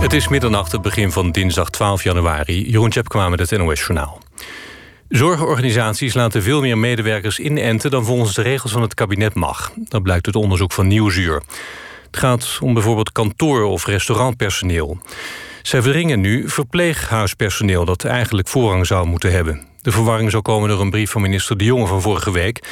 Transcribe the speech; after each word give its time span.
Het 0.00 0.12
is 0.12 0.28
middernacht, 0.28 0.72
het 0.72 0.82
begin 0.82 1.12
van 1.12 1.30
dinsdag 1.30 1.70
12 1.70 2.02
januari. 2.02 2.70
Jeroen 2.70 2.90
Tjepkema 2.90 3.28
met 3.28 3.38
het 3.38 3.58
NOS 3.58 3.80
Journaal. 3.80 4.20
Zorgorganisaties 5.08 6.14
laten 6.14 6.42
veel 6.42 6.60
meer 6.60 6.78
medewerkers 6.78 7.38
inenten... 7.38 7.90
dan 7.90 8.04
volgens 8.04 8.34
de 8.34 8.42
regels 8.42 8.72
van 8.72 8.82
het 8.82 8.94
kabinet 8.94 9.34
mag. 9.34 9.72
Dat 9.76 10.02
blijkt 10.02 10.26
uit 10.26 10.36
onderzoek 10.36 10.72
van 10.72 10.86
Nieuwsuur. 10.86 11.42
Het 12.06 12.16
gaat 12.16 12.58
om 12.62 12.74
bijvoorbeeld 12.74 13.12
kantoor- 13.12 13.62
of 13.62 13.86
restaurantpersoneel. 13.86 14.98
Zij 15.62 15.82
verringen 15.82 16.20
nu 16.20 16.48
verpleeghuispersoneel... 16.48 17.84
dat 17.84 18.04
eigenlijk 18.04 18.48
voorrang 18.48 18.86
zou 18.86 19.06
moeten 19.06 19.32
hebben. 19.32 19.66
De 19.82 19.92
verwarring 19.92 20.30
zou 20.30 20.42
komen 20.42 20.68
door 20.68 20.80
een 20.80 20.90
brief 20.90 21.10
van 21.10 21.22
minister 21.22 21.56
De 21.56 21.64
Jonge 21.64 21.86
van 21.86 22.02
vorige 22.02 22.32
week... 22.32 22.68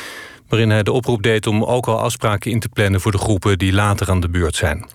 waarin 0.49 0.71
hij 0.71 0.83
de 0.83 0.93
oproep 0.93 1.23
deed 1.23 1.47
om 1.47 1.65
ook 1.65 1.87
al 1.87 2.01
afspraken 2.01 2.51
in 2.51 2.61
te 2.61 2.69
plannen... 2.69 3.01
voor 3.01 3.13
de 3.13 3.19
groepen 3.19 3.59
die 3.59 3.73
later 3.73 4.11
aan 4.11 4.21
de 4.21 4.29
beurt 4.29 4.57
zijn. 4.57 4.87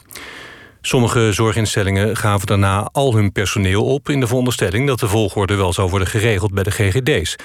Sommige 0.86 1.32
zorginstellingen 1.32 2.18
gaven 2.18 2.48
daarna 2.48 2.90
al 2.92 3.16
hun 3.16 3.32
personeel 3.32 3.86
op... 3.86 4.10
in 4.10 4.20
de 4.20 4.28
veronderstelling 4.28 4.88
dat 4.88 5.00
de 5.00 5.08
volgorde 5.08 5.56
wel 5.56 5.74
zou 5.74 5.90
worden 5.90 6.08
geregeld 6.08 6.54
bij 6.54 6.64
de 6.64 6.72
GGD's. 6.72 7.36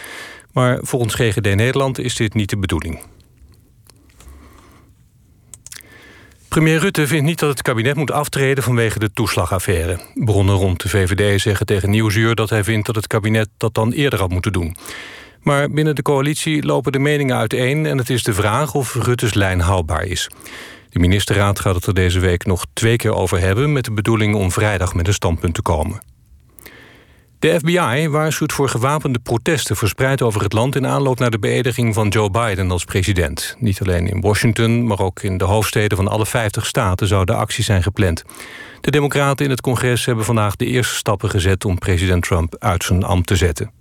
Maar 0.52 0.78
volgens 0.82 1.14
GGD 1.14 1.54
Nederland 1.54 1.98
is 1.98 2.14
dit 2.14 2.34
niet 2.34 2.50
de 2.50 2.58
bedoeling. 2.58 3.02
Premier 6.48 6.78
Rutte 6.78 7.06
vindt 7.06 7.24
niet 7.24 7.38
dat 7.38 7.48
het 7.48 7.62
kabinet 7.62 7.96
moet 7.96 8.10
aftreden 8.10 8.64
vanwege 8.64 8.98
de 8.98 9.12
toeslagaffaire. 9.12 9.98
Bronnen 10.14 10.54
rond 10.54 10.82
de 10.82 10.88
VVD 10.88 11.40
zeggen 11.40 11.66
tegen 11.66 11.90
Nieuwsuur 11.90 12.34
dat 12.34 12.50
hij 12.50 12.64
vindt 12.64 12.86
dat 12.86 12.94
het 12.94 13.06
kabinet 13.06 13.48
dat 13.56 13.74
dan 13.74 13.92
eerder 13.92 14.18
had 14.18 14.30
moeten 14.30 14.52
doen. 14.52 14.76
Maar 15.40 15.70
binnen 15.70 15.94
de 15.94 16.02
coalitie 16.02 16.64
lopen 16.64 16.92
de 16.92 16.98
meningen 16.98 17.36
uiteen 17.36 17.86
en 17.86 17.98
het 17.98 18.10
is 18.10 18.22
de 18.22 18.34
vraag 18.34 18.74
of 18.74 18.94
Rutte's 18.94 19.34
lijn 19.34 19.60
houdbaar 19.60 20.04
is. 20.04 20.28
De 20.98 21.04
ministerraad 21.04 21.60
gaat 21.60 21.74
het 21.74 21.86
er 21.86 21.94
deze 21.94 22.18
week 22.18 22.46
nog 22.46 22.64
twee 22.72 22.96
keer 22.96 23.14
over 23.14 23.40
hebben... 23.40 23.72
met 23.72 23.84
de 23.84 23.92
bedoeling 23.92 24.34
om 24.34 24.52
vrijdag 24.52 24.94
met 24.94 25.06
een 25.06 25.12
standpunt 25.12 25.54
te 25.54 25.62
komen. 25.62 26.00
De 27.38 27.58
FBI 27.58 28.08
waarschuwt 28.08 28.52
voor 28.52 28.68
gewapende 28.68 29.18
protesten 29.18 29.76
verspreid 29.76 30.22
over 30.22 30.42
het 30.42 30.52
land... 30.52 30.76
in 30.76 30.86
aanloop 30.86 31.18
naar 31.18 31.30
de 31.30 31.38
beëdiging 31.38 31.94
van 31.94 32.08
Joe 32.08 32.30
Biden 32.30 32.70
als 32.70 32.84
president. 32.84 33.56
Niet 33.58 33.80
alleen 33.80 34.06
in 34.06 34.20
Washington, 34.20 34.86
maar 34.86 35.00
ook 35.00 35.22
in 35.22 35.36
de 35.36 35.44
hoofdsteden 35.44 35.96
van 35.96 36.08
alle 36.08 36.26
50 36.26 36.66
staten... 36.66 37.06
zouden 37.06 37.36
acties 37.36 37.66
zijn 37.66 37.82
gepland. 37.82 38.24
De 38.80 38.90
democraten 38.90 39.44
in 39.44 39.50
het 39.50 39.60
congres 39.60 40.04
hebben 40.04 40.24
vandaag 40.24 40.56
de 40.56 40.66
eerste 40.66 40.94
stappen 40.94 41.30
gezet... 41.30 41.64
om 41.64 41.78
president 41.78 42.22
Trump 42.22 42.56
uit 42.58 42.84
zijn 42.84 43.04
ambt 43.04 43.26
te 43.26 43.36
zetten. 43.36 43.77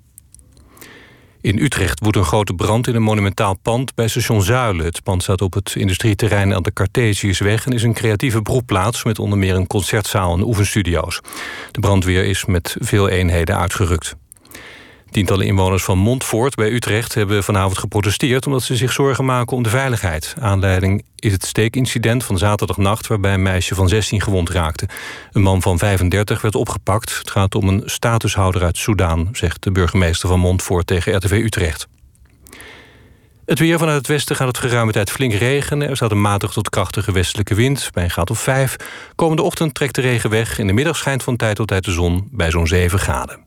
In 1.41 1.57
Utrecht 1.59 1.99
woedt 1.99 2.15
een 2.15 2.23
grote 2.23 2.53
brand 2.53 2.87
in 2.87 2.95
een 2.95 3.01
monumentaal 3.01 3.57
pand 3.61 3.95
bij 3.95 4.07
station 4.07 4.41
Zuilen. 4.41 4.85
Het 4.85 5.03
pand 5.03 5.23
staat 5.23 5.41
op 5.41 5.53
het 5.53 5.75
industrieterrein 5.75 6.53
aan 6.53 6.63
de 6.63 6.73
Cartesiusweg... 6.73 7.65
en 7.65 7.71
is 7.71 7.83
een 7.83 7.93
creatieve 7.93 8.41
broedplaats 8.41 9.03
met 9.03 9.19
onder 9.19 9.37
meer 9.37 9.55
een 9.55 9.67
concertzaal 9.67 10.33
en 10.33 10.43
oefenstudio's. 10.43 11.21
De 11.71 11.79
brandweer 11.79 12.25
is 12.25 12.45
met 12.45 12.75
veel 12.79 13.07
eenheden 13.07 13.57
uitgerukt. 13.57 14.15
Tientallen 15.11 15.45
inwoners 15.45 15.83
van 15.83 15.97
Montfort 15.97 16.55
bij 16.55 16.71
Utrecht 16.71 17.13
hebben 17.13 17.43
vanavond 17.43 17.77
geprotesteerd... 17.77 18.45
omdat 18.45 18.63
ze 18.63 18.75
zich 18.75 18.91
zorgen 18.91 19.25
maken 19.25 19.57
om 19.57 19.63
de 19.63 19.69
veiligheid. 19.69 20.35
Aanleiding 20.39 21.05
is 21.15 21.31
het 21.31 21.45
steekincident 21.45 22.23
van 22.23 22.37
zaterdagnacht... 22.37 23.07
waarbij 23.07 23.33
een 23.33 23.41
meisje 23.41 23.75
van 23.75 23.89
16 23.89 24.21
gewond 24.21 24.49
raakte. 24.49 24.87
Een 25.31 25.41
man 25.41 25.61
van 25.61 25.77
35 25.77 26.41
werd 26.41 26.55
opgepakt. 26.55 27.17
Het 27.17 27.31
gaat 27.31 27.55
om 27.55 27.67
een 27.67 27.81
statushouder 27.85 28.63
uit 28.63 28.77
Soudaan... 28.77 29.29
zegt 29.31 29.63
de 29.63 29.71
burgemeester 29.71 30.29
van 30.29 30.39
Montfort 30.39 30.87
tegen 30.87 31.15
RTV 31.15 31.31
Utrecht. 31.31 31.87
Het 33.45 33.59
weer 33.59 33.77
vanuit 33.79 33.97
het 33.97 34.07
westen 34.07 34.35
gaat 34.35 34.47
het 34.47 34.57
geruime 34.57 34.91
tijd 34.91 35.11
flink 35.11 35.33
regenen. 35.33 35.89
Er 35.89 35.95
staat 35.95 36.11
een 36.11 36.21
matig 36.21 36.51
tot 36.51 36.69
krachtige 36.69 37.11
westelijke 37.11 37.55
wind 37.55 37.89
bij 37.93 38.03
een 38.03 38.09
graad 38.09 38.29
of 38.29 38.39
5. 38.39 38.75
Komende 39.15 39.41
ochtend 39.41 39.73
trekt 39.73 39.95
de 39.95 40.01
regen 40.01 40.29
weg. 40.29 40.59
In 40.59 40.67
de 40.67 40.73
middag 40.73 40.97
schijnt 40.97 41.23
van 41.23 41.35
tijd 41.35 41.55
tot 41.55 41.67
tijd 41.67 41.85
de 41.85 41.91
zon 41.91 42.27
bij 42.31 42.51
zo'n 42.51 42.67
7 42.67 42.99
graden. 42.99 43.46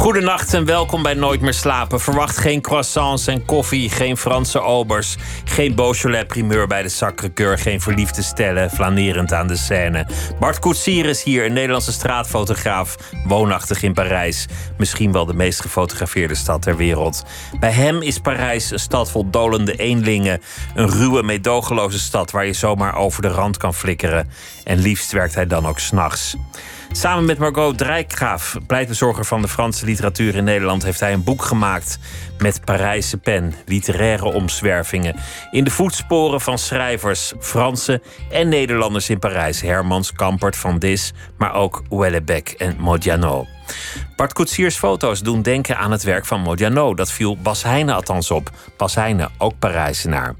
Goedenacht 0.00 0.54
en 0.54 0.64
welkom 0.64 1.02
bij 1.02 1.14
Nooit 1.14 1.40
meer 1.40 1.54
slapen. 1.54 2.00
Verwacht 2.00 2.36
geen 2.36 2.60
croissants 2.60 3.26
en 3.26 3.44
koffie, 3.44 3.90
geen 3.90 4.16
Franse 4.16 4.60
obers, 4.60 5.16
geen 5.44 5.74
Beaujolais 5.74 6.26
primeur 6.26 6.66
bij 6.66 6.82
de 6.82 6.88
Sacré-Cœur, 6.88 7.58
geen 7.58 7.80
verliefde 7.80 8.22
stellen 8.22 8.70
flanerend 8.70 9.32
aan 9.32 9.46
de 9.46 9.56
scène. 9.56 10.06
Bart 10.38 10.58
Koetsier 10.58 11.06
is 11.06 11.22
hier, 11.22 11.44
een 11.44 11.52
Nederlandse 11.52 11.92
straatfotograaf, 11.92 12.96
woonachtig 13.26 13.82
in 13.82 13.92
Parijs. 13.92 14.46
Misschien 14.78 15.12
wel 15.12 15.26
de 15.26 15.34
meest 15.34 15.60
gefotografeerde 15.60 16.34
stad 16.34 16.62
ter 16.62 16.76
wereld. 16.76 17.22
Bij 17.58 17.72
hem 17.72 18.02
is 18.02 18.18
Parijs 18.18 18.70
een 18.70 18.78
stad 18.78 19.10
vol 19.10 19.30
dolende 19.30 19.76
eenlingen, 19.76 20.40
een 20.74 20.90
ruwe, 20.90 21.22
meedogenloze 21.22 21.98
stad 21.98 22.30
waar 22.30 22.46
je 22.46 22.52
zomaar 22.52 22.96
over 22.96 23.22
de 23.22 23.28
rand 23.28 23.56
kan 23.56 23.74
flikkeren. 23.74 24.30
En 24.64 24.78
liefst 24.78 25.12
werkt 25.12 25.34
hij 25.34 25.46
dan 25.46 25.66
ook 25.66 25.78
s'nachts. 25.78 26.36
Samen 26.92 27.24
met 27.24 27.38
Margot 27.38 27.78
Drijkgraaf, 27.78 28.56
pleitbezorger 28.66 29.24
van 29.24 29.42
de 29.42 29.48
Franse 29.48 29.84
literatuur 29.84 30.34
in 30.34 30.44
Nederland, 30.44 30.82
heeft 30.82 31.00
hij 31.00 31.12
een 31.12 31.24
boek 31.24 31.42
gemaakt 31.42 31.98
met 32.38 32.64
Parijse 32.64 33.16
pen, 33.16 33.54
literaire 33.66 34.32
omzwervingen. 34.32 35.16
In 35.50 35.64
de 35.64 35.70
voetsporen 35.70 36.40
van 36.40 36.58
schrijvers, 36.58 37.32
Franse 37.40 38.02
en 38.30 38.48
Nederlanders 38.48 39.10
in 39.10 39.18
Parijs. 39.18 39.60
Hermans, 39.60 40.12
Kampert, 40.12 40.56
Van 40.56 40.78
Dis, 40.78 41.12
maar 41.38 41.54
ook 41.54 41.82
Houellebecq 41.88 42.56
en 42.56 42.76
Modiano. 42.78 43.46
Bart 44.16 44.32
Koetsiers 44.32 44.76
foto's 44.76 45.22
doen 45.22 45.42
denken 45.42 45.78
aan 45.78 45.90
het 45.90 46.02
werk 46.02 46.26
van 46.26 46.40
Modiano. 46.40 46.94
Dat 46.94 47.12
viel 47.12 47.36
Bas 47.36 47.62
Heijnen 47.62 47.94
althans 47.94 48.30
op. 48.30 48.50
Bas 48.76 48.94
Heijnen, 48.94 49.30
ook 49.38 49.58
Parijzenaar. 49.58 50.34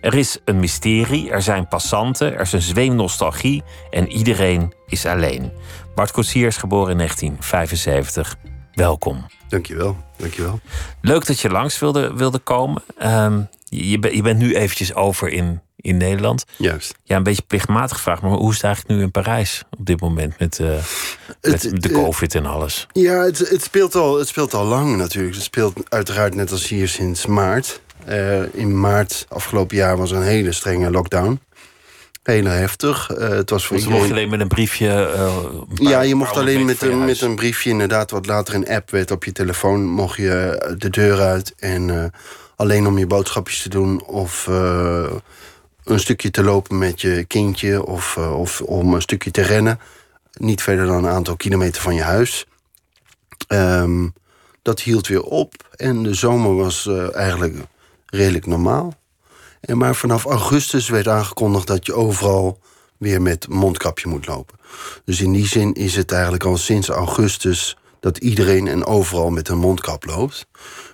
Er 0.00 0.14
is 0.14 0.38
een 0.44 0.60
mysterie, 0.60 1.30
er 1.30 1.42
zijn 1.42 1.68
passanten, 1.68 2.34
er 2.34 2.40
is 2.40 2.52
een 2.52 2.62
zweem 2.62 2.94
nostalgie 2.94 3.62
en 3.90 4.08
iedereen 4.12 4.72
is 4.86 5.06
alleen. 5.06 5.52
Bart 5.98 6.12
Koetsiers, 6.12 6.56
geboren 6.56 6.90
in 6.90 6.96
1975. 6.96 8.36
Welkom. 8.74 9.26
Dankjewel, 9.48 9.96
dankjewel. 10.16 10.60
Leuk 11.00 11.26
dat 11.26 11.40
je 11.40 11.50
langs 11.50 11.78
wilde, 11.78 12.14
wilde 12.14 12.38
komen. 12.38 12.82
Um, 13.02 13.48
je, 13.64 13.88
je, 14.14 14.22
bent 14.22 14.38
nu 14.38 14.54
eventjes 14.54 14.94
over 14.94 15.28
in, 15.28 15.60
in 15.76 15.96
Nederland. 15.96 16.44
Juist. 16.56 16.94
Ja, 17.04 17.16
een 17.16 17.22
beetje 17.22 17.42
plichtmatig 17.46 17.96
gevraagd, 17.96 18.22
maar 18.22 18.30
hoe 18.30 18.48
is 18.48 18.54
het 18.54 18.64
eigenlijk 18.64 18.94
nu 18.94 19.04
in 19.04 19.10
Parijs 19.10 19.64
op 19.78 19.86
dit 19.86 20.00
moment 20.00 20.38
met, 20.38 20.58
uh, 20.58 20.68
met 21.40 21.82
de 21.82 21.90
COVID 21.90 22.34
en 22.34 22.46
alles? 22.46 22.86
Ja, 22.92 23.24
het, 23.24 23.38
het, 23.38 23.62
speelt 23.62 23.94
al, 23.94 24.18
het 24.18 24.28
speelt 24.28 24.54
al 24.54 24.64
lang 24.64 24.96
natuurlijk. 24.96 25.34
Het 25.34 25.44
speelt 25.44 25.90
uiteraard 25.90 26.34
net 26.34 26.50
als 26.50 26.68
hier 26.68 26.88
sinds 26.88 27.26
maart. 27.26 27.80
Uh, 28.08 28.54
in 28.54 28.80
maart 28.80 29.26
afgelopen 29.28 29.76
jaar 29.76 29.96
was 29.96 30.10
er 30.10 30.16
een 30.16 30.22
hele 30.22 30.52
strenge 30.52 30.90
lockdown 30.90 31.40
heel 32.32 32.44
heftig. 32.44 33.10
Uh, 33.10 33.28
het 33.28 33.50
was 33.50 33.66
voor 33.66 33.76
dus 33.76 33.84
iedereen... 33.84 34.06
mocht 34.06 34.18
alleen 34.18 34.30
met 34.30 34.40
een 34.40 34.48
briefje... 34.48 35.14
Uh, 35.16 35.90
ja, 35.90 36.00
je 36.00 36.14
mocht 36.14 36.36
alleen 36.36 36.64
met 36.64 36.82
een, 36.82 37.04
met 37.04 37.20
een 37.20 37.36
briefje, 37.36 37.70
inderdaad, 37.70 38.10
wat 38.10 38.26
later 38.26 38.54
een 38.54 38.68
app 38.68 38.90
werd 38.90 39.10
op 39.10 39.24
je 39.24 39.32
telefoon... 39.32 39.86
mocht 39.86 40.16
je 40.16 40.74
de 40.78 40.90
deur 40.90 41.20
uit 41.20 41.54
en 41.58 41.88
uh, 41.88 42.04
alleen 42.56 42.86
om 42.86 42.98
je 42.98 43.06
boodschapjes 43.06 43.62
te 43.62 43.68
doen... 43.68 44.04
of 44.04 44.46
een 45.84 46.00
stukje 46.00 46.30
te 46.30 46.42
lopen 46.42 46.78
met 46.78 47.00
je 47.00 47.24
kindje 47.24 47.86
of, 47.86 48.16
of 48.16 48.60
om 48.60 48.94
een 48.94 49.02
stukje 49.02 49.30
te 49.30 49.42
rennen. 49.42 49.80
Niet 50.32 50.62
verder 50.62 50.86
dan 50.86 51.04
een 51.04 51.10
aantal 51.10 51.36
kilometer 51.36 51.82
van 51.82 51.94
je 51.94 52.02
huis. 52.02 52.46
Um, 53.48 54.12
dat 54.62 54.80
hield 54.80 55.06
weer 55.06 55.22
op 55.22 55.54
en 55.76 56.02
de 56.02 56.14
zomer 56.14 56.56
was 56.56 56.88
eigenlijk 57.12 57.56
redelijk 58.06 58.46
normaal. 58.46 58.96
En 59.60 59.78
maar 59.78 59.94
vanaf 59.94 60.24
augustus 60.24 60.88
werd 60.88 61.08
aangekondigd 61.08 61.66
dat 61.66 61.86
je 61.86 61.94
overal 61.94 62.58
weer 62.96 63.22
met 63.22 63.48
mondkapje 63.48 64.08
moet 64.08 64.26
lopen. 64.26 64.58
Dus 65.04 65.20
in 65.20 65.32
die 65.32 65.46
zin 65.46 65.72
is 65.72 65.96
het 65.96 66.12
eigenlijk 66.12 66.44
al 66.44 66.56
sinds 66.56 66.88
augustus 66.88 67.76
dat 68.00 68.18
iedereen 68.18 68.68
en 68.68 68.84
overal 68.84 69.30
met 69.30 69.48
een 69.48 69.58
mondkap 69.58 70.04
loopt. 70.04 70.46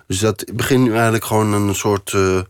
Dus 0.06 0.18
dat 0.18 0.44
begint 0.54 0.84
nu 0.84 0.92
eigenlijk 0.92 1.24
gewoon 1.24 1.52
een 1.52 1.74
soort 1.74 2.12
uh, 2.12 2.40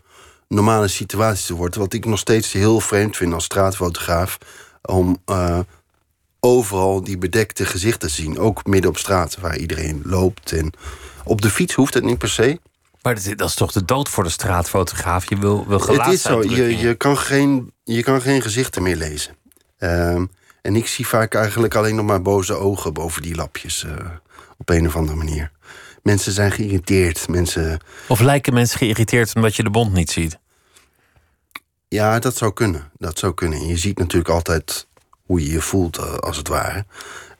normale 0.49 0.89
situatie 0.89 1.47
te 1.47 1.55
worden. 1.55 1.81
Wat 1.81 1.93
ik 1.93 2.05
nog 2.05 2.19
steeds 2.19 2.53
heel 2.53 2.81
vreemd 2.81 3.17
vind 3.17 3.33
als 3.33 3.45
straatfotograaf. 3.45 4.39
Om 4.83 5.19
uh, 5.27 5.59
overal 6.41 7.05
die 7.05 7.19
bedekte 7.19 7.65
gezichten 7.65 8.09
te 8.09 8.15
zien. 8.15 8.39
Ook 8.39 8.67
midden 8.67 8.91
op 8.91 8.99
straat 8.99 9.37
waar 9.37 9.57
iedereen 9.57 10.03
loopt. 10.05 10.53
En 10.53 10.73
op 11.25 11.43
de 11.43 11.51
fiets 11.51 11.75
hoeft 11.75 11.95
het 11.95 12.05
niet 12.05 12.19
per 12.19 12.29
se. 12.29 12.59
Maar 13.05 13.15
dat 13.37 13.49
is 13.49 13.55
toch 13.55 13.73
de 13.73 13.85
dood 13.85 14.09
voor 14.09 14.25
de 14.25 14.31
straatfotograaf? 14.31 15.29
Je 15.29 15.39
wil, 15.39 15.67
wil 15.67 15.81
Het 15.81 16.07
is 16.07 16.23
zo, 16.23 16.43
je, 16.43 16.79
je, 16.79 16.95
kan 16.95 17.19
geen, 17.19 17.73
je 17.83 18.03
kan 18.03 18.21
geen 18.21 18.43
gezichten 18.43 18.83
meer 18.83 18.97
lezen. 18.97 19.37
Um, 19.79 20.31
en 20.63 20.77
ik 20.77 20.87
zie 20.87 21.07
vaak 21.07 21.35
eigenlijk 21.35 21.75
alleen 21.75 21.95
nog 21.95 22.07
maar 22.07 22.23
boze 22.23 22.55
ogen 22.55 22.93
boven 22.93 23.23
die 23.23 23.35
lapjes. 23.35 23.85
Uh, 23.85 23.93
op 24.59 24.69
een 24.69 24.87
of 24.87 24.97
andere 24.97 25.17
manier. 25.17 25.51
Mensen 26.03 26.33
zijn 26.33 26.53
geïrriteerd. 26.53 27.29
Mensen... 27.29 27.79
Of 28.09 28.21
lijken 28.21 28.55
mensen 28.55 28.79
geïrriteerd 28.79 29.35
omdat 29.35 29.57
je 29.57 29.63
de 29.63 29.71
bond 29.71 29.93
niet 29.93 30.11
ziet? 30.11 30.39
Ja, 31.89 32.19
dat 32.19 32.37
zou 32.37 32.53
kunnen. 32.53 32.91
Dat 32.99 33.19
zou 33.19 33.35
kunnen. 33.35 33.67
je 33.67 33.77
ziet 33.77 33.99
natuurlijk 33.99 34.35
altijd 34.35 34.87
hoe 35.27 35.41
je 35.45 35.51
je 35.51 35.61
voelt, 35.61 35.99
eh, 35.99 36.15
als 36.15 36.37
het 36.37 36.49
ware. 36.49 36.85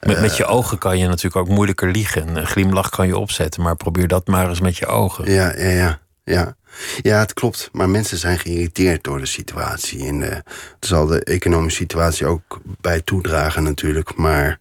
Met, 0.05 0.21
met 0.21 0.37
je 0.37 0.45
ogen 0.45 0.77
kan 0.77 0.97
je 0.97 1.07
natuurlijk 1.07 1.35
ook 1.35 1.47
moeilijker 1.47 1.91
liegen. 1.91 2.35
Een 2.35 2.47
glimlach 2.47 2.89
kan 2.89 3.07
je 3.07 3.17
opzetten, 3.17 3.61
maar 3.61 3.75
probeer 3.75 4.07
dat 4.07 4.27
maar 4.27 4.49
eens 4.49 4.59
met 4.59 4.77
je 4.77 4.85
ogen. 4.85 5.31
Ja, 5.31 5.53
ja, 5.57 5.69
ja. 5.69 5.99
Ja, 6.23 6.55
ja 7.01 7.19
het 7.19 7.33
klopt. 7.33 7.69
Maar 7.71 7.89
mensen 7.89 8.17
zijn 8.17 8.39
geïrriteerd 8.39 9.03
door 9.03 9.19
de 9.19 9.25
situatie. 9.25 10.07
En 10.07 10.21
uh, 10.21 10.35
zal 10.79 11.05
de 11.05 11.23
economische 11.23 11.79
situatie 11.79 12.25
ook 12.25 12.61
bij 12.81 13.01
toedragen 13.01 13.63
natuurlijk. 13.63 14.15
Maar 14.15 14.59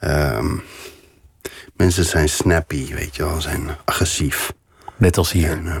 uh, 0.00 0.52
mensen 1.76 2.04
zijn 2.04 2.28
snappy, 2.28 2.94
weet 2.94 3.16
je 3.16 3.24
wel, 3.24 3.40
zijn 3.40 3.70
agressief. 3.84 4.52
Net 4.96 5.16
als 5.16 5.32
hier. 5.32 5.50
En, 5.50 5.64
uh, 5.64 5.76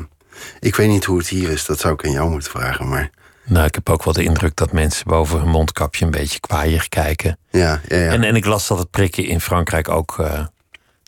ik 0.60 0.76
weet 0.76 0.88
niet 0.88 1.04
hoe 1.04 1.18
het 1.18 1.28
hier 1.28 1.50
is, 1.50 1.64
dat 1.64 1.80
zou 1.80 1.94
ik 1.94 2.04
aan 2.04 2.12
jou 2.12 2.30
moeten 2.30 2.50
vragen. 2.50 2.88
Maar 2.88 3.10
nou, 3.52 3.66
ik 3.66 3.74
heb 3.74 3.90
ook 3.90 4.04
wel 4.04 4.14
de 4.14 4.22
indruk 4.24 4.56
dat 4.56 4.72
mensen 4.72 5.06
boven 5.06 5.38
hun 5.38 5.48
mondkapje 5.48 6.04
een 6.04 6.10
beetje 6.10 6.40
kwaaier 6.40 6.88
kijken. 6.88 7.38
Ja, 7.50 7.80
ja, 7.88 7.96
ja. 7.96 8.10
En, 8.10 8.22
en 8.22 8.36
ik 8.36 8.44
las 8.44 8.66
dat 8.66 8.78
het 8.78 8.90
prikken 8.90 9.24
in 9.24 9.40
Frankrijk 9.40 9.88
ook 9.88 10.16
uh, 10.20 10.46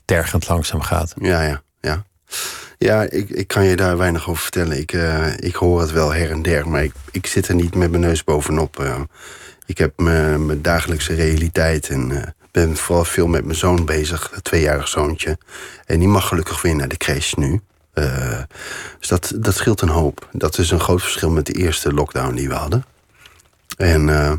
tergend 0.04 0.48
langzaam 0.48 0.80
gaat. 0.80 1.14
Ja, 1.20 1.42
ja, 1.42 1.62
ja. 1.80 2.04
Ja, 2.78 3.02
ik, 3.02 3.30
ik 3.30 3.48
kan 3.48 3.64
je 3.64 3.76
daar 3.76 3.96
weinig 3.96 4.28
over 4.28 4.42
vertellen. 4.42 4.78
Ik, 4.78 4.92
uh, 4.92 5.36
ik 5.36 5.54
hoor 5.54 5.80
het 5.80 5.92
wel 5.92 6.14
her 6.14 6.30
en 6.30 6.42
der, 6.42 6.68
maar 6.68 6.84
ik, 6.84 6.92
ik 7.10 7.26
zit 7.26 7.48
er 7.48 7.54
niet 7.54 7.74
met 7.74 7.90
mijn 7.90 8.02
neus 8.02 8.24
bovenop. 8.24 8.80
Uh, 8.80 9.00
ik 9.66 9.78
heb 9.78 9.92
mijn 9.96 10.62
dagelijkse 10.62 11.14
realiteit 11.14 11.88
en 11.88 12.34
ben 12.50 12.76
vooral 12.76 13.04
veel 13.04 13.26
met 13.26 13.44
mijn 13.44 13.58
zoon 13.58 13.84
bezig, 13.84 14.30
een 14.32 14.42
tweejarig 14.42 14.88
zoontje. 14.88 15.38
En 15.84 15.98
die 15.98 16.08
mag 16.08 16.28
gelukkig 16.28 16.62
weer 16.62 16.76
naar 16.76 16.88
de 16.88 16.96
crash 16.96 17.32
nu. 17.32 17.60
Uh, 17.94 18.42
dus 18.98 19.08
dat, 19.08 19.32
dat 19.36 19.54
scheelt 19.54 19.80
een 19.80 19.88
hoop. 19.88 20.28
Dat 20.32 20.58
is 20.58 20.70
een 20.70 20.80
groot 20.80 21.02
verschil 21.02 21.30
met 21.30 21.46
de 21.46 21.52
eerste 21.52 21.92
lockdown 21.92 22.34
die 22.34 22.48
we 22.48 22.54
hadden. 22.54 22.84
En, 23.76 24.08
uh, 24.08 24.32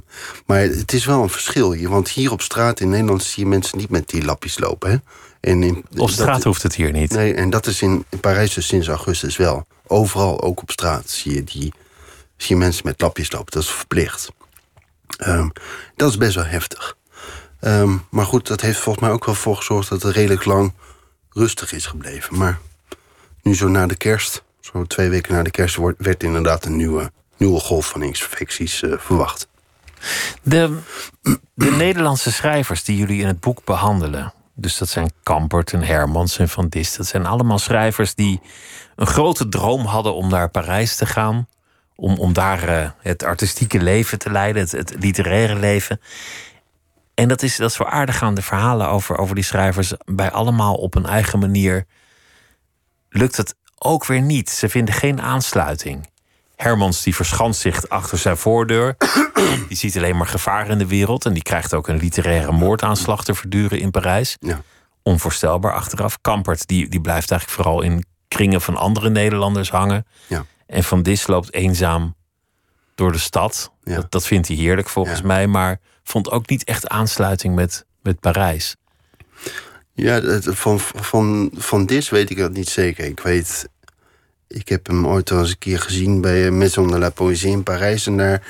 maar 0.46 0.60
het 0.60 0.94
is 0.94 1.06
wel 1.06 1.24
een 1.24 1.30
verschil. 1.30 1.88
Want 1.88 2.10
hier 2.10 2.31
op 2.31 2.42
straat 2.42 2.80
in 2.80 2.90
Nederland 2.90 3.24
zie 3.24 3.44
je 3.44 3.50
mensen 3.50 3.78
niet 3.78 3.90
met 3.90 4.10
die 4.10 4.25
lapjes 4.25 4.60
lopen. 4.60 4.90
Hè? 4.90 4.98
En 5.40 5.63
in, 5.63 5.86
op 5.98 6.10
straat 6.10 6.36
dat, 6.36 6.44
hoeft 6.44 6.63
het 6.63 6.75
hier 6.75 6.92
niet. 6.92 7.12
Nee, 7.12 7.34
en 7.34 7.50
dat 7.50 7.68
is 7.68 7.81
in, 7.81 8.06
in 8.10 8.19
Parijs 8.19 8.54
dus 8.54 8.68
sinds 8.68 8.88
augustus 8.88 9.38
wel. 9.38 9.68
Overal, 9.88 10.42
ook 10.42 10.62
op 10.62 10.72
straat, 10.72 11.10
zie 11.10 11.34
je, 11.34 11.44
die, 11.44 11.74
zie 12.38 12.56
je 12.56 12.62
mensen 12.62 12.86
met 12.86 13.01
lapjes 13.01 13.31
lopen. 13.31 13.51
Dat 13.51 13.63
is 13.63 13.69
verplicht. 13.69 14.31
Um, 15.28 15.51
dat 15.96 16.10
is 16.10 16.18
best 16.18 16.36
wel 16.36 16.46
heftig. 16.46 16.98
Um, 17.62 18.06
maar 18.10 18.25
goed, 18.25 18.48
dat 18.48 18.62
heeft 18.62 18.80
volgens 18.80 19.06
mij 19.06 19.13
ook 19.13 19.25
wel 19.25 19.36
voor 19.36 19.56
gezorgd... 19.56 19.90
dat 19.90 20.01
het 20.01 20.16
redelijk 20.16 20.46
lang 20.46 20.74
rustig 21.30 21.72
is 21.72 21.86
gebleven. 21.86 22.38
Maar 22.38 22.60
nu 23.46 23.56
zo 23.56 23.68
na 23.68 23.88
de 23.88 23.96
kerst, 23.96 24.44
zo 24.60 24.86
twee 24.86 25.10
weken 25.10 25.34
na 25.34 25.44
de 25.44 25.52
kerst, 25.52 25.78
werd 25.98 26.24
inderdaad 26.24 26.66
een 26.66 26.76
nieuwe, 26.76 27.12
nieuwe 27.38 27.60
golf 27.60 27.90
van 27.90 28.02
infecties 28.02 28.82
uh, 28.82 28.94
verwacht. 28.98 29.48
De, 30.42 30.80
de 31.54 31.72
Nederlandse 31.72 32.32
schrijvers 32.32 32.84
die 32.84 32.98
jullie 32.98 33.22
in 33.22 33.28
het 33.28 33.40
boek 33.40 33.64
behandelen, 33.66 34.34
dus 34.54 34.78
dat 34.78 34.90
zijn 34.90 35.12
Kampert 35.24 35.74
en 35.74 35.84
Hermans 35.84 36.38
en 36.38 36.50
Van 36.50 36.68
Dis, 36.68 36.96
dat 36.96 37.06
zijn 37.06 37.26
allemaal 37.26 37.60
schrijvers 37.60 38.16
die 38.16 38.42
een 38.96 39.08
grote 39.08 39.50
droom 39.50 39.86
hadden 39.86 40.16
om 40.16 40.30
naar 40.30 40.50
Parijs 40.50 40.96
te 40.96 41.06
gaan. 41.06 41.48
Om, 41.96 42.18
om 42.18 42.34
daar 42.34 42.70
uh, 42.70 42.90
het 43.00 43.24
artistieke 43.24 43.82
leven 43.82 44.20
te 44.20 44.32
leiden, 44.32 44.62
het, 44.62 44.72
het, 44.72 44.96
literaire 45.00 45.56
leven. 45.56 46.02
En 47.14 47.28
dat 47.28 47.42
is, 47.42 47.56
dat 47.56 47.72
is 47.72 47.78
wel 47.78 47.88
aardig 47.88 48.22
aan 48.22 48.36
de 48.36 48.42
verhalen 48.42 48.88
over, 48.88 49.18
over 49.18 49.36
die 49.36 49.44
schrijvers. 49.44 49.94
Bij 50.06 50.32
allemaal 50.32 50.76
op 50.76 50.96
een 50.96 51.06
eigen 51.06 51.40
manier 51.40 51.86
lukt 53.18 53.38
het 53.38 53.56
ook 53.78 54.06
weer 54.06 54.22
niet. 54.22 54.50
Ze 54.50 54.70
vinden 54.70 54.94
geen 54.94 55.22
aansluiting. 55.22 56.10
Hermans 56.56 57.04
die 57.04 57.16
verschanst 57.16 57.62
zich 57.62 57.90
achter 57.90 58.18
zijn 58.18 58.38
voordeur. 58.38 58.96
die 59.68 59.78
ziet 59.78 59.98
alleen 59.98 60.18
maar 60.18 60.28
gevaar 60.28 60.70
in 60.70 60.78
de 60.78 60.88
wereld. 60.88 61.26
En 61.26 61.34
die 61.34 61.44
krijgt 61.44 61.74
ook 61.74 61.88
een 61.88 61.98
literaire 61.98 62.52
moordaanslag 62.52 63.24
te 63.24 63.36
verduren 63.36 63.80
in 63.80 63.92
Parijs. 63.92 64.36
Ja. 64.40 64.62
Onvoorstelbaar 65.04 65.74
achteraf. 65.74 66.22
Kampert 66.22 66.68
die, 66.68 66.90
die 66.90 67.02
blijft 67.02 67.32
eigenlijk 67.32 67.62
vooral 67.62 67.82
in 67.82 68.06
kringen 68.28 68.62
van 68.62 68.76
andere 68.76 69.10
Nederlanders 69.10 69.70
hangen. 69.70 70.06
Ja. 70.28 70.46
En 70.68 70.84
Van 70.84 71.04
Dis 71.04 71.28
loopt 71.28 71.54
eenzaam 71.54 72.16
door 72.96 73.12
de 73.12 73.18
stad. 73.18 73.72
Ja. 73.84 73.96
Dat, 73.96 74.12
dat 74.12 74.26
vindt 74.26 74.48
hij 74.48 74.58
heerlijk 74.58 74.90
volgens 74.90 75.22
mij. 75.22 75.48
Maar 75.48 75.80
vond 76.04 76.32
ook 76.32 76.50
niet 76.50 76.64
echt 76.64 76.88
aansluiting 76.88 77.56
met, 77.56 77.86
met 78.02 78.20
Parijs. 78.20 78.76
Ja, 79.96 80.22
van, 80.42 80.80
van, 80.80 81.50
van 81.54 81.86
Dis 81.86 82.10
weet 82.10 82.30
ik 82.30 82.38
dat 82.38 82.52
niet 82.54 82.70
zeker. 82.70 83.06
Ik 83.06 83.20
weet, 83.20 83.68
ik 84.48 84.70
heb 84.70 84.88
hem 84.88 85.08
ooit 85.08 85.32
al 85.32 85.40
eens 85.40 85.50
een 85.50 85.58
keer 85.58 85.80
gezien 85.80 86.22
bij 86.22 86.46
eh, 86.46 86.52
Maison 86.52 86.88
de 86.88 87.00
la 87.00 87.10
Poésie 87.10 87.52
in 87.52 87.64
Parijs. 87.64 88.08
En 88.08 88.18
daar 88.18 88.42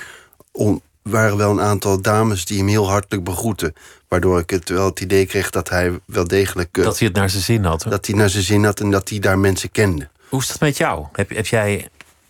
waren 1.01 1.37
wel 1.37 1.51
een 1.51 1.61
aantal 1.61 2.01
dames 2.01 2.45
die 2.45 2.57
hem 2.57 2.67
heel 2.67 2.89
hartelijk 2.89 3.23
begroeten. 3.23 3.73
Waardoor 4.07 4.39
ik 4.39 4.49
het 4.49 4.69
wel 4.69 4.85
het 4.85 4.99
idee 4.99 5.25
kreeg 5.25 5.49
dat 5.49 5.69
hij 5.69 5.99
wel 6.05 6.27
degelijk... 6.27 6.77
eh, 6.77 6.83
Dat 6.83 6.99
hij 6.99 7.07
het 7.07 7.17
naar 7.17 7.29
zijn 7.29 7.43
zin 7.43 7.63
had. 7.63 7.83
hoor. 7.83 7.91
dat 7.91 8.05
hij 8.05 8.15
naar 8.15 8.29
zijn 8.29 8.43
zin 8.43 8.63
had 8.63 8.79
en 8.79 8.91
dat 8.91 9.09
hij 9.09 9.19
daar 9.19 9.39
mensen 9.39 9.71
kende. 9.71 10.07
Hoe 10.29 10.39
is 10.41 10.47
dat 10.47 10.59
met 10.59 10.77
jou? 10.77 11.05
Heb, 11.11 11.29
heb 11.29 11.45
jij 11.47 11.89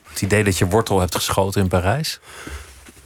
het 0.10 0.22
idee 0.22 0.44
dat 0.44 0.58
je 0.58 0.66
wortel 0.68 1.00
hebt 1.00 1.16
geschoten 1.16 1.62
in 1.62 1.68
Parijs? 1.68 2.20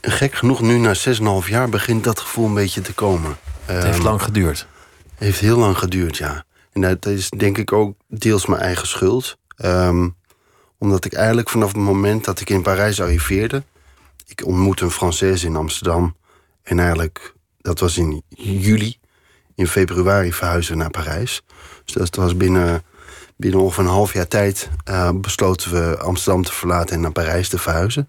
Gek 0.00 0.34
genoeg, 0.34 0.60
nu 0.60 0.78
na 0.78 0.94
6,5 1.42 1.48
jaar 1.48 1.68
begint 1.68 2.04
dat 2.04 2.20
gevoel 2.20 2.46
een 2.46 2.54
beetje 2.54 2.80
te 2.80 2.92
komen. 2.92 3.36
Het 3.64 3.82
heeft 3.84 3.96
Ehm, 3.96 4.04
lang 4.06 4.22
geduurd. 4.22 4.66
Heeft 5.20 5.40
heel 5.40 5.58
lang 5.58 5.78
geduurd, 5.78 6.16
ja. 6.16 6.44
En 6.72 6.80
dat 6.80 7.06
is 7.06 7.30
denk 7.30 7.58
ik 7.58 7.72
ook 7.72 7.96
deels 8.08 8.46
mijn 8.46 8.60
eigen 8.60 8.86
schuld. 8.86 9.38
Ehm, 9.56 10.08
omdat 10.78 11.04
ik 11.04 11.12
eigenlijk 11.12 11.48
vanaf 11.48 11.68
het 11.68 11.76
moment 11.76 12.24
dat 12.24 12.40
ik 12.40 12.50
in 12.50 12.62
Parijs 12.62 13.00
arriveerde... 13.00 13.62
ik 14.26 14.46
ontmoette 14.46 14.84
een 14.84 14.92
Française 14.92 15.44
in 15.44 15.56
Amsterdam. 15.56 16.16
En 16.62 16.78
eigenlijk, 16.78 17.34
dat 17.58 17.80
was 17.80 17.96
in 17.98 18.22
juli. 18.28 18.98
In 19.54 19.66
februari 19.66 20.32
verhuisden 20.32 20.76
we 20.76 20.82
naar 20.82 20.90
Parijs. 20.90 21.42
Dus 21.84 21.94
dat 21.94 22.14
was 22.14 22.36
binnen, 22.36 22.82
binnen 23.36 23.60
ongeveer 23.60 23.84
een 23.84 23.90
half 23.90 24.12
jaar 24.12 24.28
tijd... 24.28 24.70
eh, 24.84 25.10
besloten 25.14 25.72
we 25.72 25.98
Amsterdam 25.98 26.42
te 26.42 26.52
verlaten 26.52 26.94
en 26.94 27.00
naar 27.00 27.12
Parijs 27.12 27.48
te 27.48 27.58
verhuizen. 27.58 28.08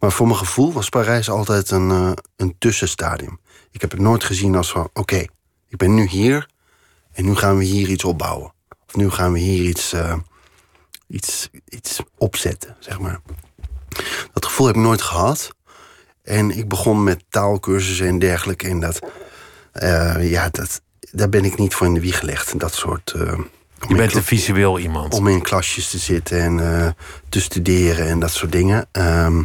Maar 0.00 0.12
voor 0.12 0.26
mijn 0.26 0.38
gevoel 0.38 0.72
was 0.72 0.88
Parijs 0.88 1.30
altijd 1.30 1.70
een, 1.70 1.90
eh, 1.90 2.12
een 2.36 2.54
tussenstadium. 2.58 3.40
Ik 3.70 3.80
heb 3.80 3.90
het 3.90 4.00
nooit 4.00 4.24
gezien 4.24 4.56
als 4.56 4.70
van... 4.70 4.90
oké, 4.92 5.24
ik 5.68 5.76
ben 5.76 5.94
nu 5.94 6.06
hier 6.06 6.48
en 7.12 7.24
nu 7.24 7.34
gaan 7.34 7.56
we 7.58 7.64
hier 7.64 7.88
iets 7.88 8.04
opbouwen. 8.04 8.52
Of 8.88 8.94
nu 8.96 9.10
gaan 9.10 9.32
we 9.32 9.38
hier 9.38 9.64
iets, 9.68 9.92
eh, 9.92 10.14
iets, 11.08 11.50
iets 11.68 12.00
opzetten, 12.18 12.76
zeg 12.78 12.98
maar. 12.98 13.20
Dat 14.32 14.46
gevoel 14.46 14.66
heb 14.66 14.76
ik 14.76 14.82
nooit 14.82 15.02
gehad. 15.02 15.50
En 16.22 16.50
ik 16.50 16.68
begon 16.68 17.04
met 17.04 17.24
taalkursussen 17.28 18.06
en 18.06 18.18
dergelijke. 18.18 18.68
En 18.68 18.80
dat, 18.80 18.98
eh, 19.72 20.30
ja, 20.30 20.48
dat, 20.48 20.80
daar 21.12 21.28
ben 21.28 21.44
ik 21.44 21.58
niet 21.58 21.74
voor 21.74 21.86
in 21.86 21.94
de 21.94 22.00
wieg 22.00 22.18
gelegd. 22.18 22.58
Dat 22.60 22.74
soort... 22.74 23.10
eh, 23.10 23.38
Je 23.88 23.94
bent 23.94 24.14
een 24.14 24.22
visueel 24.22 24.78
iemand. 24.78 25.14
om 25.14 25.28
in 25.28 25.42
klasjes 25.42 25.90
te 25.90 25.98
zitten 25.98 26.40
en 26.40 26.96
te 27.28 27.40
studeren 27.40 28.06
en 28.08 28.18
dat 28.20 28.30
soort 28.30 28.52
dingen. 28.52 28.86
Ehm, 28.92 29.42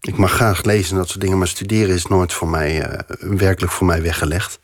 ik 0.00 0.16
mag 0.16 0.32
graag 0.32 0.62
lezen 0.64 0.90
en 0.92 0.96
dat 0.96 1.08
soort 1.08 1.20
dingen, 1.20 1.38
maar 1.38 1.48
studeren 1.48 1.94
is 1.94 2.06
nooit 2.06 2.32
voor 2.32 2.48
mij, 2.48 3.00
werkelijk 3.18 3.72
voor 3.72 3.86
mij 3.86 4.02
weggelegd. 4.02 4.58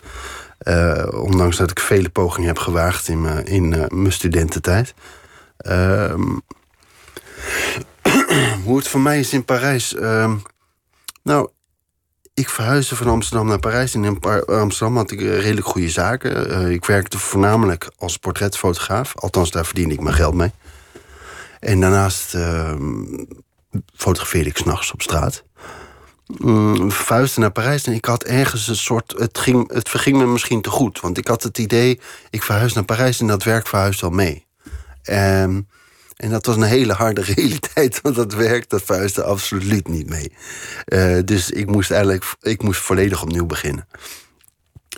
Eh, 0.61 1.09
ondanks 1.13 1.57
dat 1.57 1.71
ik 1.71 1.81
vele 1.81 2.09
pogingen 2.09 2.49
heb 2.49 2.59
gewaagd 2.59 3.09
in 3.09 3.21
mijn, 3.21 3.45
in, 3.45 3.75
eh, 3.75 3.89
mijn 3.89 4.13
studententijd. 4.13 4.95
Ehm, 5.57 6.37
hoe 8.65 8.77
het 8.77 8.89
voor 8.89 9.01
mij 9.01 9.19
is 9.19 9.33
in 9.33 9.45
Parijs. 9.45 9.95
ehm, 9.95 10.37
nou, 11.23 11.49
ik 12.35 12.49
verhuisde 12.49 12.97
van 12.97 13.07
Amsterdam 13.07 13.47
naar 13.47 13.59
Parijs. 13.59 13.95
In 13.95 14.21
Amsterdam 14.47 14.97
had 14.97 15.11
ik 15.11 15.21
eh, 15.21 15.41
redelijk 15.41 15.67
goede 15.67 15.89
zaken. 15.89 16.71
Ik 16.71 16.85
werkte 16.85 17.19
voornamelijk 17.19 17.91
als 17.99 18.17
portretfotograaf. 18.17 19.17
Althans, 19.17 19.51
daar 19.51 19.67
verdiende 19.67 19.95
ik 19.95 20.01
mijn 20.01 20.15
geld 20.15 20.35
mee. 20.35 20.53
En 21.61 21.81
daarnaast 21.81 22.35
ehm, 22.35 23.25
fotografeerde 23.95 24.49
ik 24.49 24.57
s'nachts 24.57 24.93
op 24.93 25.03
straat. 25.03 25.45
Mm, 26.39 26.93
verhuisde 26.93 27.41
naar 27.41 27.51
Parijs 27.51 27.87
en 27.87 27.93
ik 27.93 28.05
had 28.05 28.25
ergens 28.25 28.69
een 28.69 28.77
soort... 28.77 29.15
Het, 29.17 29.39
ging, 29.39 29.73
het 29.73 29.89
verging 29.89 30.17
me 30.17 30.27
misschien 30.27 30.61
te 30.63 30.71
goed. 30.71 31.01
Want 31.01 31.19
ik 31.19 31.29
had 31.29 31.43
het 31.43 31.59
idee, 31.59 32.01
ik 32.31 32.43
verhuis 32.43 32.73
naar 32.73 32.85
Parijs... 32.85 33.21
en 33.21 33.27
dat 33.27 33.43
werk 33.43 33.67
verhuist 33.67 34.03
al 34.03 34.11
mee. 34.11 34.47
Ehm, 35.03 35.61
en 36.17 36.31
dat 36.31 36.47
was 36.47 36.57
een 36.57 36.63
hele 36.63 36.93
harde 36.93 37.23
realiteit, 37.35 38.01
want 38.01 38.15
dat 38.15 38.35
werk 38.35 38.69
dat 38.69 38.83
verhuisde 38.83 39.25
absoluut 39.25 39.89
niet 39.89 40.09
mee. 40.09 40.33
Eh, 40.85 41.19
dus 41.25 41.51
ik 41.51 41.67
moest 41.67 41.91
eigenlijk 41.91 42.35
ik 42.41 42.63
moest 42.63 42.81
volledig 42.81 43.23
opnieuw 43.23 43.47
beginnen. 43.47 43.87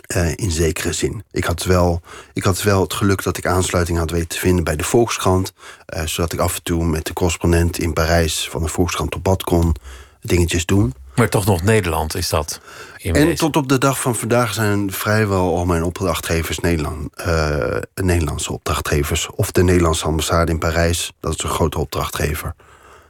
Eh, 0.07 0.31
in 0.35 0.51
zekere 0.51 0.93
zin. 0.93 1.23
Ik 1.31 1.43
had, 1.43 1.63
wel, 1.63 2.01
ik 2.33 2.43
had 2.43 2.61
wel 2.61 2.81
het 2.81 2.93
geluk 2.93 3.23
dat 3.23 3.37
ik 3.37 3.45
aansluiting 3.45 3.97
had 3.97 4.11
weten 4.11 4.27
te 4.27 4.39
vinden 4.39 4.63
bij 4.63 4.75
de 4.75 4.83
Volkskrant. 4.83 5.53
eh, 5.85 6.05
zodat 6.05 6.33
ik 6.33 6.39
af 6.39 6.55
en 6.55 6.63
toe 6.63 6.85
met 6.85 7.05
de 7.05 7.13
correspondent 7.13 7.79
in 7.79 7.93
Parijs 7.93 8.49
van 8.49 8.61
de 8.61 8.67
Volkskrant 8.67 9.15
op 9.15 9.23
pad 9.23 9.43
kon 9.43 9.75
dingetjes 10.21 10.65
doen. 10.65 10.93
Maar 11.15 11.29
toch 11.29 11.45
nog 11.45 11.63
Nederland 11.63 12.15
is 12.15 12.29
dat. 12.29 12.59
In 12.97 13.15
En 13.15 13.35
tot 13.35 13.55
op 13.55 13.67
de 13.69 13.77
dag 13.77 14.01
van 14.01 14.15
vandaag 14.15 14.53
zijn 14.53 14.91
vrijwel 14.91 15.55
al 15.55 15.65
mijn 15.65 15.83
opdrachtgevers 15.83 16.59
Nederland, 16.59 17.15
eh, 17.15 17.77
Nederlandse 17.93 18.51
opdrachtgevers. 18.51 19.29
Of 19.29 19.51
de 19.51 19.63
Nederlandse 19.63 20.05
ambassade 20.05 20.51
in 20.51 20.59
Parijs, 20.59 21.13
dat 21.19 21.33
is 21.33 21.43
een 21.43 21.49
grote 21.49 21.79
opdrachtgever. 21.79 22.55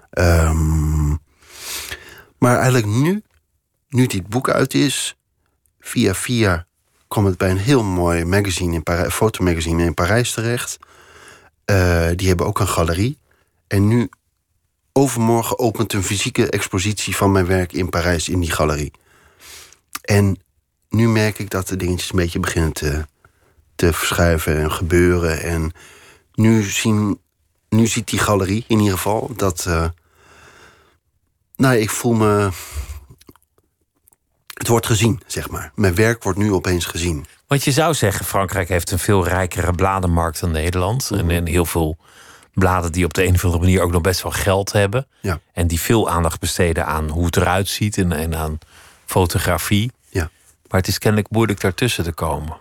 Ehm, 0.09 1.11
Maar 2.37 2.55
eigenlijk 2.55 2.85
nu, 2.85 3.23
nu 3.89 4.07
dit 4.07 4.27
boek 4.27 4.49
uit 4.49 4.73
is, 4.73 5.15
via 5.79 6.13
via 6.13 6.65
kwam 7.13 7.25
het 7.25 7.37
bij 7.37 7.49
een 7.49 7.57
heel 7.57 7.83
mooi 7.83 8.25
magazine 8.25 8.73
in 8.73 8.83
Parijs, 8.83 9.13
fotomagazine 9.13 9.83
in 9.83 9.93
Parijs 9.93 10.33
terecht. 10.33 10.77
Uh, 11.65 12.07
die 12.15 12.27
hebben 12.27 12.45
ook 12.45 12.59
een 12.59 12.67
galerie. 12.67 13.17
En 13.67 13.87
nu, 13.87 14.09
overmorgen, 14.93 15.59
opent 15.59 15.93
een 15.93 16.03
fysieke 16.03 16.49
expositie 16.49 17.15
van 17.15 17.31
mijn 17.31 17.45
werk 17.45 17.73
in 17.73 17.89
Parijs 17.89 18.29
in 18.29 18.39
die 18.39 18.51
galerie. 18.51 18.91
En 20.01 20.37
nu 20.89 21.07
merk 21.07 21.39
ik 21.39 21.49
dat 21.49 21.67
de 21.67 21.75
dingetjes 21.75 22.09
een 22.09 22.19
beetje 22.19 22.39
beginnen 22.39 22.73
te, 22.73 23.05
te 23.75 23.93
verschuiven 23.93 24.57
en 24.57 24.71
gebeuren. 24.71 25.41
En 25.41 25.71
nu, 26.33 26.63
zien, 26.63 27.19
nu 27.69 27.87
ziet 27.87 28.09
die 28.09 28.19
galerie 28.19 28.65
in 28.67 28.79
ieder 28.79 28.93
geval 28.93 29.31
dat. 29.35 29.65
Uh, 29.67 29.85
nou, 31.55 31.75
ik 31.75 31.89
voel 31.89 32.13
me. 32.13 32.49
Het 34.53 34.67
wordt 34.67 34.85
gezien, 34.85 35.21
zeg 35.27 35.49
maar. 35.49 35.71
Mijn 35.75 35.95
werk 35.95 36.23
wordt 36.23 36.39
nu 36.39 36.51
opeens 36.51 36.85
gezien. 36.85 37.25
Want 37.47 37.63
je 37.63 37.71
zou 37.71 37.93
zeggen, 37.93 38.25
Frankrijk 38.25 38.67
heeft 38.67 38.91
een 38.91 38.99
veel 38.99 39.27
rijkere 39.27 39.73
bladenmarkt 39.73 40.39
dan 40.39 40.51
Nederland. 40.51 41.11
en, 41.11 41.29
en, 41.29 41.47
heel 41.47 41.65
veel 41.65 41.97
bladen 42.53 42.91
die 42.91 43.05
op 43.05 43.13
de 43.13 43.25
een 43.25 43.33
of 43.33 43.43
andere 43.43 43.63
manier 43.63 43.81
ook 43.81 43.91
nog 43.91 44.01
best 44.01 44.21
wel 44.21 44.31
geld 44.31 44.71
hebben. 44.71 45.07
Ja. 45.21 45.39
En 45.53 45.67
die 45.67 45.79
veel 45.79 46.09
aandacht 46.09 46.39
besteden 46.39 46.85
aan 46.85 47.09
hoe 47.09 47.25
het 47.25 47.37
eruit 47.37 47.67
ziet 47.67 47.97
en, 47.97 48.11
en 48.11 48.35
aan 48.35 48.57
fotografie. 49.05 49.91
Ja. 50.09 50.29
Maar 50.67 50.79
het 50.79 50.87
is 50.87 50.97
kennelijk 50.97 51.29
moeilijk 51.29 51.61
daartussen 51.61 52.03
te 52.03 52.11
komen. 52.11 52.57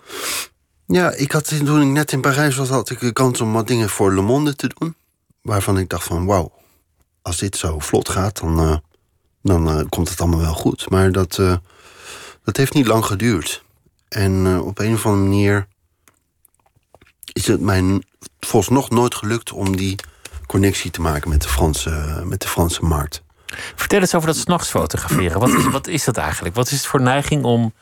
Ja, 0.86 1.12
ik 1.12 1.32
had 1.32 1.64
toen 1.64 1.82
ik 1.82 1.88
net 1.88 2.12
in 2.12 2.20
Parijs 2.20 2.56
was, 2.56 2.68
had 2.68 2.90
ik 2.90 3.00
de 3.00 3.12
kans 3.12 3.40
om 3.40 3.52
wat 3.52 3.66
dingen 3.66 3.88
voor 3.88 4.14
Le 4.14 4.20
Monde 4.20 4.56
te 4.56 4.70
doen. 4.78 4.94
Waarvan 5.42 5.78
ik 5.78 5.88
dacht 5.88 6.04
van 6.04 6.26
wauw, 6.26 6.52
als 7.22 7.36
dit 7.36 7.56
zo 7.56 7.78
vlot 7.78 8.08
gaat, 8.08 8.40
dan, 8.40 8.60
uh, 8.60 8.76
dan 9.42 9.78
uh, 9.78 9.84
komt 9.88 10.08
het 10.08 10.20
allemaal 10.20 10.40
wel 10.40 10.54
goed. 10.54 10.90
Maar 10.90 11.12
dat, 11.12 11.38
uh, 11.38 11.56
dat 12.44 12.56
heeft 12.56 12.74
niet 12.74 12.86
lang 12.86 13.04
geduurd. 13.04 13.64
En 14.08 14.60
op 14.60 14.78
een 14.78 14.94
of 14.94 15.06
andere 15.06 15.28
manier 15.28 15.66
is 17.32 17.46
het 17.46 17.60
mij 17.60 18.02
volgens 18.40 18.74
nog 18.74 18.90
nooit 18.90 19.14
gelukt 19.14 19.52
om 19.52 19.76
die 19.76 19.96
connectie 20.46 20.90
te 20.90 21.00
maken 21.00 21.28
met 21.28 21.42
de 21.42 21.48
Franse, 21.48 22.22
met 22.24 22.40
de 22.40 22.48
Franse 22.48 22.84
markt. 22.84 23.22
Vertel 23.74 24.00
eens 24.00 24.14
over 24.14 24.26
dat 24.28 24.36
s'nachts 24.36 24.68
fotograferen. 24.68 25.40
Wat 25.40 25.48
is, 25.48 25.64
wat 25.64 25.86
is 25.86 26.04
dat 26.04 26.16
eigenlijk? 26.16 26.54
Wat 26.54 26.66
is 26.66 26.72
het 26.72 26.86
voor 26.86 27.00
neiging 27.00 27.44
om 27.44 27.72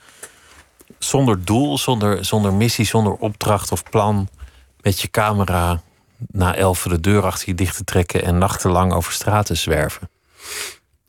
zonder 0.98 1.44
doel, 1.44 1.78
zonder, 1.78 2.24
zonder 2.24 2.52
missie, 2.52 2.84
zonder 2.84 3.12
opdracht 3.12 3.72
of 3.72 3.82
plan... 3.82 4.28
met 4.80 5.00
je 5.00 5.10
camera 5.10 5.82
na 6.16 6.54
elf 6.54 6.82
de 6.82 7.00
deur 7.00 7.24
achter 7.24 7.48
je 7.48 7.54
dicht 7.54 7.76
te 7.76 7.84
trekken... 7.84 8.24
en 8.24 8.38
nachtenlang 8.38 8.92
over 8.92 9.12
straat 9.12 9.46
te 9.46 9.54
zwerven? 9.54 10.10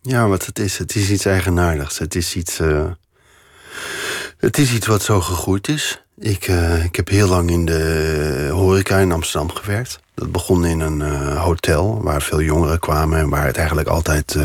Ja, 0.02 0.28
wat 0.28 0.46
het 0.46 0.60
is. 0.60 0.78
Het 0.78 0.96
is 0.96 1.10
iets 1.10 1.26
eigenaardigs. 1.26 1.98
Het 1.98 2.16
is 2.16 2.36
iets... 2.36 2.60
Uh, 2.60 2.92
het 4.38 4.58
is 4.58 4.74
iets 4.74 4.88
wat 4.88 5.04
zo 5.04 5.22
gegroeid 5.22 5.68
is. 5.68 6.04
Ik, 6.22 6.48
uh, 6.48 6.84
ik 6.84 6.96
heb 6.96 7.08
heel 7.08 7.28
lang 7.28 7.50
in 7.50 7.66
de 7.66 8.50
horeca 8.52 8.98
in 8.98 9.12
Amsterdam 9.12 9.52
gewerkt. 9.52 10.00
Dat 10.14 10.32
begon 10.32 10.66
in 10.66 10.80
een 10.80 11.00
uh, 11.00 11.44
hotel 11.44 12.04
waar 12.04 12.22
veel 12.22 12.42
jongeren 12.42 12.80
kwamen... 12.80 13.20
en 13.20 13.30
waar 13.30 13.46
het 13.46 13.58
eigenlijk 13.58 13.88
altijd... 13.88 14.38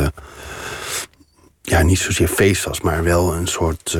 ja, 1.61 1.81
niet 1.81 1.99
zozeer 1.99 2.27
feest 2.27 2.63
was, 2.63 2.81
maar 2.81 3.03
wel 3.03 3.33
een 3.33 3.47
soort 3.47 3.97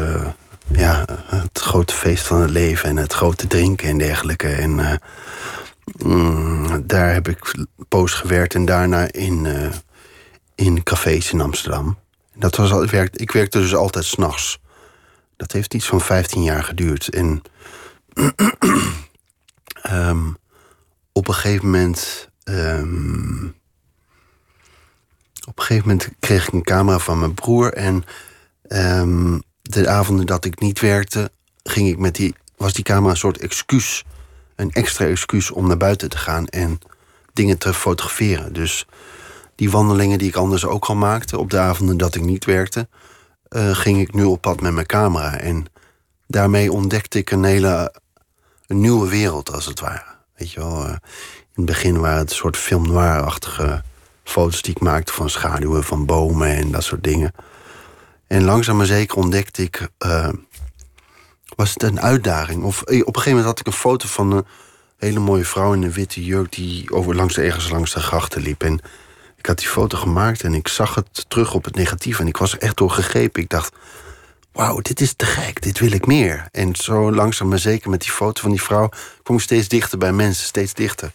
ja, 0.71 1.05
het 1.25 1.59
grote 1.59 1.93
feest 1.93 2.27
van 2.27 2.41
het 2.41 2.49
leven 2.49 2.89
en 2.89 2.97
het 2.97 3.13
grote 3.13 3.47
drinken 3.47 3.87
en 3.87 3.97
dergelijke. 3.97 4.47
En 4.47 4.99
mm, 5.97 6.83
daar 6.87 7.13
heb 7.13 7.27
ik 7.27 7.55
poos 7.87 8.13
gewerkt 8.13 8.55
en 8.55 8.65
daarna 8.65 9.11
in, 9.11 9.47
in 10.55 10.83
cafés 10.83 11.31
in 11.31 11.41
Amsterdam. 11.41 11.97
Dat 12.35 12.55
was 12.55 12.71
ik, 12.71 12.89
werkte, 12.89 13.19
ik 13.19 13.31
werkte 13.31 13.59
dus 13.59 13.75
altijd 13.75 14.05
s'nachts. 14.05 14.59
Dat 15.35 15.51
heeft 15.51 15.73
iets 15.73 15.87
van 15.87 16.01
15 16.01 16.43
jaar 16.43 16.63
geduurd. 16.63 17.09
En 17.09 17.41
um, 19.91 20.37
op 21.11 21.27
een 21.27 21.33
gegeven 21.33 21.65
moment. 21.65 22.29
Um, 22.43 23.55
op 25.47 25.59
een 25.59 25.63
gegeven 25.63 25.87
moment 25.87 26.09
kreeg 26.19 26.47
ik 26.47 26.53
een 26.53 26.63
camera 26.63 26.99
van 26.99 27.19
mijn 27.19 27.33
broer 27.33 27.73
en. 27.73 28.03
Um, 28.69 29.41
de 29.69 29.87
avonden 29.87 30.25
dat 30.25 30.45
ik 30.45 30.59
niet 30.59 30.79
werkte, 30.79 31.31
ging 31.63 31.87
ik 31.87 31.97
met 31.97 32.15
die, 32.15 32.35
was 32.57 32.73
die 32.73 32.83
camera 32.83 33.11
een 33.11 33.17
soort 33.17 33.37
excuus. 33.37 34.03
Een 34.55 34.71
extra 34.71 35.05
excuus 35.05 35.51
om 35.51 35.67
naar 35.67 35.77
buiten 35.77 36.09
te 36.09 36.17
gaan 36.17 36.47
en 36.47 36.79
dingen 37.33 37.57
te 37.57 37.73
fotograferen. 37.73 38.53
Dus 38.53 38.85
die 39.55 39.71
wandelingen 39.71 40.17
die 40.17 40.27
ik 40.27 40.35
anders 40.35 40.65
ook 40.65 40.85
al 40.85 40.95
maakte 40.95 41.37
op 41.37 41.49
de 41.49 41.59
avonden 41.59 41.97
dat 41.97 42.15
ik 42.15 42.21
niet 42.21 42.45
werkte, 42.45 42.87
uh, 43.49 43.75
ging 43.75 43.99
ik 43.99 44.13
nu 44.13 44.23
op 44.23 44.41
pad 44.41 44.61
met 44.61 44.73
mijn 44.73 44.85
camera. 44.85 45.37
En 45.37 45.65
daarmee 46.27 46.71
ontdekte 46.71 47.17
ik 47.17 47.31
een 47.31 47.43
hele 47.43 48.01
een 48.67 48.79
nieuwe 48.79 49.09
wereld, 49.09 49.51
als 49.51 49.65
het 49.65 49.79
ware. 49.79 50.15
Weet 50.35 50.51
je 50.51 50.59
wel, 50.59 50.85
uh, 50.85 50.89
in 50.89 50.97
het 51.55 51.65
begin 51.65 51.99
waren 51.99 52.17
het 52.17 52.29
een 52.29 52.35
soort 52.35 52.57
film 52.57 52.87
noir-achtige 52.87 53.83
foto's 54.23 54.61
die 54.61 54.75
ik 54.75 54.81
maakte 54.81 55.13
van 55.13 55.29
schaduwen 55.29 55.83
van 55.83 56.05
bomen 56.05 56.55
en 56.55 56.71
dat 56.71 56.83
soort 56.83 57.03
dingen. 57.03 57.31
En 58.27 58.43
langzaam 58.43 58.77
maar 58.77 58.85
zeker 58.85 59.17
ontdekte 59.17 59.61
ik. 59.61 59.89
Uh, 60.05 60.29
was 61.55 61.73
het 61.73 61.83
een 61.83 62.01
uitdaging? 62.01 62.63
Of 62.63 62.81
eh, 62.81 62.99
op 62.99 63.07
een 63.07 63.21
gegeven 63.21 63.29
moment 63.29 63.45
had 63.47 63.59
ik 63.59 63.67
een 63.67 63.79
foto 63.79 64.07
van 64.07 64.31
een 64.31 64.45
hele 64.97 65.19
mooie 65.19 65.45
vrouw 65.45 65.73
in 65.73 65.83
een 65.83 65.91
witte 65.91 66.23
jurk. 66.23 66.51
die 66.51 66.91
over 66.91 67.15
langs 67.15 67.33
de, 67.33 67.41
ergens 67.41 67.69
langs 67.69 67.93
de 67.93 67.99
grachten 67.99 68.41
liep. 68.41 68.63
En 68.63 68.79
ik 69.37 69.45
had 69.45 69.57
die 69.57 69.67
foto 69.67 69.97
gemaakt 69.97 70.43
en 70.43 70.53
ik 70.53 70.67
zag 70.67 70.95
het 70.95 71.25
terug 71.27 71.53
op 71.53 71.65
het 71.65 71.75
negatief. 71.75 72.19
En 72.19 72.27
ik 72.27 72.37
was 72.37 72.53
er 72.53 72.59
echt 72.59 72.77
door 72.77 72.91
gegrepen. 72.91 73.41
Ik 73.41 73.49
dacht. 73.49 73.75
Wauw, 74.57 74.79
dit 74.81 75.01
is 75.01 75.13
te 75.13 75.25
gek, 75.25 75.61
dit 75.61 75.79
wil 75.79 75.91
ik 75.91 76.05
meer. 76.05 76.47
En 76.51 76.75
zo 76.75 77.11
langzaam 77.11 77.47
maar 77.47 77.59
zeker 77.59 77.89
met 77.89 78.01
die 78.01 78.11
foto 78.11 78.41
van 78.41 78.51
die 78.51 78.61
vrouw 78.61 78.89
kom 79.23 79.35
ik 79.35 79.41
steeds 79.41 79.67
dichter 79.67 79.97
bij 79.97 80.11
mensen, 80.11 80.45
steeds 80.45 80.73
dichter. 80.73 81.11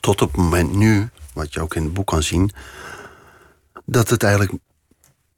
Tot 0.00 0.22
op 0.22 0.32
het 0.32 0.40
moment 0.40 0.72
nu, 0.74 1.08
wat 1.32 1.54
je 1.54 1.60
ook 1.60 1.74
in 1.74 1.82
het 1.82 1.92
boek 1.92 2.06
kan 2.06 2.22
zien, 2.22 2.50
dat 3.84 4.10
het 4.10 4.22
eigenlijk 4.22 4.54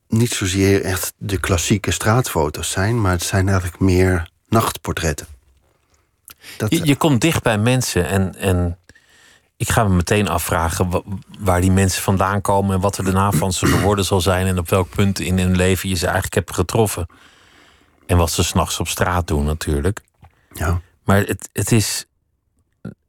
niet 0.08 0.32
zozeer 0.32 0.82
echt 0.82 1.12
de 1.16 1.40
klassieke 1.40 1.90
straatfoto's 1.90 2.70
zijn, 2.70 3.00
maar 3.00 3.12
het 3.12 3.22
zijn 3.22 3.48
eigenlijk 3.48 3.80
meer 3.80 4.30
nachtportretten. 4.48 5.26
Dat, 6.56 6.70
je, 6.70 6.86
je, 6.86 6.96
komt 6.96 7.20
dicht 7.20 7.42
bij 7.42 7.58
mensen 7.58 8.06
en, 8.06 8.34
en 8.34 8.78
ik 9.60 9.70
ga 9.70 9.84
me 9.84 9.94
meteen 9.94 10.28
afvragen 10.28 11.02
waar 11.38 11.60
die 11.60 11.70
mensen 11.70 12.02
vandaan 12.02 12.40
komen 12.40 12.74
en 12.74 12.80
wat 12.80 12.98
er 12.98 13.04
daarna 13.04 13.32
van 13.32 13.52
ze 13.52 13.66
geworden 13.66 14.04
zal 14.04 14.20
zijn 14.20 14.46
en 14.46 14.58
op 14.58 14.68
welk 14.68 14.88
punt 14.90 15.20
in 15.20 15.38
hun 15.38 15.56
leven 15.56 15.88
je 15.88 15.94
ze 15.94 16.04
eigenlijk 16.04 16.34
hebt 16.34 16.54
getroffen. 16.54 17.06
En 18.06 18.16
wat 18.16 18.30
ze 18.30 18.44
s'nachts 18.44 18.80
op 18.80 18.88
straat 18.88 19.26
doen 19.26 19.44
natuurlijk. 19.44 20.00
Ja. 20.52 20.80
Maar 21.04 21.18
het, 21.18 21.48
het 21.52 21.72
is 21.72 22.04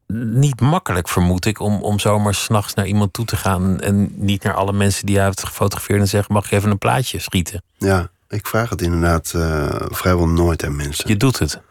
niet 0.08 0.62
makkelijk, 0.62 1.08
vermoed 1.08 1.46
ik, 1.46 1.60
om, 1.60 1.82
om 1.82 2.00
zomaar 2.00 2.36
s'nachts 2.36 2.74
naar 2.74 2.88
iemand 2.88 3.14
toe 3.14 3.26
te 3.26 3.38
gaan. 3.38 3.80
En 3.80 4.12
niet 4.16 4.44
naar 4.44 4.54
alle 4.54 4.74
mensen 4.74 5.06
die 5.06 5.16
je 5.16 5.22
hebt 5.22 5.46
gefotografeerd 5.46 6.00
en 6.00 6.08
zeggen: 6.08 6.34
Mag 6.34 6.50
je 6.50 6.56
even 6.56 6.72
een 6.72 6.78
plaatje 6.78 7.20
schieten? 7.20 7.64
Ja, 7.78 8.10
ik 8.30 8.48
vraag 8.48 8.70
het 8.70 8.82
inderdaad 8.82 9.34
uh, 9.36 9.76
vrijwel 9.90 10.28
nooit 10.28 10.64
aan 10.64 10.76
mensen. 10.76 11.10
Je 11.10 11.18
doet 11.18 11.40
het. 11.40 11.62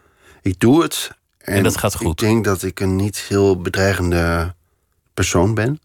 Ik 0.41 0.59
doe 0.59 0.81
het. 0.81 1.11
En, 1.37 1.53
en 1.53 1.63
dat 1.63 1.77
gaat 1.77 1.95
goed. 1.95 2.21
Ik 2.21 2.27
denk 2.27 2.45
dat 2.45 2.63
ik 2.63 2.79
een 2.79 2.95
niet 2.95 3.17
heel 3.17 3.61
bedreigende 3.61 4.53
persoon 5.13 5.53
ben. 5.53 5.79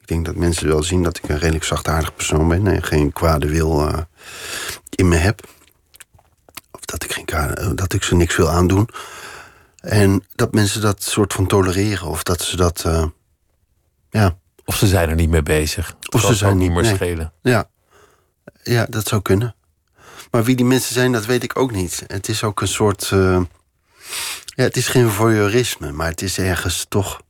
Ik 0.00 0.06
denk 0.06 0.26
dat 0.26 0.36
mensen 0.36 0.68
wel 0.68 0.82
zien 0.82 1.02
dat 1.02 1.16
ik 1.16 1.28
een 1.28 1.38
redelijk 1.38 1.64
zachtaardig 1.64 2.14
persoon 2.14 2.48
ben 2.48 2.66
en 2.66 2.82
geen 2.82 3.12
kwade 3.12 3.48
wil 3.48 3.88
uh, 3.88 3.98
in 4.90 5.08
me 5.08 5.16
heb. 5.16 5.48
Of 6.70 6.80
dat 6.80 7.04
ik, 7.04 7.12
geen, 7.12 7.76
dat 7.76 7.92
ik 7.92 8.02
ze 8.02 8.14
niks 8.14 8.36
wil 8.36 8.48
aandoen. 8.48 8.88
En 9.80 10.24
dat 10.34 10.52
mensen 10.52 10.80
dat 10.80 11.02
soort 11.02 11.32
van 11.32 11.46
tolereren. 11.46 12.06
Of 12.06 12.22
dat 12.22 12.42
ze 12.42 12.56
dat. 12.56 12.84
Uh, 12.86 13.04
ja. 14.10 14.38
Of 14.64 14.76
ze 14.76 14.86
zijn 14.86 15.08
er 15.08 15.14
niet 15.14 15.30
mee 15.30 15.42
bezig. 15.42 15.96
Of 16.10 16.20
ze 16.20 16.34
zijn 16.34 16.58
niet 16.58 16.70
meer 16.70 16.82
nee. 16.82 16.94
schelen. 16.94 17.32
Ja. 17.42 17.70
ja, 18.62 18.86
dat 18.90 19.08
zou 19.08 19.22
kunnen. 19.22 19.54
Maar 20.30 20.44
wie 20.44 20.56
die 20.56 20.64
mensen 20.64 20.94
zijn, 20.94 21.12
dat 21.12 21.26
weet 21.26 21.42
ik 21.42 21.58
ook 21.58 21.72
niet. 21.72 22.04
Het 22.06 22.28
is 22.28 22.42
ook 22.42 22.60
een 22.60 22.68
soort. 22.68 23.10
Uh, 23.10 23.40
ja, 24.44 24.62
het 24.62 24.76
is 24.76 24.88
geen 24.88 25.08
voyeurisme, 25.08 25.92
maar 25.92 26.08
het 26.08 26.22
is 26.22 26.38
ergens 26.38 26.86
toch 26.88 27.20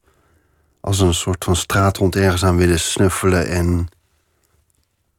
als 0.80 1.00
een 1.00 1.14
soort 1.14 1.44
van 1.44 1.56
straathond 1.56 2.16
ergens 2.16 2.44
aan 2.44 2.56
willen 2.56 2.80
snuffelen 2.80 3.48
en 3.48 3.88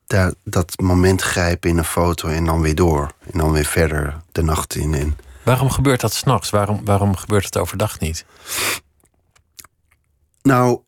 daar, 0.07 0.33
dat 0.43 0.79
moment 0.81 1.21
grijpen 1.21 1.69
in 1.69 1.77
een 1.77 1.83
foto 1.83 2.27
en 2.27 2.45
dan 2.45 2.61
weer 2.61 2.75
door. 2.75 3.11
En 3.31 3.37
dan 3.37 3.51
weer 3.51 3.65
verder 3.65 4.21
de 4.31 4.41
nacht 4.41 4.75
in. 4.75 4.93
En, 4.93 5.17
Waarom 5.43 5.69
gebeurt 5.69 6.01
dat 6.01 6.13
s'nachts? 6.13 6.49
Waarom, 6.49 6.85
waarom 6.85 7.15
gebeurt 7.15 7.45
het 7.45 7.57
overdag 7.57 7.99
niet? 7.99 8.25
Nou, 10.41 10.79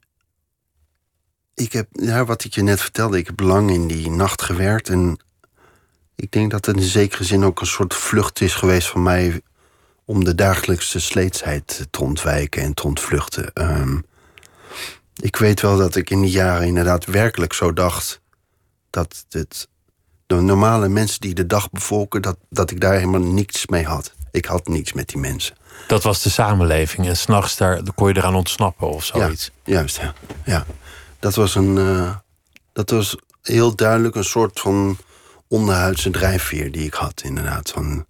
ik 1.54 1.74
heb, 1.74 1.88
ja, 1.92 2.26
wat 2.26 2.44
ik 2.44 2.54
je 2.54 2.62
net 2.62 2.82
vertelde, 2.82 3.18
ik 3.18 3.26
heb 3.26 3.40
lang 3.40 3.72
in 3.72 3.88
die 3.88 4.10
nacht 4.10 4.42
gewerkt. 4.42 4.90
En 4.90 5.20
ik 6.16 6.32
denk 6.32 6.52
dat 6.52 6.66
het 6.66 6.78
in 6.78 6.84
zekere 6.84 7.24
zin 7.24 7.44
ook 7.44 7.60
een 7.60 7.68
soort 7.68 7.94
vlucht 7.94 8.42
is 8.42 8.54
geweest 8.54 8.88
van 8.88 9.04
mij 9.04 9.42
om 10.06 10.24
de 10.24 10.36
dagelijkse 10.36 11.00
sleetsheid 11.00 11.88
te 11.90 12.02
ontwijken 12.02 12.62
en 12.62 12.74
te 12.74 12.84
ontvluchten. 12.84 13.52
Um, 13.54 14.04
ik 15.22 15.36
weet 15.36 15.62
wel 15.62 15.78
dat 15.78 15.96
ik 15.96 16.10
in 16.10 16.22
die 16.22 16.32
jaren 16.32 16.68
inderdaad 16.68 17.06
werkelijk 17.06 17.54
zo 17.54 17.74
dacht 17.74 18.22
dat 18.90 19.26
het 19.30 19.68
De 20.26 20.36
normale 20.36 20.88
mensen 20.88 21.22
die 21.22 21.34
de 21.34 21.46
dag 21.46 21.70
bevolken, 21.70 22.22
dat, 22.22 22.38
dat 22.50 22.72
ik 22.72 22.80
daar 22.82 22.94
helemaal 22.94 23.22
niets 23.22 23.68
mee 23.68 23.86
had. 23.86 24.14
Ik 24.32 24.46
had 24.46 24.68
niets 24.68 24.94
met 24.94 25.08
die 25.08 25.18
mensen. 25.18 25.56
Dat 25.88 26.04
was 26.04 26.22
de 26.22 26.30
samenleving. 26.30 27.08
En 27.08 27.18
s'nachts 27.18 27.58
daar 27.58 27.82
kon 27.96 28.08
je 28.08 28.18
eraan 28.18 28.36
ontsnappen 28.36 28.90
of 28.90 29.04
zoiets. 29.04 29.52
Ja, 29.64 29.74
juist, 29.74 29.98
ja. 29.98 30.14
ja. 30.46 30.66
Dat 31.20 31.36
was 31.36 31.56
een. 31.56 31.78
Uh, 31.78 32.16
dat 32.74 32.90
was 32.90 33.16
heel 33.42 33.76
duidelijk 33.76 34.16
een 34.16 34.24
soort 34.24 34.60
van 34.60 34.98
onderhuidse 35.48 36.10
drijfveer 36.10 36.72
die 36.72 36.86
ik 36.86 36.94
had, 36.94 37.22
inderdaad. 37.24 37.72
Van, 37.72 38.06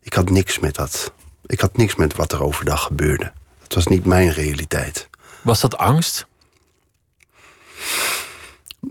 ik 0.00 0.12
had 0.12 0.30
niks 0.30 0.58
met 0.58 0.74
dat. 0.74 1.12
Ik 1.46 1.60
had 1.60 1.76
niks 1.76 1.94
met 1.94 2.16
wat 2.16 2.32
er 2.32 2.42
overdag 2.42 2.82
gebeurde. 2.82 3.32
Het 3.62 3.74
was 3.74 3.86
niet 3.86 4.04
mijn 4.04 4.30
realiteit. 4.30 5.08
Was 5.42 5.60
dat 5.60 5.76
angst? 5.76 6.26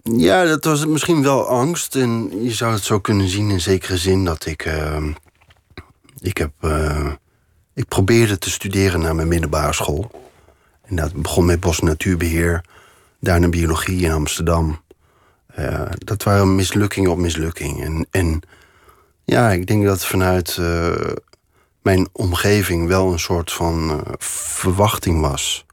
Ja, 0.03 0.45
dat 0.45 0.63
was 0.63 0.85
misschien 0.85 1.23
wel 1.23 1.47
angst. 1.47 1.95
En 1.95 2.43
je 2.43 2.53
zou 2.53 2.73
het 2.73 2.83
zo 2.83 2.99
kunnen 2.99 3.29
zien 3.29 3.49
in 3.49 3.61
zekere 3.61 3.97
zin 3.97 4.25
dat 4.25 4.45
ik. 4.45 4.65
Uh, 4.65 5.05
ik 6.19 6.37
heb. 6.37 6.51
Uh, 6.61 7.11
ik 7.73 7.87
probeerde 7.87 8.37
te 8.37 8.49
studeren 8.49 8.99
naar 8.99 9.15
mijn 9.15 9.27
middelbare 9.27 9.73
school. 9.73 10.11
En 10.81 10.95
dat 10.95 11.13
begon 11.13 11.45
met 11.45 11.59
bos- 11.59 11.79
natuurbeheer. 11.79 12.63
Daarna 13.19 13.47
biologie 13.47 14.01
in 14.01 14.11
Amsterdam. 14.11 14.81
Uh, 15.59 15.81
dat 15.97 16.23
waren 16.23 16.55
mislukkingen 16.55 17.11
op 17.11 17.17
mislukking. 17.17 17.83
En, 17.83 18.07
en 18.11 18.41
ja, 19.23 19.51
ik 19.51 19.67
denk 19.67 19.85
dat 19.85 20.05
vanuit 20.05 20.57
uh, 20.59 20.95
mijn 21.81 22.07
omgeving 22.11 22.87
wel 22.87 23.11
een 23.11 23.19
soort 23.19 23.51
van 23.51 24.03
verwachting 24.17 25.21
was. 25.21 25.65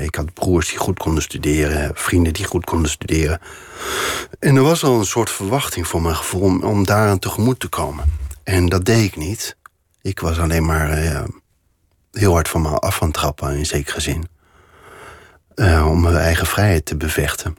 Ik 0.00 0.14
had 0.14 0.34
broers 0.34 0.68
die 0.68 0.78
goed 0.78 0.98
konden 0.98 1.22
studeren, 1.22 1.90
vrienden 1.94 2.32
die 2.32 2.44
goed 2.44 2.64
konden 2.64 2.90
studeren. 2.90 3.40
En 4.38 4.56
er 4.56 4.62
was 4.62 4.84
al 4.84 4.98
een 4.98 5.04
soort 5.04 5.30
verwachting 5.30 5.86
voor 5.86 6.02
mijn 6.02 6.16
gevoel 6.16 6.40
om, 6.40 6.62
om 6.62 6.86
daaraan 6.86 7.18
tegemoet 7.18 7.60
te 7.60 7.68
komen. 7.68 8.04
En 8.44 8.66
dat 8.66 8.84
deed 8.84 9.04
ik 9.04 9.16
niet. 9.16 9.56
Ik 10.02 10.20
was 10.20 10.38
alleen 10.38 10.64
maar 10.64 10.88
heel 12.12 12.32
hard 12.32 12.48
van 12.48 12.62
me 12.62 12.68
af 12.68 13.02
aan 13.02 13.08
het 13.08 13.16
trappen, 13.16 13.56
in 13.56 13.66
zekere 13.66 14.00
zin. 14.00 14.28
om 15.84 16.00
mijn 16.00 16.16
eigen 16.16 16.46
vrijheid 16.46 16.84
te 16.84 16.96
bevechten. 16.96 17.56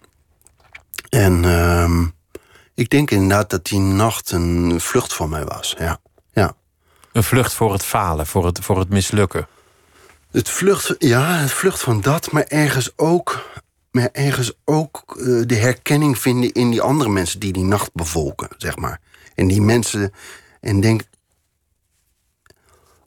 En 1.10 1.44
uh, 1.44 2.08
ik 2.74 2.90
denk 2.90 3.12
inderdaad 3.12 3.50
dat 3.50 3.66
die 3.66 3.80
nacht 3.80 4.32
een 4.32 4.82
vlucht 4.82 5.14
voor 5.14 5.30
mij 5.30 5.46
was. 5.46 5.76
Ja. 5.80 6.00
ja. 6.34 6.54
Een 7.12 7.24
vlucht 7.24 7.54
voor 7.54 7.74
het 7.74 7.84
falen, 7.84 8.28
voor 8.28 8.46
het, 8.46 8.60
voor 8.60 8.80
het 8.80 8.90
mislukken. 8.90 9.48
Het 10.32 10.50
vlucht, 10.50 10.96
ja, 10.98 11.36
het 11.36 11.52
vlucht 11.52 11.82
van 11.82 12.02
dat, 12.02 12.32
maar 12.32 12.44
ergens 12.44 12.92
ook, 12.96 13.50
maar 13.92 14.10
ergens 14.12 14.54
ook 14.66 15.16
uh, 15.18 15.44
de 15.46 15.56
herkenning 15.56 16.18
vinden 16.18 16.52
in 16.52 16.70
die 16.70 16.82
andere 16.82 17.10
mensen 17.10 17.40
die 17.40 17.54
die 17.54 17.64
nacht 17.64 17.94
bevolken, 17.94 18.50
zeg 18.58 18.78
maar. 18.78 19.00
En 19.36 19.48
die 19.48 19.62
mensen, 19.62 20.14
en 20.62 20.80
denk, 20.80 21.02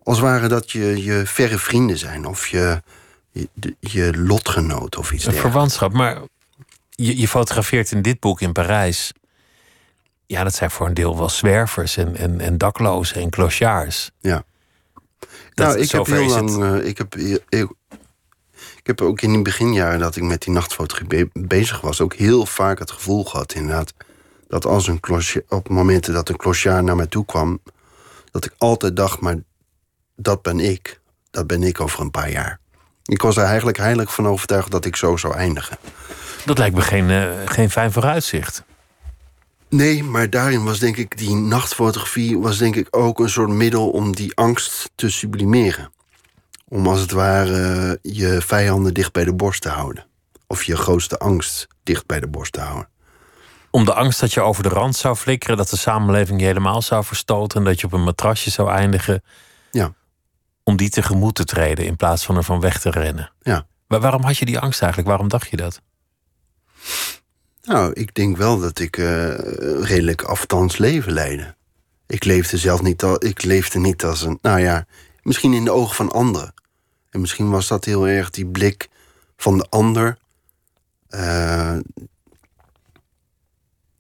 als 0.03 0.21
ware 0.21 0.49
dat 0.49 0.71
je, 0.71 1.03
je 1.03 1.27
verre 1.27 1.59
vrienden 1.59 1.99
zijn 1.99 2.27
of 2.27 2.49
je, 2.49 2.83
je, 3.31 3.49
je 3.81 4.17
lotgenoot 4.17 4.97
of 4.97 5.13
iets 5.13 5.27
Een 5.27 5.33
verwantschap, 5.33 5.93
maar 5.93 6.19
je, 6.91 7.19
je 7.19 7.29
fotografeert 7.29 7.93
in 7.93 8.03
dit 8.03 8.21
boek 8.21 8.41
in 8.41 8.53
Parijs. 8.53 9.13
Ja, 10.27 10.45
dat 10.45 10.55
zijn 10.55 10.71
voor 10.71 10.87
een 10.87 10.95
deel 10.95 11.19
wel 11.19 11.29
zwervers 11.29 11.97
en, 11.97 12.17
en, 12.17 12.41
en 12.41 12.59
daklozen 12.59 13.21
en 13.21 13.31
clochards. 13.31 14.11
Ja. 14.21 14.45
Dat, 15.55 15.67
nou, 15.67 15.79
ik 15.79 15.91
heb 15.91 16.07
heel 16.07 16.27
lang. 16.27 16.63
Uh, 16.63 16.87
ik, 16.87 16.99
heb, 16.99 17.17
ik, 17.17 17.43
ik 18.77 18.87
heb 18.87 19.01
ook 19.01 19.21
in 19.21 19.33
die 19.33 19.43
beginjaren 19.43 19.99
dat 19.99 20.17
ik 20.17 20.23
met 20.23 20.43
die 20.43 20.53
nachtfotografie 20.53 21.31
bezig 21.33 21.81
was, 21.81 22.01
ook 22.01 22.15
heel 22.15 22.47
vaak 22.47 22.79
het 22.79 22.91
gevoel 22.91 23.25
gehad, 23.25 23.53
inderdaad. 23.55 23.93
Dat 24.49 24.67
als 24.67 24.87
een 24.87 25.01
clochard, 25.01 25.45
op 25.49 25.69
momenten 25.69 26.15
dat 26.15 26.29
een 26.29 26.37
clochard 26.37 26.85
naar 26.85 26.97
mij 26.97 27.07
toe 27.07 27.25
kwam, 27.25 27.61
dat 28.31 28.45
ik 28.45 28.55
altijd 28.59 28.97
dacht, 28.97 29.21
maar 29.21 29.37
dat 30.17 30.43
ben 30.43 30.61
ik. 30.61 31.01
Dat 31.31 31.47
ben 31.47 31.63
ik 31.63 31.81
over 31.81 32.01
een 32.01 32.11
paar 32.11 32.31
jaar. 32.31 32.59
Ik 33.03 33.23
was 33.23 33.37
er 33.37 33.45
eigenlijk 33.45 33.77
heilig 33.77 34.15
van 34.15 34.29
overtuigd 34.29 34.71
dat 34.71 34.85
ik 34.85 34.97
zo 34.97 35.17
zou 35.17 35.35
eindigen. 35.35 35.79
Dat 36.45 36.59
lijkt 36.59 36.75
me 36.75 36.81
geen, 36.81 37.09
uh, 37.09 37.29
geen 37.45 37.71
fijn 37.71 37.93
vooruitzicht. 37.93 38.65
Nee, 39.73 40.05
maar 40.05 40.31
daarin 40.31 40.65
was 40.65 40.79
denk 40.79 40.97
ik 40.97 41.19
die 41.19 41.35
nachtfotografie 41.35 42.39
was 42.39 42.59
denk 42.59 42.77
ik 42.77 42.87
ook 42.91 43.19
een 43.19 43.29
soort 43.29 43.49
middel 43.49 43.91
om 43.91 44.15
die 44.15 44.37
angst 44.37 44.91
te 44.95 45.11
sublimeren. 45.11 45.93
Om 46.69 46.87
als 46.87 47.01
het 47.01 47.11
ware 47.11 47.99
je 48.03 48.41
vijanden 48.41 48.95
dicht 48.95 49.13
bij 49.13 49.25
de 49.25 49.35
borst 49.35 49.63
te 49.63 49.69
houden. 49.69 50.07
Of 50.47 50.65
je 50.65 50.77
grootste 50.77 51.19
angst 51.19 51.69
dicht 51.83 52.07
bij 52.07 52.21
de 52.21 52.29
borst 52.29 52.53
te 52.53 52.61
houden. 52.61 52.89
Om 53.71 53.85
de 53.85 53.95
angst 53.95 54.21
dat 54.21 54.33
je 54.33 54.41
over 54.41 54.63
de 54.63 54.69
rand 54.69 54.97
zou 54.97 55.17
flikkeren, 55.17 55.57
dat 55.57 55.71
de 55.71 55.77
samenleving 55.77 56.41
je 56.41 56.47
helemaal 56.47 56.83
zou 56.83 57.05
verstoten 57.05 57.59
en 57.59 57.65
dat 57.65 57.81
je 57.81 57.87
op 57.87 57.93
een 57.93 58.05
matrasje 58.05 58.51
zou 58.51 58.71
eindigen. 58.71 59.23
Ja. 59.71 59.95
Om 60.63 60.77
die 60.77 60.91
tegemoet 60.91 61.35
te 61.35 61.45
treden 61.45 61.87
in 61.87 61.97
plaats 61.97 62.25
van 62.25 62.37
er 62.37 62.45
van 62.45 62.61
weg 62.61 62.81
te 62.81 62.91
rennen. 62.91 63.33
Ja. 63.41 63.67
Maar 63.87 64.01
waarom 64.01 64.23
had 64.23 64.39
je 64.39 64.45
die 64.45 64.59
angst 64.59 64.81
eigenlijk? 64.81 65.11
Waarom 65.11 65.29
dacht 65.29 65.51
je 65.51 65.57
dat? 65.57 65.81
Nou, 67.63 67.93
ik 67.93 68.15
denk 68.15 68.37
wel 68.37 68.59
dat 68.61 68.79
ik 68.79 68.97
uh, 68.97 69.35
redelijk 69.83 70.23
afstands 70.23 70.79
leven 70.79 71.13
leidde. 71.13 71.55
Ik 72.07 72.25
leefde 72.25 72.59
zelf 72.59 72.83
niet, 72.83 73.03
al, 73.03 73.25
ik 73.25 73.43
leefde 73.43 73.79
niet 73.79 74.05
als 74.05 74.23
een. 74.23 74.39
Nou 74.43 74.61
ja, 74.61 74.87
misschien 75.23 75.53
in 75.53 75.65
de 75.65 75.71
ogen 75.71 75.95
van 75.95 76.13
anderen. 76.13 76.55
En 77.11 77.21
misschien 77.21 77.51
was 77.51 77.69
dat 77.69 77.85
heel 77.85 78.09
erg 78.09 78.31
die 78.31 78.47
blik 78.47 78.89
van 79.37 79.59
de 79.59 79.67
ander. 79.69 80.19
Uh, 81.11 81.79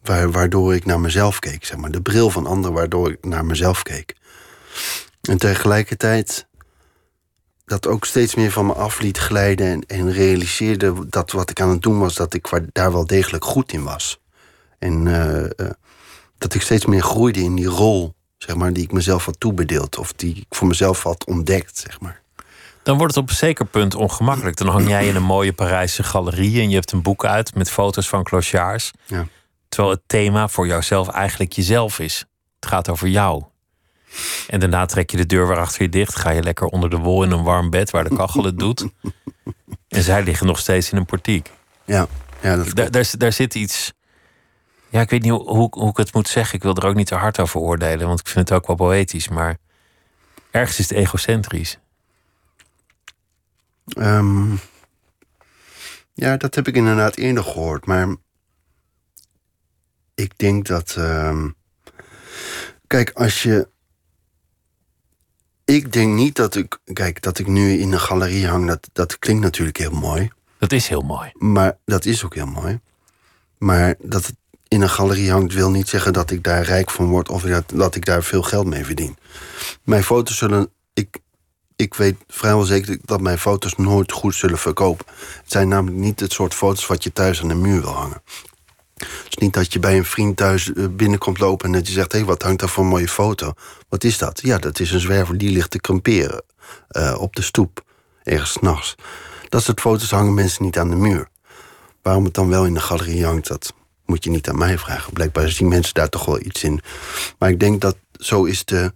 waardoor 0.03 0.75
ik 0.75 0.85
naar 0.85 1.01
mezelf 1.01 1.38
keek, 1.38 1.64
zeg 1.64 1.77
maar. 1.77 1.90
De 1.90 2.03
bril 2.03 2.31
van 2.31 2.46
anderen 2.46 2.77
waardoor 2.77 3.11
ik 3.11 3.25
naar 3.25 3.44
mezelf 3.44 3.83
keek. 3.83 4.16
En 5.22 5.38
tegelijkertijd 5.38 6.46
dat 7.64 7.87
ook 7.87 8.05
steeds 8.05 8.35
meer 8.35 8.51
van 8.51 8.66
me 8.66 8.72
af 8.72 9.01
liet 9.01 9.18
glijden 9.18 9.66
en, 9.66 9.83
en 9.87 10.12
realiseerde 10.12 11.09
dat 11.09 11.31
wat 11.31 11.51
ik 11.51 11.61
aan 11.61 11.70
het 11.70 11.83
doen 11.83 11.98
was, 11.98 12.14
dat 12.14 12.35
ik 12.35 12.48
daar 12.72 12.92
wel 12.92 13.07
degelijk 13.07 13.44
goed 13.44 13.72
in 13.72 13.83
was. 13.83 14.20
En 14.79 15.07
uh, 15.07 15.37
uh, 15.37 15.70
dat 16.38 16.55
ik 16.55 16.62
steeds 16.62 16.87
meer 16.87 17.03
groeide 17.03 17.40
in 17.40 17.55
die 17.55 17.66
rol, 17.66 18.14
zeg 18.38 18.57
maar, 18.57 18.72
die 18.72 18.83
ik 18.83 18.92
mezelf 18.92 19.25
had 19.25 19.40
toebedeeld 19.40 19.98
of 19.98 20.12
die 20.12 20.37
ik 20.37 20.46
voor 20.48 20.68
mezelf 20.68 21.03
had 21.03 21.27
ontdekt, 21.27 21.79
zeg 21.79 22.01
maar. 22.01 22.22
Dan 22.83 22.96
wordt 22.96 23.14
het 23.14 23.22
op 23.22 23.31
een 23.31 23.37
zeker 23.37 23.66
punt 23.66 23.94
ongemakkelijk. 23.94 24.57
Dan 24.57 24.68
hang 24.68 24.88
jij 24.88 25.07
in 25.07 25.16
een 25.16 25.22
mooie 25.22 25.53
Parijse 25.53 26.03
galerie 26.03 26.61
en 26.61 26.68
je 26.68 26.75
hebt 26.75 26.92
een 26.92 27.03
boek 27.03 27.25
uit 27.25 27.55
met 27.55 27.70
foto's 27.70 28.09
van 28.09 28.22
clochards. 28.22 28.90
Ja. 29.07 29.27
Terwijl 29.68 29.94
het 29.94 30.03
thema 30.07 30.48
voor 30.48 30.66
jouzelf 30.66 31.09
eigenlijk 31.09 31.53
jezelf 31.53 31.98
is. 31.98 32.25
Het 32.61 32.70
gaat 32.70 32.88
over 32.88 33.09
jou. 33.09 33.42
En 34.48 34.61
daarna 34.61 34.87
trek 34.87 35.11
je 35.11 35.16
de 35.16 35.27
deur 35.27 35.48
weer 35.48 35.59
achter 35.59 35.83
je 35.83 35.88
dicht. 35.88 36.16
Ga 36.16 36.31
je 36.31 36.42
lekker 36.42 36.66
onder 36.66 36.90
de 36.90 36.96
wol 36.96 37.22
in 37.22 37.31
een 37.31 37.42
warm 37.42 37.70
bed 37.70 37.90
waar 37.90 38.05
de 38.05 38.16
kachel 38.16 38.44
het 38.44 38.59
doet. 38.59 38.87
En 39.88 40.03
zij 40.03 40.22
liggen 40.22 40.46
nog 40.46 40.59
steeds 40.59 40.90
in 40.90 40.98
een 40.98 41.07
portiek. 41.07 41.51
Ja, 41.85 42.07
ja 42.40 42.57
dat 42.57 42.75
daar, 42.75 42.90
daar, 42.90 43.11
daar 43.18 43.33
zit 43.33 43.55
iets. 43.55 43.92
Ja, 44.88 45.01
ik 45.01 45.11
weet 45.11 45.22
niet 45.22 45.31
hoe, 45.31 45.68
hoe 45.70 45.90
ik 45.90 45.96
het 45.96 46.14
moet 46.14 46.29
zeggen. 46.29 46.55
Ik 46.55 46.62
wil 46.62 46.75
er 46.75 46.87
ook 46.87 46.94
niet 46.94 47.07
te 47.07 47.14
hard 47.14 47.40
over 47.40 47.61
oordelen, 47.61 48.07
want 48.07 48.20
ik 48.20 48.27
vind 48.27 48.48
het 48.48 48.59
ook 48.59 48.66
wel 48.66 48.77
poëtisch. 48.77 49.29
Maar 49.29 49.57
ergens 50.51 50.79
is 50.79 50.88
het 50.88 50.98
egocentrisch. 50.98 51.79
Um, 53.98 54.61
ja, 56.14 56.37
dat 56.37 56.55
heb 56.55 56.68
ik 56.68 56.77
inderdaad 56.77 57.16
eerder 57.16 57.44
gehoord. 57.44 57.87
Maar 57.87 58.16
ik 60.14 60.38
denk 60.38 60.66
dat. 60.66 60.94
Um, 60.98 61.55
kijk, 62.87 63.11
als 63.11 63.42
je 63.42 63.68
ik 65.75 65.93
denk 65.93 66.15
niet 66.15 66.37
dat 66.37 66.55
ik. 66.55 66.79
Kijk, 66.93 67.23
dat 67.23 67.39
ik 67.39 67.47
nu 67.47 67.79
in 67.79 67.93
een 67.93 68.01
galerie 68.01 68.47
hang, 68.47 68.67
dat, 68.67 68.89
dat 68.93 69.19
klinkt 69.19 69.43
natuurlijk 69.43 69.79
heel 69.79 69.91
mooi. 69.91 70.31
Dat 70.59 70.73
is 70.73 70.89
heel 70.89 71.01
mooi. 71.01 71.33
Maar 71.35 71.79
dat 71.85 72.05
is 72.05 72.25
ook 72.25 72.35
heel 72.35 72.47
mooi. 72.47 72.81
Maar 73.59 73.95
dat 73.99 74.27
het 74.27 74.37
in 74.69 74.81
een 74.81 74.91
galerie 74.91 75.31
hangt, 75.31 75.55
wil 75.55 75.71
niet 75.71 75.89
zeggen 75.89 76.13
dat 76.13 76.31
ik 76.31 76.43
daar 76.43 76.63
rijk 76.63 76.91
van 76.91 77.07
word 77.07 77.29
of 77.29 77.43
dat, 77.43 77.65
dat 77.75 77.95
ik 77.95 78.05
daar 78.05 78.23
veel 78.23 78.43
geld 78.43 78.67
mee 78.67 78.85
verdien. 78.85 79.17
Mijn 79.83 80.05
foto's 80.05 80.37
zullen. 80.37 80.71
Ik, 80.95 81.19
ik 81.77 81.95
weet 81.95 82.17
vrijwel 82.29 82.65
zeker 82.65 82.99
dat 83.05 83.21
mijn 83.21 83.39
foto's 83.39 83.77
nooit 83.77 84.13
goed 84.13 84.35
zullen 84.35 84.59
verkopen. 84.59 85.07
Het 85.43 85.53
zijn 85.53 85.69
namelijk 85.69 86.01
niet 86.01 86.21
het 86.21 86.33
soort 86.33 86.55
foto's 86.55 86.87
wat 86.87 87.05
je 87.05 87.13
thuis 87.13 87.43
aan 87.43 87.49
de 87.49 87.55
muur 87.55 87.81
wil 87.81 87.93
hangen. 87.93 88.23
Het 89.03 89.29
is 89.29 89.37
niet 89.37 89.55
dat 89.55 89.73
je 89.73 89.79
bij 89.79 89.97
een 89.97 90.05
vriend 90.05 90.37
thuis 90.37 90.73
eh, 90.73 90.85
binnenkomt 90.91 91.38
lopen 91.38 91.67
en 91.67 91.73
dat 91.73 91.87
je 91.87 91.93
zegt: 91.93 92.12
hé, 92.12 92.19
hey, 92.19 92.27
wat 92.27 92.43
hangt 92.43 92.61
daar 92.61 92.69
voor 92.69 92.85
een 92.85 92.91
mooie 92.91 93.09
foto? 93.09 93.53
Wat 93.88 94.05
is 94.05 94.19
dat? 94.19 94.41
Ja, 94.43 94.59
dat 94.59 94.81
is 94.81 94.93
een 94.93 95.01
zwerver 95.01 95.38
die 95.38 95.51
ligt 95.51 95.71
te 95.71 95.81
kamperen 95.81 96.43
uh, 96.91 97.17
op 97.19 97.37
de 97.37 97.43
stoep, 97.43 97.85
ergens 98.23 98.57
nachts. 98.61 98.95
Dat 99.49 99.62
soort 99.62 99.81
foto's 99.81 100.11
hangen 100.11 100.35
mensen 100.35 100.65
niet 100.65 100.79
aan 100.79 100.91
de 100.91 100.97
muur. 100.97 101.29
Waarom 102.03 102.25
het 102.25 102.35
dan 102.35 102.49
wel 102.49 102.65
in 102.65 102.75
de 102.75 102.81
galerie 102.81 103.25
hangt, 103.25 103.49
dat 103.49 103.73
moet 104.07 104.25
je 104.25 104.31
niet 104.31 104.49
aan 104.49 104.59
mij 104.59 104.79
vragen. 104.79 105.12
Blijkbaar 105.12 105.49
zien 105.49 105.69
mensen 105.69 105.95
daar 105.95 106.09
toch 106.09 106.25
wel 106.25 106.41
iets 106.41 106.65
in. 106.65 106.81
Maar 107.38 107.51
ik 107.51 107.61
denk 107.61 107.81
dat 107.81 107.97
zo 108.12 108.45
is 108.45 108.65
de. 108.65 108.93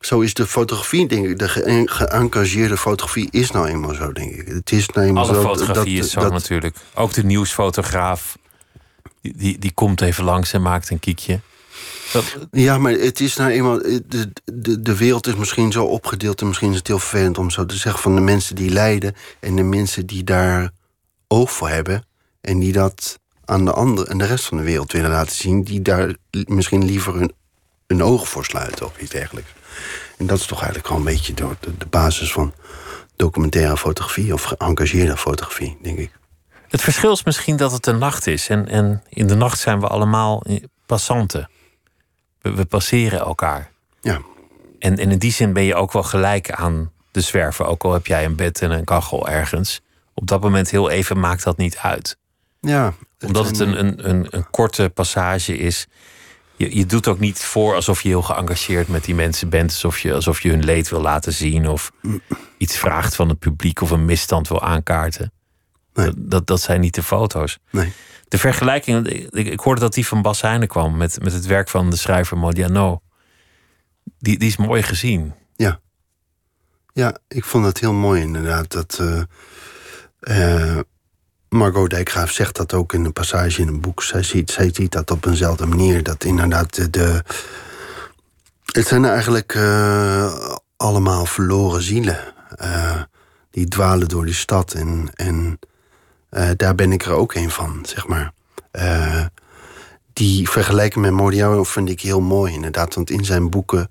Zo 0.00 0.20
is 0.20 0.34
de 0.34 0.46
fotografie, 0.46 1.08
denk 1.08 1.26
ik. 1.26 1.38
De 1.38 1.48
geëngageerde 1.48 2.76
fotografie 2.76 3.28
is 3.30 3.50
nou 3.50 3.66
eenmaal 3.68 3.94
zo, 3.94 4.12
denk 4.12 4.32
ik. 4.32 4.48
Het 4.48 4.72
is 4.72 4.88
nou 4.88 5.06
eenmaal 5.06 5.24
Alle 5.24 5.34
zo. 5.34 5.42
fotografie 5.42 5.96
dat, 5.96 6.04
is 6.04 6.10
zo 6.10 6.20
dat, 6.20 6.32
natuurlijk. 6.32 6.76
Ook 6.94 7.12
de 7.12 7.24
nieuwsfotograaf 7.24 8.38
Die, 9.22 9.58
die, 9.58 9.72
komt 9.74 10.00
even 10.00 10.24
langs 10.24 10.52
en 10.52 10.62
maakt 10.62 10.90
een 10.90 11.00
kiekje. 11.00 11.40
Ja, 12.50 12.78
maar 12.78 12.92
het 12.92 13.20
is 13.20 13.36
nou 13.36 13.50
eenmaal. 13.50 13.78
De, 13.78 14.32
de, 14.44 14.82
de 14.82 14.96
wereld 14.96 15.26
is 15.26 15.34
misschien 15.34 15.72
zo 15.72 15.84
opgedeeld. 15.84 16.40
En 16.40 16.46
misschien 16.46 16.70
is 16.70 16.76
het 16.76 16.86
heel 16.86 16.98
vervelend 16.98 17.38
om 17.38 17.50
zo 17.50 17.66
te 17.66 17.76
zeggen. 17.76 18.02
van 18.02 18.14
de 18.14 18.20
mensen 18.20 18.54
die 18.54 18.70
lijden. 18.70 19.14
en 19.40 19.56
de 19.56 19.62
mensen 19.62 20.06
die 20.06 20.24
daar 20.24 20.70
oog 21.28 21.52
voor 21.52 21.68
hebben. 21.68 22.06
en 22.40 22.58
die 22.58 22.72
dat 22.72 23.20
aan 23.44 23.64
de, 23.64 23.72
andere, 23.72 24.08
en 24.08 24.18
de 24.18 24.26
rest 24.26 24.44
van 24.44 24.56
de 24.56 24.62
wereld 24.62 24.92
willen 24.92 25.10
laten 25.10 25.36
zien. 25.36 25.62
die 25.62 25.82
daar 25.82 26.14
misschien 26.30 26.84
liever 26.84 27.14
hun, 27.14 27.32
hun 27.86 28.02
ogen 28.02 28.26
voor 28.26 28.44
sluiten 28.44 28.86
of 28.86 28.98
iets 28.98 29.10
dergelijks. 29.10 29.50
En 30.18 30.26
dat 30.26 30.38
is 30.38 30.46
toch 30.46 30.58
eigenlijk 30.58 30.86
gewoon 30.86 31.06
een 31.06 31.12
beetje 31.12 31.34
de, 31.34 31.46
de 31.78 31.86
basis 31.86 32.32
van 32.32 32.54
documentaire 33.16 33.76
fotografie. 33.76 34.32
of 34.32 34.42
geëngageerde 34.42 35.16
fotografie, 35.16 35.78
denk 35.82 35.98
ik. 35.98 36.20
Het 36.72 36.82
verschil 36.82 37.12
is 37.12 37.24
misschien 37.24 37.56
dat 37.56 37.72
het 37.72 37.84
de 37.84 37.92
nacht 37.92 38.26
is. 38.26 38.48
En, 38.48 38.68
en 38.68 39.02
in 39.08 39.26
de 39.26 39.34
nacht 39.34 39.58
zijn 39.58 39.80
we 39.80 39.86
allemaal 39.86 40.42
passanten. 40.86 41.48
We, 42.40 42.64
passeren 42.64 43.20
elkaar. 43.20 43.70
Ja. 44.00 44.20
En, 44.78 44.98
en 44.98 45.10
in 45.10 45.18
die 45.18 45.32
zin 45.32 45.52
ben 45.52 45.62
je 45.62 45.74
ook 45.74 45.92
wel 45.92 46.02
gelijk 46.02 46.50
aan 46.50 46.92
de 47.10 47.20
zwerver. 47.20 47.66
Ook 47.66 47.84
al 47.84 47.92
heb 47.92 48.06
jij 48.06 48.24
een 48.24 48.36
bed 48.36 48.62
en 48.62 48.70
een 48.70 48.84
kachel 48.84 49.28
ergens. 49.28 49.80
Op 50.14 50.26
dat 50.26 50.40
moment 50.40 50.70
heel 50.70 50.90
even 50.90 51.20
maakt 51.20 51.42
dat 51.42 51.56
niet 51.56 51.76
uit. 51.76 52.16
Ja. 52.60 52.94
Omdat 53.26 53.46
het 53.46 53.58
een, 53.58 53.78
een, 53.78 54.08
een, 54.08 54.26
een 54.30 54.50
korte 54.50 54.90
passage 54.94 55.56
is. 55.56 55.86
Je, 56.56 56.76
je 56.76 56.86
doet 56.86 57.08
ook 57.08 57.18
niet 57.18 57.38
voor 57.38 57.74
alsof 57.74 58.02
je 58.02 58.08
heel 58.08 58.22
geëngageerd 58.22 58.88
met 58.88 59.04
die 59.04 59.14
mensen 59.14 59.48
bent. 59.48 59.70
Alsof 59.70 59.98
je, 59.98 60.14
alsof 60.14 60.40
je 60.40 60.50
hun 60.50 60.64
leed 60.64 60.88
wil 60.88 61.00
laten 61.00 61.32
zien. 61.32 61.68
Of 61.68 61.92
iets 62.58 62.78
vraagt 62.78 63.14
van 63.14 63.28
het 63.28 63.38
publiek. 63.38 63.80
Of 63.80 63.90
een 63.90 64.04
misstand 64.04 64.48
wil 64.48 64.62
aankaarten. 64.62 65.32
Nee. 65.94 66.12
Dat, 66.16 66.46
dat, 66.46 66.60
zijn 66.60 66.80
niet 66.80 66.94
de 66.94 67.02
foto's. 67.02 67.58
Nee 67.70 67.92
de 68.32 68.38
vergelijking, 68.38 69.08
ik, 69.08 69.46
ik, 69.46 69.60
hoorde 69.60 69.80
dat 69.80 69.94
die 69.94 70.06
van 70.06 70.22
Bas 70.22 70.40
Heijnen 70.40 70.68
kwam 70.68 70.96
met, 70.96 71.22
met 71.22 71.32
het 71.32 71.46
werk 71.46 71.68
van 71.68 71.90
de 71.90 71.96
schrijver 71.96 72.38
Modiano. 72.38 73.00
Die, 74.18 74.38
die 74.38 74.48
is 74.48 74.56
mooi 74.56 74.82
gezien. 74.82 75.34
Ja. 75.56 75.80
Ja, 76.92 77.18
ik 77.28 77.44
vond 77.44 77.64
het 77.64 77.80
heel 77.80 77.92
mooi 77.92 78.20
inderdaad. 78.20 78.70
Dat, 78.70 79.02
uh, 80.20 80.78
Margot 81.48 81.90
Dijkgraaf 81.90 82.30
zegt 82.30 82.56
dat 82.56 82.74
ook 82.74 82.92
in 82.92 83.04
een 83.04 83.12
passage 83.12 83.60
in 83.60 83.68
een 83.68 83.80
boek. 83.80 84.02
Zij 84.02 84.22
ziet, 84.22 84.50
zij 84.50 84.70
ziet 84.72 84.92
dat 84.92 85.10
op 85.10 85.26
eenzelfde 85.26 85.66
manier. 85.66 86.02
Dat 86.02 86.24
inderdaad 86.24 86.74
de. 86.74 86.90
de 86.90 87.22
het 88.72 88.86
zijn 88.86 89.04
eigenlijk 89.04 89.54
uh, 89.54 90.54
allemaal 90.76 91.26
verloren 91.26 91.82
zielen. 91.82 92.18
Die 93.50 93.68
dwalen 93.68 94.08
door 94.08 94.24
die 94.24 94.34
stad. 94.34 94.72
En, 94.72 95.10
en 95.14 95.58
uh, 96.32 96.50
daar 96.56 96.74
ben 96.74 96.92
ik 96.92 97.04
er 97.04 97.12
ook 97.12 97.34
een 97.34 97.50
van, 97.50 97.84
zeg 97.86 98.06
maar. 98.06 98.32
Uh, 98.72 99.24
die 100.12 100.48
vergelijking 100.50 101.04
met 101.04 101.12
Modiano 101.12 101.64
vind 101.64 101.88
ik 101.88 102.00
heel 102.00 102.20
mooi, 102.20 102.52
inderdaad. 102.52 102.94
Want 102.94 103.10
in 103.10 103.24
zijn 103.24 103.50
boeken 103.50 103.90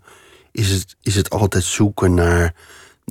is 0.52 0.70
het, 0.70 0.96
is 1.02 1.16
het 1.16 1.30
altijd 1.30 1.64
zoeken 1.64 2.14
naar 2.14 2.54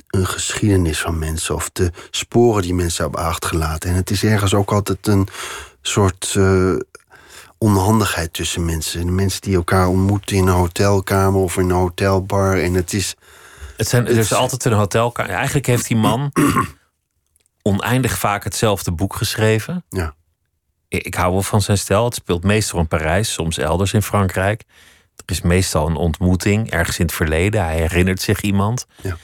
een 0.06 0.26
geschiedenis 0.26 1.00
van 1.00 1.18
mensen. 1.18 1.54
Of 1.54 1.70
de 1.72 1.90
sporen 2.10 2.62
die 2.62 2.74
mensen 2.74 3.02
hebben 3.02 3.20
achtergelaten. 3.20 3.90
En 3.90 3.96
het 3.96 4.10
is 4.10 4.24
ergens 4.24 4.54
ook 4.54 4.72
altijd 4.72 5.06
een 5.06 5.28
soort 5.82 6.34
uh, 6.38 6.76
onhandigheid 7.58 8.32
tussen 8.32 8.64
mensen. 8.64 9.06
De 9.06 9.12
mensen 9.12 9.40
die 9.40 9.54
elkaar 9.54 9.88
ontmoeten 9.88 10.36
in 10.36 10.46
een 10.46 10.54
hotelkamer 10.54 11.40
of 11.40 11.56
in 11.56 11.64
een 11.64 11.76
hotelbar. 11.76 12.58
En 12.58 12.74
het 12.74 12.92
is. 12.92 13.14
Het, 13.76 13.88
zijn, 13.88 14.06
er 14.06 14.18
is 14.18 14.32
altijd 14.32 14.64
een 14.64 14.72
hotelkamer. 14.72 15.32
Eigenlijk 15.32 15.66
heeft 15.66 15.88
die 15.88 15.96
man 15.96 16.30
oneindig 17.62 18.18
vaak 18.18 18.44
hetzelfde 18.44 18.92
boek 18.92 19.14
geschreven. 19.14 19.84
Ja. 19.88 20.14
Ik, 20.88 21.14
hou 21.14 21.32
wel 21.32 21.42
van 21.42 21.62
zijn 21.62 21.78
stijl. 21.78 22.04
Het 22.04 22.14
speelt 22.14 22.44
meestal 22.44 22.80
in 22.80 22.88
Parijs, 22.88 23.32
soms 23.32 23.58
elders 23.58 23.92
in 23.92 24.02
Frankrijk. 24.02 24.64
Er 25.16 25.24
is 25.26 25.40
meestal 25.40 25.86
een 25.86 25.96
ontmoeting 25.96 26.70
ergens 26.70 26.98
in 26.98 27.04
het 27.04 27.14
verleden. 27.14 27.64
Hij 27.64 27.76
herinnert 27.76 28.20
zich 28.20 28.40
iemand. 28.40 28.86
Ja. 29.02 29.16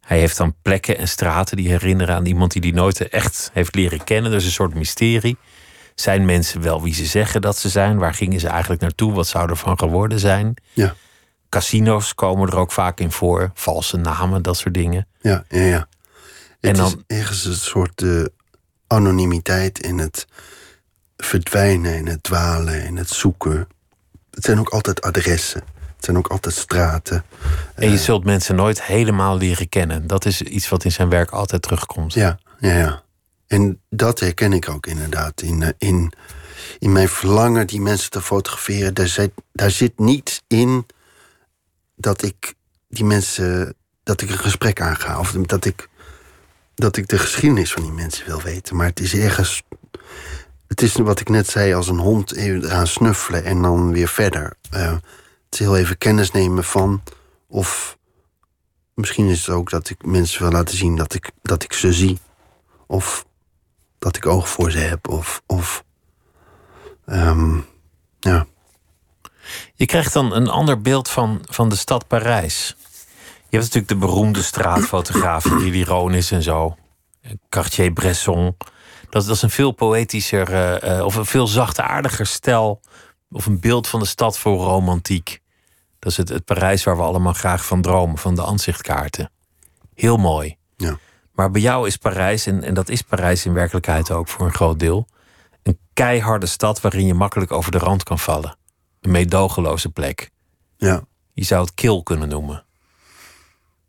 Hij 0.00 0.18
heeft 0.18 0.36
dan 0.36 0.54
plekken 0.62 0.98
en 0.98 1.08
straten 1.08 1.56
die 1.56 1.68
herinneren 1.68 2.14
aan 2.14 2.26
iemand 2.26 2.52
die 2.52 2.62
hij 2.62 2.70
nooit 2.70 3.08
echt 3.08 3.50
heeft 3.52 3.74
leren 3.74 4.04
kennen. 4.04 4.30
Dus 4.30 4.44
een 4.44 4.50
soort 4.50 4.74
mysterie. 4.74 5.36
Zijn 5.94 6.24
mensen 6.24 6.62
wel 6.62 6.82
wie 6.82 6.94
ze 6.94 7.06
zeggen 7.06 7.40
dat 7.40 7.58
ze 7.58 7.68
zijn? 7.68 7.98
Waar 7.98 8.14
gingen 8.14 8.40
ze 8.40 8.48
eigenlijk 8.48 8.80
naartoe? 8.80 9.12
Wat 9.12 9.26
zou 9.26 9.50
er 9.50 9.56
van 9.56 9.78
geworden 9.78 10.18
zijn? 10.18 10.54
Ja. 10.72 10.94
Casino's 11.48 12.14
komen 12.14 12.48
er 12.48 12.56
ook 12.56 12.72
vaak 12.72 13.00
in 13.00 13.12
voor. 13.12 13.50
Valse 13.54 13.96
namen, 13.96 14.42
dat 14.42 14.56
soort 14.56 14.74
dingen. 14.74 15.06
Ja, 15.20 15.44
ja, 15.48 15.60
ja. 15.60 15.88
Het 16.64 16.78
en 16.78 16.82
dan, 16.82 17.04
is 17.06 17.16
ergens 17.16 17.44
een 17.44 17.54
soort 17.54 18.02
uh, 18.02 18.24
anonimiteit 18.86 19.78
in 19.78 19.98
het 19.98 20.26
verdwijnen, 21.16 21.96
in 21.96 22.06
het 22.06 22.22
dwalen, 22.22 22.84
in 22.84 22.96
het 22.96 23.08
zoeken. 23.08 23.68
Het 24.30 24.44
zijn 24.44 24.58
ook 24.58 24.68
altijd 24.68 25.02
adressen. 25.02 25.60
Het 25.96 26.04
zijn 26.04 26.16
ook 26.16 26.28
altijd 26.28 26.54
straten. 26.54 27.24
En 27.74 27.88
je 27.88 27.94
uh, 27.94 28.00
zult 28.00 28.24
mensen 28.24 28.54
nooit 28.54 28.82
helemaal 28.82 29.36
leren 29.36 29.68
kennen. 29.68 30.06
Dat 30.06 30.24
is 30.24 30.42
iets 30.42 30.68
wat 30.68 30.84
in 30.84 30.92
zijn 30.92 31.08
werk 31.08 31.30
altijd 31.30 31.62
terugkomt. 31.62 32.12
Ja, 32.12 32.38
ja, 32.58 32.72
ja. 32.72 33.02
En 33.46 33.80
dat 33.90 34.20
herken 34.20 34.52
ik 34.52 34.68
ook 34.68 34.86
inderdaad. 34.86 35.42
In, 35.42 35.60
uh, 35.60 35.68
in, 35.78 36.12
in 36.78 36.92
mijn 36.92 37.08
verlangen 37.08 37.66
die 37.66 37.80
mensen 37.80 38.10
te 38.10 38.22
fotograferen. 38.22 38.94
Daar 38.94 39.08
zit, 39.08 39.32
daar 39.52 39.70
zit 39.70 39.98
niet 39.98 40.42
in 40.46 40.86
dat 41.96 42.22
ik 42.22 42.54
die 42.88 43.04
mensen. 43.04 43.74
dat 44.02 44.20
ik 44.20 44.30
een 44.30 44.38
gesprek 44.38 44.80
aanga. 44.80 45.18
Of 45.18 45.32
dat 45.32 45.64
ik 45.64 45.88
dat 46.74 46.96
ik 46.96 47.08
de 47.08 47.18
geschiedenis 47.18 47.72
van 47.72 47.82
die 47.82 47.92
mensen 47.92 48.26
wil 48.26 48.42
weten. 48.42 48.76
Maar 48.76 48.86
het 48.86 49.00
is 49.00 49.14
ergens. 49.14 49.62
Het 50.66 50.82
is 50.82 50.94
wat 50.94 51.20
ik 51.20 51.28
net 51.28 51.48
zei, 51.48 51.74
als 51.74 51.88
een 51.88 51.98
hond 51.98 52.32
eraan 52.32 52.86
snuffelen 52.86 53.44
en 53.44 53.62
dan 53.62 53.92
weer 53.92 54.08
verder. 54.08 54.56
Uh, 54.74 54.92
het 54.92 55.02
is 55.50 55.58
heel 55.58 55.76
even 55.76 55.98
kennis 55.98 56.30
nemen 56.30 56.64
van. 56.64 57.02
Of 57.48 57.98
misschien 58.94 59.28
is 59.28 59.46
het 59.46 59.56
ook 59.56 59.70
dat 59.70 59.90
ik 59.90 60.04
mensen 60.04 60.42
wil 60.42 60.50
laten 60.50 60.76
zien 60.76 60.96
dat 60.96 61.14
ik, 61.14 61.30
dat 61.42 61.62
ik 61.62 61.72
ze 61.72 61.92
zie. 61.92 62.18
Of 62.86 63.26
dat 63.98 64.16
ik 64.16 64.26
oog 64.26 64.48
voor 64.48 64.70
ze 64.70 64.78
heb. 64.78 65.08
Of. 65.08 65.42
of 65.46 65.84
um, 67.06 67.66
ja. 68.20 68.46
Je 69.74 69.86
krijgt 69.86 70.12
dan 70.12 70.32
een 70.32 70.48
ander 70.48 70.80
beeld 70.80 71.10
van, 71.10 71.42
van 71.50 71.68
de 71.68 71.76
stad 71.76 72.06
Parijs. 72.06 72.76
Je 73.54 73.60
hebt 73.60 73.74
natuurlijk 73.74 74.00
de 74.00 74.06
beroemde 74.06 74.42
straatfotografen, 74.42 75.58
Lily 75.58 75.82
Ronis 75.82 76.30
en 76.30 76.42
zo. 76.42 76.76
Cartier-Bresson. 77.48 78.56
Dat, 79.10 79.26
dat, 79.26 79.36
is 79.36 79.42
een 79.42 79.50
veel 79.50 79.70
poëtischer 79.70 80.50
uh, 80.52 80.96
uh, 80.96 81.04
of 81.04 81.14
een 81.14 81.26
veel 81.26 81.46
zachtaardiger 81.46 82.26
stijl. 82.26 82.80
Of 83.30 83.46
een 83.46 83.60
beeld 83.60 83.88
van 83.88 84.00
de 84.00 84.06
stad 84.06 84.38
voor 84.38 84.58
romantiek. 84.58 85.40
Dat 85.98 86.10
is 86.10 86.16
het, 86.16 86.28
het 86.28 86.44
Parijs 86.44 86.84
waar 86.84 86.96
we 86.96 87.02
allemaal 87.02 87.32
graag 87.32 87.66
van 87.66 87.82
dromen, 87.82 88.18
van 88.18 88.34
de 88.34 88.44
aanzichtkaarten. 88.44 89.30
Heel 89.94 90.16
mooi. 90.16 90.56
Ja. 90.76 90.98
Maar 91.32 91.50
bij 91.50 91.60
jou 91.60 91.86
is 91.86 91.96
Parijs, 91.96 92.46
en, 92.46 92.62
en 92.62 92.74
dat 92.74 92.88
is 92.88 93.02
Parijs 93.02 93.46
in 93.46 93.52
werkelijkheid 93.52 94.10
ook 94.10 94.28
voor 94.28 94.46
een 94.46 94.54
groot 94.54 94.78
deel, 94.78 95.08
een 95.62 95.78
keiharde 95.92 96.46
stad 96.46 96.80
waarin 96.80 97.06
je 97.06 97.14
makkelijk 97.14 97.52
over 97.52 97.70
de 97.70 97.78
rand 97.78 98.02
kan 98.02 98.18
vallen. 98.18 98.56
Een 99.00 99.10
meedogenloze 99.10 99.88
plek. 99.88 100.30
Ja. 100.76 101.04
Je 101.32 101.44
zou 101.44 101.64
het 101.64 101.74
kil 101.74 102.02
kunnen 102.02 102.28
noemen. 102.28 102.64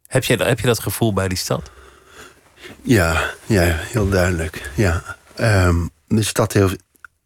Heb 0.07 0.23
je, 0.23 0.35
heb 0.35 0.59
je 0.59 0.67
dat 0.67 0.79
gevoel 0.79 1.13
bij 1.13 1.27
die 1.27 1.37
stad? 1.37 1.71
Ja, 2.81 3.31
ja 3.45 3.61
heel 3.63 4.09
duidelijk. 4.09 4.71
Ja. 4.75 5.03
Um, 5.39 5.89
de, 6.07 6.23
stad 6.23 6.53
heeft, 6.53 6.75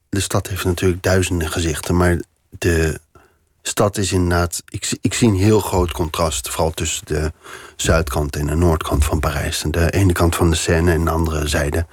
de 0.09 0.19
stad 0.19 0.47
heeft 0.47 0.63
natuurlijk 0.63 1.03
duizenden 1.03 1.51
gezichten, 1.51 1.97
maar 1.97 2.19
de 2.49 2.99
stad 3.61 3.97
is 3.97 4.11
inderdaad. 4.11 4.63
Ik, 4.69 4.97
ik 5.01 5.13
zie 5.13 5.27
een 5.27 5.35
heel 5.35 5.59
groot 5.59 5.91
contrast, 5.91 6.49
vooral 6.49 6.71
tussen 6.71 7.05
de 7.05 7.31
zuidkant 7.75 8.35
en 8.35 8.45
de 8.45 8.55
noordkant 8.55 9.05
van 9.05 9.19
Parijs. 9.19 9.63
De 9.67 9.91
ene 9.91 10.13
kant 10.13 10.35
van 10.35 10.49
de 10.49 10.55
Seine 10.55 10.91
en 10.91 11.03
de 11.03 11.11
andere 11.11 11.47
zijde. 11.47 11.85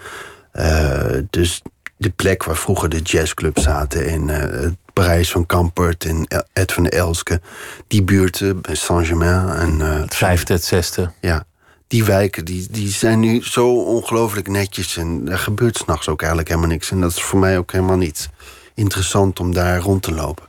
Uh, 0.53 1.18
dus 1.31 1.62
de 1.97 2.11
plek 2.11 2.45
waar 2.45 2.57
vroeger 2.57 2.89
de 2.89 3.01
jazzclubs 3.01 3.63
zaten 3.63 4.07
en 4.07 4.29
uh, 4.29 4.37
het 4.37 4.77
Parijs 4.93 5.31
van 5.31 5.47
Kampert 5.47 6.05
en 6.05 6.27
Ed 6.53 6.73
van 6.73 6.83
de 6.83 6.91
Elske. 6.91 7.41
Die 7.87 8.03
buurten 8.03 8.61
bij 8.61 8.75
Saint-Germain. 8.75 9.49
En, 9.49 9.79
uh, 9.79 10.01
het 10.01 10.15
vijfde, 10.15 10.53
het 10.53 10.65
zesde. 10.65 11.13
Ja, 11.21 11.45
die 11.87 12.05
wijken 12.05 12.45
die, 12.45 12.67
die 12.71 12.89
zijn 12.89 13.21
nu 13.21 13.45
zo 13.45 13.83
ongelooflijk 13.83 14.49
netjes. 14.49 14.97
En 14.97 15.29
er 15.29 15.39
gebeurt 15.39 15.77
s'nachts 15.77 16.09
ook 16.09 16.19
eigenlijk 16.19 16.49
helemaal 16.49 16.71
niks. 16.71 16.91
En 16.91 17.01
dat 17.01 17.11
is 17.11 17.23
voor 17.23 17.39
mij 17.39 17.59
ook 17.59 17.73
helemaal 17.73 17.97
niet 17.97 18.31
interessant 18.75 19.41
om 19.41 19.53
daar 19.53 19.81
rond 19.81 20.03
te 20.03 20.13
lopen. 20.13 20.49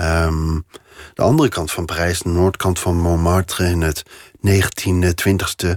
Um, 0.00 0.64
de 1.14 1.22
andere 1.22 1.48
kant 1.48 1.70
van 1.70 1.84
Parijs, 1.84 2.18
de 2.18 2.28
noordkant 2.28 2.78
van 2.78 2.96
Montmartre... 2.96 3.66
in 3.66 3.82
het 3.82 4.02
19e, 4.48 5.08
20e, 5.28 5.68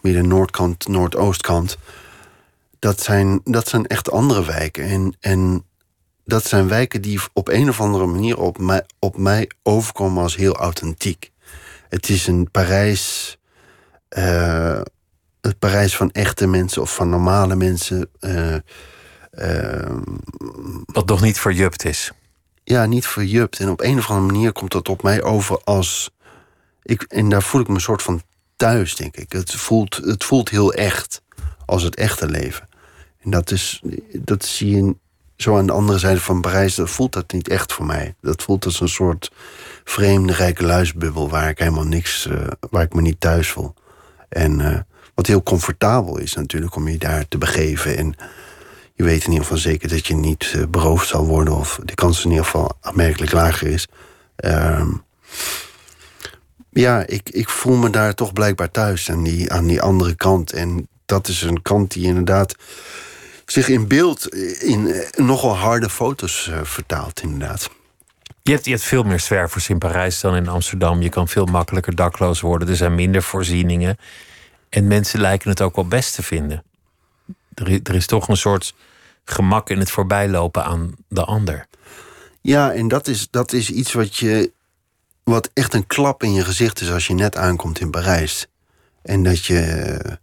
midden 0.00 0.28
noordkant, 0.28 0.88
noordoostkant... 0.88 1.78
Dat 2.84 3.00
zijn, 3.00 3.40
dat 3.44 3.68
zijn 3.68 3.86
echt 3.86 4.10
andere 4.10 4.44
wijken. 4.44 4.84
En, 4.84 5.16
en 5.20 5.64
dat 6.24 6.44
zijn 6.44 6.68
wijken 6.68 7.02
die 7.02 7.20
op 7.32 7.48
een 7.48 7.68
of 7.68 7.80
andere 7.80 8.06
manier 8.06 8.38
op 8.38 8.58
mij, 8.58 8.84
op 8.98 9.16
mij 9.16 9.50
overkomen 9.62 10.22
als 10.22 10.36
heel 10.36 10.56
authentiek. 10.56 11.30
Het 11.88 12.08
is 12.08 12.26
een 12.26 12.50
Parijs. 12.50 13.36
Uh, 14.18 14.80
het 15.40 15.58
Parijs 15.58 15.96
van 15.96 16.10
echte 16.10 16.46
mensen 16.46 16.82
of 16.82 16.94
van 16.94 17.08
normale 17.08 17.56
mensen. 17.56 18.10
Uh, 18.20 18.56
Ehm, 19.34 20.00
Wat 20.84 21.06
nog 21.06 21.20
niet 21.20 21.38
verjupt 21.38 21.84
is. 21.84 22.12
Ja, 22.64 22.86
niet 22.86 23.06
verjupt. 23.06 23.58
En 23.58 23.68
op 23.68 23.80
een 23.80 23.98
of 23.98 24.10
andere 24.10 24.32
manier 24.32 24.52
komt 24.52 24.72
dat 24.72 24.88
op 24.88 25.02
mij 25.02 25.22
over 25.22 25.60
als. 25.64 26.10
Ik, 26.82 27.02
en 27.02 27.28
daar 27.28 27.42
voel 27.42 27.60
ik 27.60 27.68
me 27.68 27.74
een 27.74 27.80
soort 27.80 28.02
van 28.02 28.22
thuis, 28.56 28.96
denk 28.96 29.16
ik. 29.16 29.32
Het 29.32 29.54
voelt, 29.54 29.96
het 29.96 30.24
voelt 30.24 30.48
heel 30.48 30.72
echt 30.72 31.22
als 31.66 31.82
het 31.82 31.96
echte 31.96 32.26
leven. 32.26 32.68
En 33.24 33.30
dat, 33.30 33.50
is, 33.50 33.82
dat 34.12 34.44
zie 34.44 34.76
je 34.76 34.94
zo 35.36 35.56
aan 35.56 35.66
de 35.66 35.72
andere 35.72 35.98
zijde 35.98 36.20
van 36.20 36.40
Parijs. 36.40 36.74
Dat 36.74 36.90
voelt 36.90 37.12
dat 37.12 37.32
niet 37.32 37.48
echt 37.48 37.72
voor 37.72 37.86
mij. 37.86 38.14
Dat 38.20 38.42
voelt 38.42 38.64
als 38.64 38.80
een 38.80 38.88
soort 38.88 39.30
vreemde 39.84 40.32
rijke 40.32 40.64
luisbubbel 40.64 41.28
waar 41.28 41.48
ik 41.48 41.58
helemaal 41.58 41.86
niks, 41.86 42.26
uh, 42.26 42.46
waar 42.70 42.82
ik 42.82 42.94
me 42.94 43.00
niet 43.00 43.20
thuis 43.20 43.50
voel. 43.50 43.74
En 44.28 44.60
uh, 44.60 44.78
wat 45.14 45.26
heel 45.26 45.42
comfortabel 45.42 46.18
is 46.18 46.34
natuurlijk 46.34 46.76
om 46.76 46.88
je 46.88 46.98
daar 46.98 47.28
te 47.28 47.38
begeven. 47.38 47.96
En 47.96 48.14
je 48.94 49.04
weet 49.04 49.24
in 49.24 49.28
ieder 49.28 49.42
geval 49.42 49.58
zeker 49.58 49.88
dat 49.88 50.06
je 50.06 50.14
niet 50.14 50.52
uh, 50.56 50.66
beroofd 50.66 51.08
zal 51.08 51.26
worden, 51.26 51.54
of 51.54 51.80
de 51.84 51.94
kans 51.94 52.24
in 52.24 52.30
ieder 52.30 52.44
geval 52.44 52.76
aanmerkelijk 52.80 53.32
lager 53.32 53.68
is. 53.68 53.88
Uh, 54.44 54.88
ja, 56.70 57.06
ik, 57.06 57.30
ik 57.30 57.48
voel 57.48 57.76
me 57.76 57.90
daar 57.90 58.14
toch 58.14 58.32
blijkbaar 58.32 58.70
thuis 58.70 59.10
aan 59.10 59.22
die, 59.22 59.52
aan 59.52 59.66
die 59.66 59.82
andere 59.82 60.14
kant. 60.14 60.52
En 60.52 60.88
dat 61.06 61.28
is 61.28 61.42
een 61.42 61.62
kant 61.62 61.92
die 61.92 62.06
inderdaad 62.06 62.54
zich 63.50 63.68
in 63.68 63.88
beeld 63.88 64.28
in 64.62 65.04
nogal 65.16 65.56
harde 65.56 65.90
foto's 65.90 66.46
uh, 66.50 66.60
vertaalt, 66.62 67.22
inderdaad. 67.22 67.70
Je 68.42 68.52
hebt, 68.52 68.64
je 68.64 68.70
hebt 68.70 68.82
veel 68.82 69.02
meer 69.02 69.20
zwervers 69.20 69.68
in 69.68 69.78
Parijs 69.78 70.20
dan 70.20 70.36
in 70.36 70.48
Amsterdam. 70.48 71.02
Je 71.02 71.08
kan 71.08 71.28
veel 71.28 71.44
makkelijker 71.44 71.94
dakloos 71.94 72.40
worden. 72.40 72.68
Er 72.68 72.76
zijn 72.76 72.94
minder 72.94 73.22
voorzieningen. 73.22 73.96
En 74.68 74.86
mensen 74.86 75.20
lijken 75.20 75.50
het 75.50 75.60
ook 75.60 75.76
wel 75.76 75.88
best 75.88 76.14
te 76.14 76.22
vinden. 76.22 76.62
Er 77.54 77.68
is, 77.68 77.80
er 77.82 77.94
is 77.94 78.06
toch 78.06 78.28
een 78.28 78.36
soort 78.36 78.74
gemak 79.24 79.70
in 79.70 79.78
het 79.78 79.90
voorbijlopen 79.90 80.64
aan 80.64 80.94
de 81.08 81.24
ander. 81.24 81.66
Ja, 82.40 82.72
en 82.72 82.88
dat 82.88 83.08
is, 83.08 83.30
dat 83.30 83.52
is 83.52 83.70
iets 83.70 83.92
wat 83.92 84.16
je. 84.16 84.52
wat 85.22 85.50
echt 85.52 85.74
een 85.74 85.86
klap 85.86 86.22
in 86.22 86.32
je 86.32 86.44
gezicht 86.44 86.80
is 86.80 86.90
als 86.90 87.06
je 87.06 87.14
net 87.14 87.36
aankomt 87.36 87.80
in 87.80 87.90
Parijs. 87.90 88.46
En 89.02 89.22
dat 89.22 89.44
je. 89.44 90.18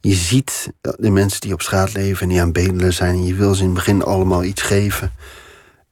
Je 0.00 0.14
ziet 0.14 0.72
de 0.80 1.10
mensen 1.10 1.40
die 1.40 1.52
op 1.52 1.62
straat 1.62 1.92
leven 1.92 2.22
en 2.22 2.28
die 2.28 2.40
aan 2.40 2.52
bedelen 2.52 2.92
zijn. 2.92 3.14
En 3.14 3.26
je 3.26 3.34
wil 3.34 3.54
ze 3.54 3.60
in 3.60 3.66
het 3.66 3.74
begin 3.74 4.02
allemaal 4.02 4.44
iets 4.44 4.62
geven. 4.62 5.12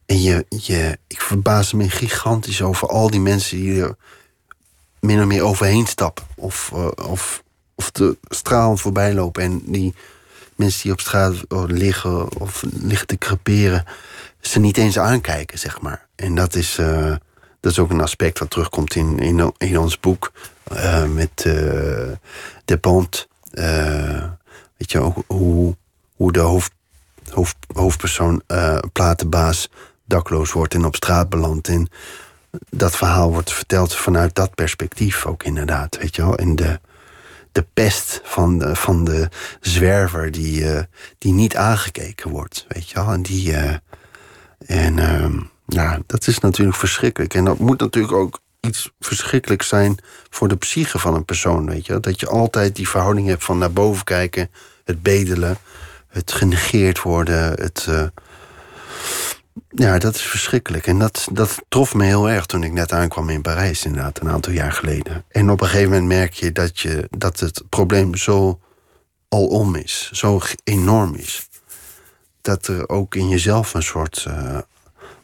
En 0.06 0.22
je, 0.22 0.46
je, 0.48 0.98
ik 1.06 1.20
verbaas 1.20 1.72
me 1.72 1.90
gigantisch 1.90 2.62
over 2.62 2.88
al 2.88 3.10
die 3.10 3.20
mensen 3.20 3.56
die 3.56 3.82
er 3.82 3.96
min 5.00 5.20
of 5.20 5.26
meer 5.26 5.42
overheen 5.42 5.86
stappen. 5.86 6.24
Of, 6.36 6.70
uh, 6.74 6.88
of, 7.08 7.42
of 7.74 7.90
de 7.90 8.16
straal 8.28 8.76
voorbij 8.76 9.14
lopen. 9.14 9.42
En 9.42 9.62
die 9.64 9.94
mensen 10.54 10.82
die 10.82 10.92
op 10.92 11.00
straat 11.00 11.34
liggen 11.66 12.38
of 12.40 12.64
liggen 12.82 13.06
te 13.06 13.18
creperen, 13.18 13.84
ze 14.40 14.58
niet 14.58 14.76
eens 14.76 14.98
aankijken, 14.98 15.58
zeg 15.58 15.80
maar. 15.80 16.06
En 16.14 16.34
dat 16.34 16.54
is, 16.54 16.78
uh, 16.78 17.16
dat 17.60 17.72
is 17.72 17.78
ook 17.78 17.90
een 17.90 18.00
aspect 18.00 18.38
wat 18.38 18.50
terugkomt 18.50 18.94
in, 18.94 19.18
in, 19.58 19.78
ons 19.78 20.00
boek 20.00 20.32
uh, 20.72 21.04
met 21.04 21.30
De 22.64 22.78
Pont. 22.80 23.27
Weet 24.76 24.92
je, 24.92 25.12
hoe, 25.26 25.76
hoe 26.16 26.32
de 26.32 26.40
hoofd, 26.40 26.72
hoofd, 27.30 27.56
hoofdpersoon, 27.74 28.42
platenbaas, 28.92 29.70
dakloos 30.04 30.52
wordt 30.52 30.74
en 30.74 30.84
op 30.84 30.96
straat 30.96 31.28
belandt. 31.28 31.68
En 31.68 31.90
dat 32.70 32.96
verhaal 32.96 33.32
wordt 33.32 33.52
verteld 33.52 33.94
vanuit 33.94 34.34
dat 34.34 34.54
perspectief 34.54 35.26
ook 35.26 35.42
inderdaad, 35.42 35.98
weet 35.98 36.16
je 36.16 36.22
wel. 36.22 36.36
En 36.36 36.56
de, 36.56 36.80
de 37.52 37.66
pest 37.74 38.20
van 38.24 38.58
de, 38.58 38.76
van 38.76 39.04
de 39.04 39.28
zwerver 39.60 40.30
die, 40.30 40.60
uh, 40.60 40.80
die 41.18 41.32
niet 41.32 41.56
aangekeken 41.56 42.30
wordt, 42.30 42.64
weet 42.68 42.88
je 42.88 42.94
wel. 42.94 43.12
En 43.12 43.22
die... 43.22 43.54
En 44.66 44.96
uh, 44.96 45.40
ja, 45.66 45.98
dat 46.06 46.26
is 46.26 46.38
natuurlijk 46.38 46.76
verschrikkelijk. 46.76 47.34
En 47.34 47.44
dat 47.44 47.58
moet 47.58 47.80
natuurlijk 47.80 48.14
ook 48.14 48.40
iets 48.68 48.90
verschrikkelijks 49.00 49.68
zijn 49.68 49.98
voor 50.30 50.48
de 50.48 50.56
psyche 50.56 50.98
van 50.98 51.14
een 51.14 51.24
persoon, 51.24 51.66
weet 51.66 51.86
je. 51.86 52.00
Dat 52.00 52.20
je 52.20 52.28
altijd 52.28 52.76
die 52.76 52.88
verhouding 52.88 53.28
hebt 53.28 53.44
van 53.44 53.58
naar 53.58 53.72
boven 53.72 54.04
kijken, 54.04 54.50
het 54.84 55.02
bedelen, 55.02 55.58
het 56.08 56.32
genegeerd 56.32 57.02
worden, 57.02 57.50
het... 57.50 57.86
Uh, 57.88 58.02
ja, 59.68 59.98
dat 59.98 60.14
is 60.14 60.22
verschrikkelijk. 60.22 60.86
En 60.86 60.98
dat, 60.98 61.28
dat 61.32 61.62
trof 61.68 61.94
me 61.94 62.04
heel 62.04 62.30
erg 62.30 62.46
toen 62.46 62.62
ik 62.62 62.72
net 62.72 62.92
aankwam 62.92 63.30
in 63.30 63.42
Parijs, 63.42 63.84
inderdaad, 63.84 64.20
een 64.20 64.28
aantal 64.28 64.52
jaar 64.52 64.72
geleden. 64.72 65.24
En 65.28 65.50
op 65.50 65.60
een 65.60 65.66
gegeven 65.66 65.90
moment 65.90 66.08
merk 66.08 66.32
je 66.32 66.52
dat, 66.52 66.80
je, 66.80 67.08
dat 67.10 67.40
het 67.40 67.62
probleem 67.68 68.14
zo 68.14 68.60
alom 69.28 69.74
is, 69.74 70.10
zo 70.12 70.40
enorm 70.64 71.14
is. 71.14 71.48
Dat 72.40 72.66
er 72.66 72.88
ook 72.88 73.14
in 73.14 73.28
jezelf 73.28 73.74
een 73.74 73.82
soort 73.82 74.24
uh, 74.28 74.58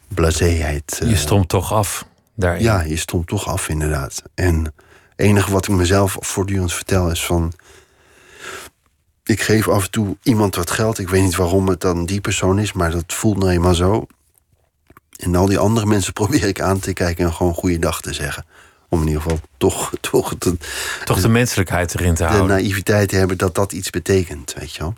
blaséheid. 0.07 0.99
Uh, 1.03 1.09
je 1.09 1.15
stond 1.15 1.49
toch 1.49 1.73
af 1.73 2.05
daarin? 2.35 2.63
Ja, 2.63 2.81
je 2.81 2.97
stond 2.97 3.27
toch 3.27 3.47
af, 3.47 3.69
inderdaad. 3.69 4.23
En 4.33 4.63
het 4.63 4.73
enige 5.15 5.51
wat 5.51 5.67
ik 5.67 5.75
mezelf 5.75 6.17
voortdurend 6.19 6.73
vertel 6.73 7.11
is 7.11 7.25
van. 7.25 7.53
Ik 9.23 9.41
geef 9.41 9.67
af 9.67 9.83
en 9.83 9.91
toe 9.91 10.17
iemand 10.23 10.55
wat 10.55 10.71
geld. 10.71 10.99
Ik 10.99 11.09
weet 11.09 11.23
niet 11.23 11.35
waarom 11.35 11.67
het 11.67 11.81
dan 11.81 12.05
die 12.05 12.21
persoon 12.21 12.59
is, 12.59 12.73
maar 12.73 12.91
dat 12.91 13.13
voelt 13.13 13.37
nou 13.37 13.51
eenmaal 13.51 13.73
zo. 13.73 14.07
En 15.17 15.35
al 15.35 15.45
die 15.45 15.57
andere 15.57 15.85
mensen 15.85 16.13
probeer 16.21 16.43
ik 16.43 16.61
aan 16.61 16.79
te 16.79 16.93
kijken 16.93 17.25
en 17.25 17.33
gewoon 17.33 17.53
goeiedag 17.53 18.01
te 18.01 18.13
zeggen. 18.13 18.45
Om 18.89 19.01
in 19.01 19.07
ieder 19.07 19.21
geval 19.21 19.39
toch, 19.57 19.91
toch, 20.11 20.33
te, 20.37 20.57
toch 21.03 21.21
de 21.21 21.27
menselijkheid 21.27 21.95
erin 21.95 22.13
te 22.13 22.23
de 22.23 22.29
houden. 22.29 22.55
De 22.55 22.61
naïviteit 22.61 23.09
te 23.09 23.15
hebben 23.15 23.37
dat 23.37 23.55
dat 23.55 23.71
iets 23.71 23.89
betekent, 23.89 24.53
weet 24.53 24.73
je 24.73 24.79
wel. 24.79 24.93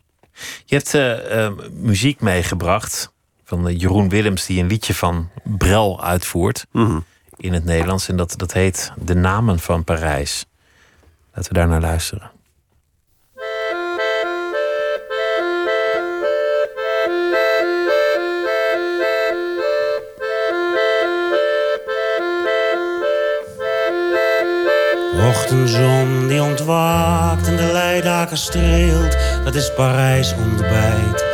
Je 0.66 0.76
hebt 0.76 0.94
uh, 0.94 1.38
uh, 1.38 1.52
muziek 1.72 2.22
meegebracht 2.22 3.12
van 3.44 3.68
uh, 3.68 3.80
Jeroen 3.80 4.10
Willems, 4.10 4.46
die 4.46 4.62
een 4.62 4.68
liedje 4.68 4.94
van 4.94 5.30
Brel 5.44 6.04
uitvoert 6.04 6.66
mm 6.72 6.86
-hmm. 6.86 7.04
In 7.38 7.54
het 7.54 7.66
Nederlands. 7.66 8.10
En 8.10 8.18
dat, 8.18 8.34
dat 8.38 8.54
heet 8.54 8.92
De 8.96 9.16
Namen 9.16 9.60
van 9.60 9.84
Parijs. 9.84 10.46
Laten 11.34 11.52
we 11.52 11.58
daar 11.58 11.68
naar 11.68 11.82
luisteren. 11.82 12.32
Ochtendzon 25.28 26.28
die 26.28 26.44
ontwaakt 26.44 27.48
en 27.48 27.56
de 27.56 27.70
leidaken 27.72 28.38
streelt, 28.38 29.18
dat 29.44 29.56
is 29.56 29.74
Parijs 29.74 30.34
ontbijt. 30.34 31.27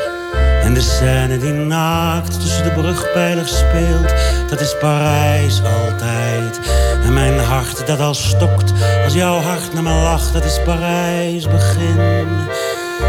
En 0.64 0.74
de 0.74 0.82
scène 0.82 1.38
die 1.38 1.52
naakt 1.52 2.42
tussen 2.42 2.64
de 2.64 2.70
brugpijlers 2.70 3.58
speelt, 3.58 4.14
dat 4.50 4.60
is 4.60 4.78
Parijs 4.80 5.62
altijd. 5.64 6.60
En 7.04 7.14
mijn 7.14 7.40
hart 7.40 7.88
dat 7.88 8.00
al 8.00 8.14
stokt 8.14 8.74
als 9.04 9.14
jouw 9.14 9.40
hart 9.40 9.74
naar 9.74 9.84
me 9.84 9.94
lacht, 9.94 10.34
dat 10.34 10.46
is 10.46 10.60
Parijs 10.66 11.48
begin. 11.48 12.00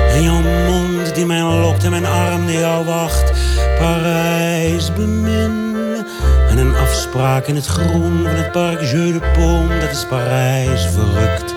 En 0.09 0.23
jouw 0.23 0.41
mond 0.67 1.15
die 1.15 1.27
mij 1.27 1.43
lokt 1.43 1.85
en 1.85 1.91
mijn 1.91 2.07
arm 2.07 2.47
die 2.47 2.59
jou 2.59 2.85
wacht, 2.85 3.33
Parijs 3.79 4.93
bemin. 4.93 5.75
En 6.51 6.59
een 6.59 6.77
afspraak 6.77 7.47
in 7.47 7.55
het 7.55 7.67
groen 7.67 8.23
van 8.23 8.35
het 8.35 8.53
park 8.53 8.81
Jeu 8.81 9.13
de 9.13 9.31
Paume, 9.33 9.79
dat 9.79 9.91
is 9.91 10.07
Parijs 10.07 10.87
verrukt. 10.87 11.54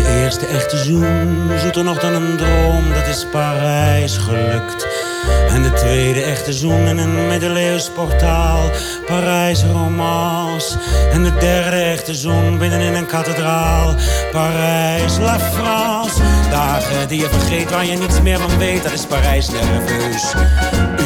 De 0.00 0.22
eerste 0.22 0.46
echte 0.46 0.76
zoen, 0.76 1.50
zoeter 1.58 1.84
nog 1.84 1.98
dan 1.98 2.14
een 2.14 2.36
droom, 2.36 2.92
dat 2.94 3.06
is 3.06 3.26
Parijs 3.30 4.16
gelukt. 4.16 4.86
En 5.48 5.62
de 5.62 5.72
tweede 5.72 6.22
echte 6.22 6.52
zoen 6.52 6.86
in 6.86 6.98
een 6.98 7.26
middeleeuws 7.26 7.90
portaal, 7.90 8.70
Parijs 9.06 9.64
romance. 9.64 10.78
En 11.12 11.22
de 11.22 11.32
derde 11.38 11.76
echte 11.76 12.14
zoen 12.14 12.58
binnenin 12.58 12.94
een 12.94 13.06
kathedraal, 13.06 13.94
Parijs 14.32 15.18
La 15.18 15.38
France. 15.40 16.20
Dagen 16.50 17.08
die 17.08 17.20
je 17.20 17.28
vergeet 17.28 17.70
waar 17.70 17.86
je 17.86 17.96
niets 17.96 18.20
meer 18.20 18.38
van 18.38 18.58
weet, 18.58 18.82
dat 18.82 18.92
is 18.92 19.06
Parijs 19.06 19.48
nerveus. 19.50 20.34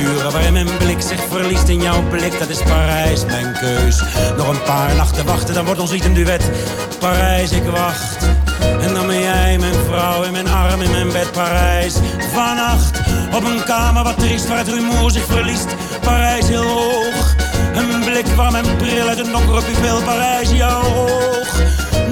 Uren 0.00 0.32
waarin 0.32 0.52
mijn 0.52 0.76
blik 0.78 1.00
zich 1.00 1.20
verliest 1.30 1.68
in 1.68 1.82
jouw 1.82 2.02
blik, 2.08 2.38
dat 2.38 2.48
is 2.48 2.62
Parijs 2.62 3.24
mijn 3.24 3.52
keus. 3.52 4.02
Nog 4.36 4.48
een 4.48 4.62
paar 4.62 4.94
nachten 4.94 5.24
wachten, 5.24 5.54
dan 5.54 5.64
wordt 5.64 5.80
ons 5.80 5.90
niet 5.90 6.04
een 6.04 6.14
duet. 6.14 6.50
Parijs, 6.98 7.50
ik 7.50 7.64
wacht. 7.64 8.26
En 8.80 8.94
dan 8.94 9.06
ben 9.06 9.20
jij 9.20 9.58
mijn 9.58 9.74
vrouw 9.88 10.22
in 10.22 10.32
mijn 10.32 10.48
arm 10.48 10.80
in 10.80 10.90
mijn 10.90 11.12
bed, 11.12 11.32
Parijs. 11.32 11.94
Vannacht 12.32 13.00
op 13.34 13.44
een 13.44 13.64
kamer 13.64 14.02
wat 14.02 14.18
triest 14.18 14.48
waar 14.48 14.58
het 14.58 14.68
rumoer 14.68 15.10
zich 15.10 15.24
verliest. 15.24 15.66
Parijs 16.00 16.48
heel 16.48 16.62
hoog. 16.62 17.34
Een 17.74 18.00
blik 18.00 18.26
waar 18.26 18.52
mijn 18.52 18.76
bril 18.76 19.08
uit 19.08 19.18
een 19.18 19.32
donkere 19.32 19.62
pupil, 19.62 20.02
Parijs 20.02 20.50
jouw 20.50 20.82
oog. 20.82 21.52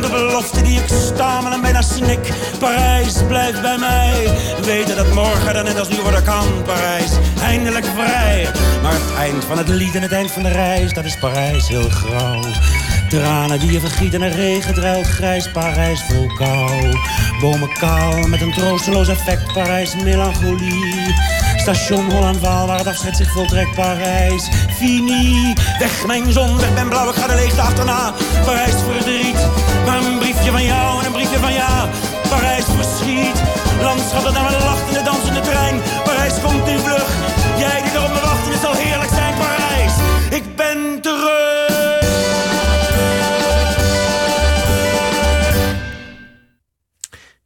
De 0.01 0.09
belofte 0.11 0.63
die 0.63 0.79
ik 0.81 0.89
stamel 0.89 1.53
en 1.53 1.61
bijna 1.61 1.83
snik. 1.83 2.33
Parijs, 2.59 3.15
blijf 3.29 3.61
bij 3.61 3.79
mij. 3.79 4.29
Weten 4.63 4.97
dat 4.97 5.15
morgen 5.15 5.55
dan 5.55 5.65
net 5.65 5.79
als 5.79 5.89
nu 5.89 5.97
worden 6.03 6.25
kan. 6.25 6.63
Parijs, 6.65 7.11
eindelijk 7.43 7.85
vrij. 7.95 8.49
Maar 8.83 8.93
het 8.93 9.19
eind 9.19 9.45
van 9.45 9.59
het 9.59 9.69
lied 9.69 9.95
en 9.95 10.03
het 10.03 10.13
eind 10.13 10.31
van 10.31 10.43
de 10.43 10.49
reis, 10.49 10.93
dat 10.93 11.05
is 11.05 11.19
Parijs 11.19 11.69
heel 11.69 11.89
grauw. 11.89 12.41
Tranen 13.13 13.61
die 13.61 13.73
je 13.73 13.81
vergiet 13.81 14.15
en 14.15 14.23
een 14.23 14.33
regen 14.33 14.75
druilt 14.75 15.07
grijs 15.07 15.51
Parijs 15.51 16.03
vol 16.03 16.27
kou. 16.27 16.97
Bomen 17.41 17.73
kaal 17.73 18.29
met 18.29 18.41
een 18.41 18.53
troosteloos 18.53 19.09
effect 19.09 19.53
Parijs 19.53 19.95
melancholie. 19.97 21.15
Station 21.57 22.11
Holland-Waal, 22.11 22.67
waar 22.67 22.79
het 22.79 22.87
afscheid 22.87 23.17
zich 23.17 23.33
voltrekt. 23.33 23.75
Parijs, 23.75 24.49
fini. 24.77 25.55
Weg 25.79 26.07
mijn 26.07 26.33
zon, 26.33 26.57
weg 26.57 26.75
ben 26.75 26.89
blauw, 26.89 27.09
ik 27.09 27.15
ga 27.15 27.27
de 27.27 27.35
leegte 27.35 27.61
achterna. 27.61 28.13
Parijs 28.45 28.75
verdriet, 28.91 29.49
maar 29.87 29.97
een 29.97 30.19
briefje 30.19 30.51
van 30.51 30.65
jou 30.65 31.01
en 31.01 31.07
een 31.07 31.13
briefje 31.13 31.39
van 31.39 31.53
ja. 31.53 31.89
Parijs 32.29 32.65
verschiet, 32.65 33.43
landschappen 33.83 34.33
naar 34.33 34.43
mijn 34.43 34.63
lachende 34.63 35.02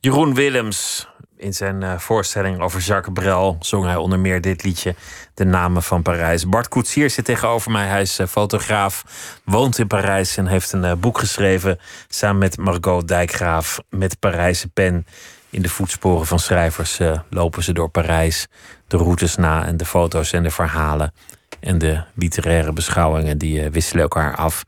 Jeroen 0.07 0.35
Willems. 0.35 1.09
In 1.37 1.55
zijn 1.55 1.83
uh, 1.83 1.99
voorstelling 1.99 2.61
over 2.61 2.81
Jacques 2.81 3.15
Brel 3.15 3.57
zong 3.61 3.85
hij 3.85 3.97
onder 3.97 4.19
meer 4.19 4.41
dit 4.41 4.63
liedje, 4.63 4.95
De 5.35 5.45
Namen 5.45 5.83
van 5.83 6.03
Parijs. 6.03 6.49
Bart 6.49 6.69
Koetsier 6.69 7.11
zit 7.11 7.25
tegenover 7.25 7.71
mij. 7.71 7.87
Hij 7.87 8.03
is 8.03 8.21
uh, 8.21 8.27
fotograaf, 8.27 9.05
woont 9.45 9.79
in 9.79 9.87
Parijs 9.87 10.37
en 10.37 10.47
heeft 10.47 10.73
een 10.73 10.85
uh, 10.85 10.93
boek 10.93 11.19
geschreven 11.19 11.79
samen 12.09 12.39
met 12.39 12.57
Margot 12.57 13.09
Dijkgraaf. 13.09 13.79
Met 13.91 14.19
Parijse 14.19 14.69
pen. 14.69 15.07
In 15.51 15.63
de 15.63 15.69
voetsporen 15.69 16.27
van 16.27 16.39
schrijvers 16.39 17.01
lopen 17.31 17.63
ze 17.63 17.73
door 17.73 17.89
Parijs. 17.89 18.47
De 18.87 18.97
routes 18.97 19.37
na 19.37 19.65
en 19.65 19.77
de 19.77 19.85
foto's 19.85 20.33
en 20.33 20.43
de 20.43 20.51
verhalen. 20.51 21.13
En 21.61 21.79
de 21.79 22.03
literaire 22.15 22.73
beschouwingen 22.73 23.39
die 23.39 23.71
wisselen 23.71 24.03
elkaar 24.03 24.37
af. 24.37 24.65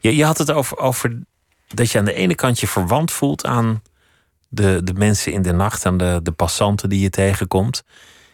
Je, 0.00 0.16
je 0.16 0.24
had 0.24 0.38
het 0.38 0.50
over 0.76 1.22
dat 1.68 1.90
je 1.90 1.98
aan 1.98 2.04
de 2.04 2.14
ene 2.14 2.34
kant 2.34 2.60
je 2.60 2.68
verwant 2.68 3.12
voelt 3.12 3.46
aan 3.46 3.82
de, 4.48 4.80
de 4.84 4.94
mensen 4.94 5.32
in 5.32 5.42
de 5.42 5.52
nacht 5.52 5.84
en 5.84 5.96
de, 5.96 6.20
de 6.22 6.32
passanten 6.32 6.88
die 6.88 7.00
je 7.00 7.10
tegenkomt. 7.10 7.84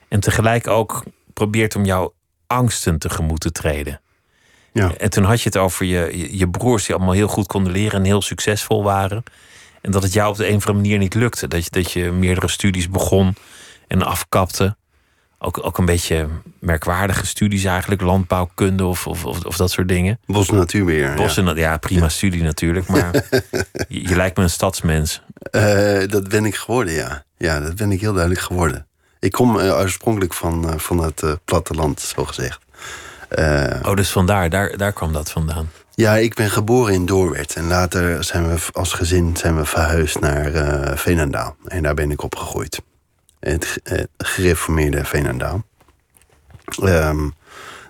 En 0.09 0.21
tegelijk 0.21 0.67
ook 0.67 1.05
probeert 1.33 1.77
om 1.77 1.85
jouw 1.85 2.15
angsten 2.47 2.99
tegemoet 2.99 3.41
te 3.41 3.53
treden. 3.53 4.01
Ja. 4.73 4.93
En 4.97 5.11
toen 5.11 5.25
had 5.25 5.43
je 5.43 5.49
het 5.49 5.59
over 5.59 5.87
je, 5.87 6.37
je, 6.39 6.49
broers 6.49 6.87
die 6.87 6.95
allemaal 6.95 7.15
heel 7.15 7.29
goed 7.29 7.47
konden 7.47 7.73
leren 7.73 7.99
en 7.99 8.05
heel 8.05 8.23
succesvol 8.23 8.83
waren. 8.83 9.23
En 9.81 9.91
dat 9.91 10.03
het 10.03 10.13
jou 10.13 10.31
op 10.31 10.37
de 10.37 10.49
een 10.49 10.57
of 10.57 10.67
andere 10.67 10.83
manier 10.83 10.99
niet 10.99 11.15
lukte. 11.15 11.49
Dat 11.49 11.65
je, 11.65 11.71
dat 11.71 11.93
je 11.93 12.11
meerdere 12.11 12.49
studies 12.49 12.89
begon 12.89 13.35
en 13.89 14.03
afkapte. 14.03 14.77
Ook, 15.39 15.67
ook 15.67 15.79
een 15.79 15.85
beetje 15.85 16.29
merkwaardige 16.59 17.27
studies 17.27 17.65
eigenlijk, 17.65 18.01
landbouwkunde 18.01 18.85
of, 18.85 19.07
of, 19.07 19.25
of, 19.25 19.45
of 19.45 19.57
dat 19.57 19.71
soort 19.71 19.89
dingen. 19.89 20.19
Bos 20.27 20.51
natuurbeheer. 20.51 21.15
Bos 21.15 21.35
ja. 21.35 21.55
ja, 21.55 21.77
prima 21.77 22.09
studie 22.09 22.43
natuurlijk, 22.43 22.87
maar 22.87 23.13
je, 23.89 24.09
je, 24.09 24.17
lijkt 24.17 24.37
me 24.37 24.43
een 24.43 24.51
stadsmens. 24.51 25.23
Uh, 25.51 26.09
dat 26.09 26.29
ben 26.29 26.45
ik 26.45 26.57
geworden, 26.57 26.95
ja. 26.95 27.25
Ja, 27.37 27.61
dat 27.61 27.77
ben 27.77 27.91
ik 27.91 28.01
heel 28.01 28.13
duidelijk 28.13 28.45
geworden. 28.45 28.87
Ik 29.19 29.33
kom 29.33 29.59
uh, 29.59 29.77
oorspronkelijk 29.79 30.35
van, 30.35 30.69
uh, 30.69 30.79
van 30.79 30.99
het 30.99 31.23
platteland, 31.45 32.01
zo 32.01 32.25
gezegd. 32.25 32.61
oh, 33.83 33.95
dus 33.95 34.11
vandaar, 34.11 34.51
daar, 34.51 34.77
daar 34.77 34.93
kwam 34.93 35.13
dat 35.13 35.31
vandaan. 35.31 35.71
Ja, 35.95 36.17
ik 36.17 36.35
ben 36.35 36.51
geboren 36.51 36.95
in 36.95 37.07
Doorwerd. 37.07 37.55
En 37.55 37.67
later 37.67 38.25
zijn 38.25 38.49
we 38.49 38.61
als 38.73 38.93
gezin 38.93 39.37
zijn 39.37 39.57
we 39.57 39.65
verhuisd 39.65 40.21
naar 40.21 40.99
Veenendaal. 40.99 41.57
En 41.65 41.83
daar 41.83 41.95
ben 41.95 42.11
ik 42.11 42.23
opgegroeid 42.23 42.81
het 43.41 43.81
gereformeerde 44.19 45.05
Veenendaal. 45.05 45.63
Um, 46.83 47.35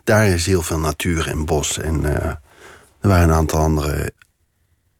daar 0.05 0.27
is 0.27 0.47
heel 0.47 0.62
veel 0.62 0.79
natuur 0.79 1.29
en 1.29 1.45
bos. 1.45 1.79
En 1.79 2.05
er 2.05 2.41
waren 3.01 3.29
een 3.29 3.35
aantal 3.35 3.61
andere 3.61 4.12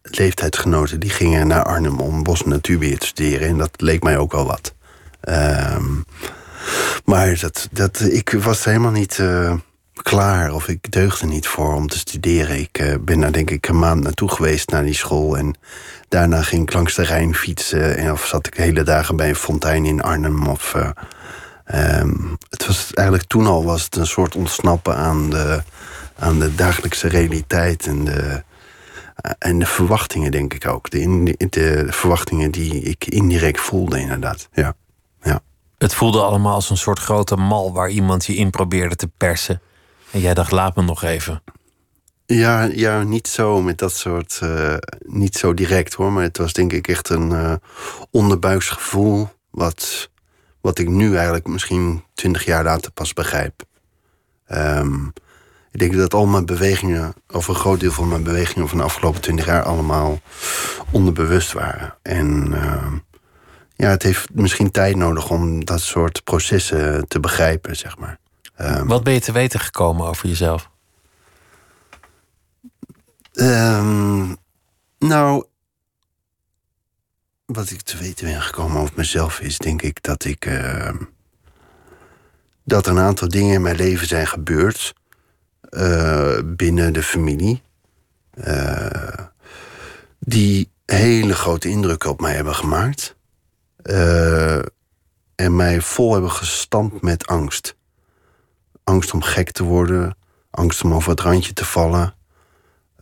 leeftijdsgenoten 0.03 1.01
die 1.01 1.11
gingen 1.11 1.47
naar 1.47 1.65
Arnhem 1.65 2.01
om 2.01 2.23
bos- 2.23 2.43
en 2.43 2.49
natuurbeheer 2.49 2.99
te 2.99 3.07
studeren. 3.07 3.49
En 3.49 3.59
dat 3.59 3.71
leek 3.77 4.03
mij 4.03 4.19
ook 4.19 4.33
wel 4.33 4.47
wat. 4.47 4.75
Um, 5.29 6.05
maar 7.05 7.39
dat, 7.41 7.69
dat, 7.73 8.01
ik 8.01 8.31
was 8.31 8.65
helemaal 8.65 8.91
niet 8.91 9.19
uh, 9.19 9.55
klaar 10.03 10.55
of 10.55 10.69
ik 10.69 10.93
deugde 10.93 11.27
niet 11.27 11.47
voor 11.47 11.75
om 11.75 11.89
te 11.89 11.99
studeren. 11.99 12.59
Ik 12.59 12.79
uh, 12.81 12.95
ben 13.01 13.21
daar 13.21 13.33
denk 13.33 13.51
ik 13.51 13.69
een 13.69 13.79
maand 13.79 14.03
naartoe 14.03 14.31
geweest 14.31 14.71
naar 14.71 14.85
die 14.85 14.95
school. 14.95 15.37
En 15.37 15.57
Daarna 16.13 16.43
ging 16.43 16.63
ik 16.63 16.73
langs 16.73 16.95
de 16.95 17.03
Rijn 17.03 17.35
fietsen. 17.35 17.97
En 17.97 18.13
of 18.13 18.27
zat 18.27 18.47
ik 18.47 18.55
hele 18.55 18.83
dagen 18.83 19.17
bij 19.17 19.29
een 19.29 19.35
fontein 19.35 19.85
in 19.85 20.03
Arnhem. 20.03 20.47
Of, 20.47 20.75
uh, 20.75 22.01
um, 22.01 22.37
het 22.51 22.67
was 22.67 22.91
eigenlijk 22.95 23.29
toen 23.29 23.47
al 23.47 23.65
was 23.65 23.85
het 23.85 23.97
een 23.97 24.07
soort 24.07 24.37
ontsnappen 24.37 24.97
aan 24.97 25.31
de, 25.31 25.63
aan 26.19 26.39
de 26.39 26.55
dagelijkse 26.55 27.09
realiteit. 27.09 27.87
En 27.87 28.05
de, 28.05 28.43
en 29.39 29.59
de 29.59 29.67
verwachtingen, 29.67 30.31
denk 30.31 30.55
ik 30.55 30.67
ook. 30.67 30.91
De, 30.91 31.35
de, 31.37 31.47
de 31.49 31.87
verwachtingen 31.89 32.51
die 32.51 32.81
ik 32.83 33.05
indirect 33.05 33.61
voelde, 33.61 34.01
inderdaad. 34.01 34.49
Ja. 34.53 34.75
ja. 35.23 35.41
Het 35.79 35.95
voelde 35.95 36.23
allemaal 36.23 36.55
als 36.55 36.71
een 36.71 36.77
soort 36.77 36.99
grote 36.99 37.37
mal 37.37 37.73
waar 37.73 37.91
iemand 37.91 38.27
je 38.27 38.35
in 38.35 38.51
probeerde 38.51 38.97
te 38.97 39.09
persen. 39.17 39.61
En 40.11 40.21
jij 40.21 40.35
dacht, 40.35 40.51
laat 40.51 40.77
me 40.77 40.83
nog 40.83 41.03
even. 41.03 41.43
Ja, 42.27 42.63
ja, 42.63 43.03
niet 43.03 43.29
zo 43.29 43.63
met 43.63 43.79
dat 43.79 43.93
soort. 43.93 44.41
Uh, 44.43 44.75
niet 44.99 45.37
zo 45.37 45.55
direct 45.55 45.95
hoor. 45.95 46.13
Maar 46.13 46.23
het 46.23 46.37
was 46.37 46.53
denk 46.53 46.73
ik 46.73 46.89
echt 46.89 47.09
een 47.09 47.31
uh, 47.31 47.55
onderbuiksgevoel. 48.11 49.29
Wat, 49.51 50.11
wat 50.61 50.79
ik 50.79 50.89
nu 50.89 51.15
eigenlijk 51.15 51.47
misschien 51.47 52.05
twintig 52.15 52.45
jaar 52.45 52.65
later 52.65 52.91
pas 52.91 53.13
begrijp. 53.13 53.63
Um, 54.49 55.13
ik 55.73 55.79
denk 55.79 55.97
dat 55.97 56.15
al 56.15 56.27
mijn 56.27 56.47
bewegingen, 56.47 57.15
of 57.31 57.49
een 57.49 57.55
groot 57.55 57.81
deel 57.81 57.93
van 57.93 58.09
mijn 58.09 58.23
bewegingen 58.23 58.69
van 58.69 58.79
de 58.79 58.85
afgelopen 58.85 59.21
twintig 59.21 59.47
jaar, 59.47 59.63
allemaal 59.63 60.21
onderbewust 60.91 61.53
waren. 61.53 61.95
En 62.03 62.53
uh, 62.53 62.93
ja, 63.77 63.89
het 63.89 64.03
heeft 64.03 64.35
misschien 64.35 64.71
tijd 64.71 64.97
nodig 64.97 65.31
om 65.31 65.65
dat 65.65 65.81
soort 65.81 66.25
processen 66.25 67.09
te 67.09 67.21
begrijpen, 67.21 67.77
zeg 67.77 67.99
maar. 67.99 68.19
Um, 68.61 68.87
Wat 68.87 69.05
ben 69.05 69.13
je 69.13 69.21
te 69.21 69.33
weten 69.33 69.61
gekomen 69.61 70.07
over 70.07 70.29
jezelf? 70.29 70.71
Um, 73.33 74.37
nou, 74.99 75.45
wat 77.47 77.71
ik 77.71 77.83
te 77.83 77.97
weten 77.97 78.27
ben 78.27 78.43
gekomen 78.43 78.81
over 78.81 78.95
mezelf 78.97 79.41
is, 79.41 79.59
denk 79.59 79.83
ik 79.83 80.03
dat 80.03 80.25
ik. 80.25 80.47
Uh, 80.47 80.91
dat 82.65 82.87
er 82.87 82.93
een 82.93 82.99
aantal 82.99 83.29
dingen 83.29 83.55
in 83.55 83.63
mijn 83.63 83.77
leven 83.77 84.07
zijn 84.07 84.27
gebeurd. 84.27 84.95
Uh, 85.77 86.39
binnen 86.45 86.93
de 86.93 87.03
familie. 87.03 87.63
Uh, 88.35 89.27
die 90.19 90.71
hele 90.87 91.35
grote 91.35 91.69
indruk 91.69 92.05
op 92.05 92.21
mij 92.21 92.35
hebben 92.35 92.55
gemaakt. 92.55 93.17
en 95.35 95.57
mij 95.57 95.81
vol 95.81 96.13
hebben 96.13 96.31
gestampt 96.31 97.03
met 97.03 97.27
angst. 97.27 97.77
Angst 98.85 99.13
om 99.13 99.23
gek 99.23 99.51
te 99.51 99.63
worden. 99.63 100.17
Angst 100.51 100.85
om 100.85 100.95
over 100.95 101.11
het 101.11 101.21
randje 101.21 101.53
te 101.53 101.65
vallen 101.65 102.15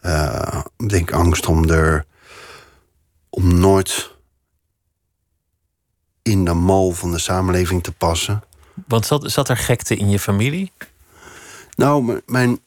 uh, 0.02 0.62
denk 0.88 1.12
angst 1.12 1.46
om 1.46 1.70
er 1.70 2.06
om 3.28 3.58
nooit 3.58 4.10
in 6.22 6.44
de 6.44 6.54
mal 6.54 6.90
van 6.90 7.10
de 7.10 7.18
samenleving 7.18 7.82
te 7.82 7.92
passen. 7.92 8.42
Want 8.86 9.06
zat, 9.06 9.30
zat 9.30 9.48
er 9.48 9.56
gekte 9.56 9.96
in 9.96 10.10
je 10.10 10.18
familie? 10.18 10.72
Nou, 11.80 12.20
mijn. 12.26 12.60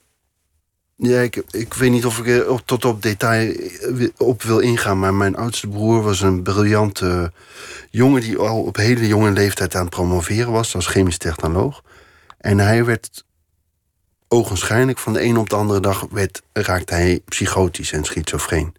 Ja, 0.96 1.20
ik, 1.20 1.42
ik 1.50 1.74
weet 1.74 1.90
niet 1.90 2.06
of 2.06 2.18
ik 2.18 2.26
er 2.26 2.64
tot 2.64 2.84
op 2.84 3.02
detail 3.02 3.54
op 4.16 4.42
wil 4.42 4.58
ingaan, 4.58 4.98
maar 4.98 5.14
mijn 5.14 5.36
oudste 5.36 5.68
broer 5.68 6.02
was 6.02 6.20
een 6.20 6.42
briljante 6.42 7.32
jongen 7.90 8.20
die 8.20 8.38
al 8.38 8.62
op 8.62 8.76
hele 8.76 9.06
jonge 9.06 9.30
leeftijd 9.30 9.74
aan 9.74 9.80
het 9.80 9.90
promoveren 9.90 10.52
was 10.52 10.74
als 10.74 10.86
chemisch 10.86 11.18
technoloog. 11.18 11.82
En 12.38 12.58
hij 12.58 12.84
werd 12.84 13.24
ogenschijnlijk 14.28 14.98
van 14.98 15.12
de 15.12 15.22
een 15.22 15.36
op 15.36 15.50
de 15.50 15.56
andere 15.56 15.80
dag 15.80 16.06
werd, 16.10 16.42
raakte 16.52 16.94
hij 16.94 17.20
psychotisch 17.24 17.92
en 17.92 18.04
schizofreen. 18.04 18.74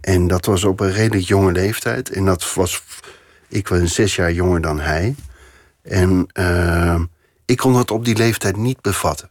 En 0.00 0.26
dat 0.26 0.46
was 0.46 0.64
op 0.64 0.80
een 0.80 0.92
redelijk 0.92 1.26
jonge 1.26 1.52
leeftijd. 1.52 2.10
En 2.10 2.24
dat 2.24 2.54
was. 2.54 2.82
Ik 3.48 3.68
was 3.68 3.94
zes 3.94 4.14
jaar 4.14 4.32
jonger 4.32 4.60
dan 4.60 4.80
hij. 4.80 5.14
En 5.82 6.26
uh, 6.34 7.00
ik 7.50 7.56
kon 7.56 7.72
dat 7.72 7.90
op 7.90 8.04
die 8.04 8.16
leeftijd 8.16 8.56
niet 8.56 8.80
bevatten. 8.80 9.30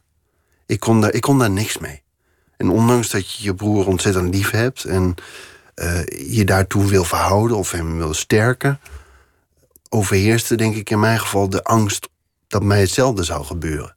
Ik 0.66 0.80
kon, 0.80 1.02
daar, 1.02 1.14
ik 1.14 1.22
kon 1.22 1.40
daar 1.40 1.50
niks 1.50 1.78
mee. 1.78 2.02
En 2.58 2.70
ondanks 2.70 3.10
dat 3.10 3.32
je 3.32 3.44
je 3.44 3.56
broer 3.56 3.88
ontzettend 3.88 4.34
lief 4.36 4.52
hebt 4.52 4.84
en 4.84 5.16
uh, 5.76 6.06
je 6.06 6.46
daartoe 6.46 6.86
wil 6.86 7.04
verhouden 7.04 7.58
of 7.58 7.72
hem 7.72 7.98
wil 7.98 8.14
sterken, 8.14 8.80
overheerste, 9.90 10.56
denk 10.56 10.76
ik 10.76 10.90
in 10.90 11.00
mijn 11.00 11.20
geval, 11.20 11.50
de 11.50 11.64
angst 11.64 12.10
dat 12.48 12.64
mij 12.64 12.80
hetzelfde 12.80 13.24
zou 13.24 13.46
gebeuren. 13.46 13.96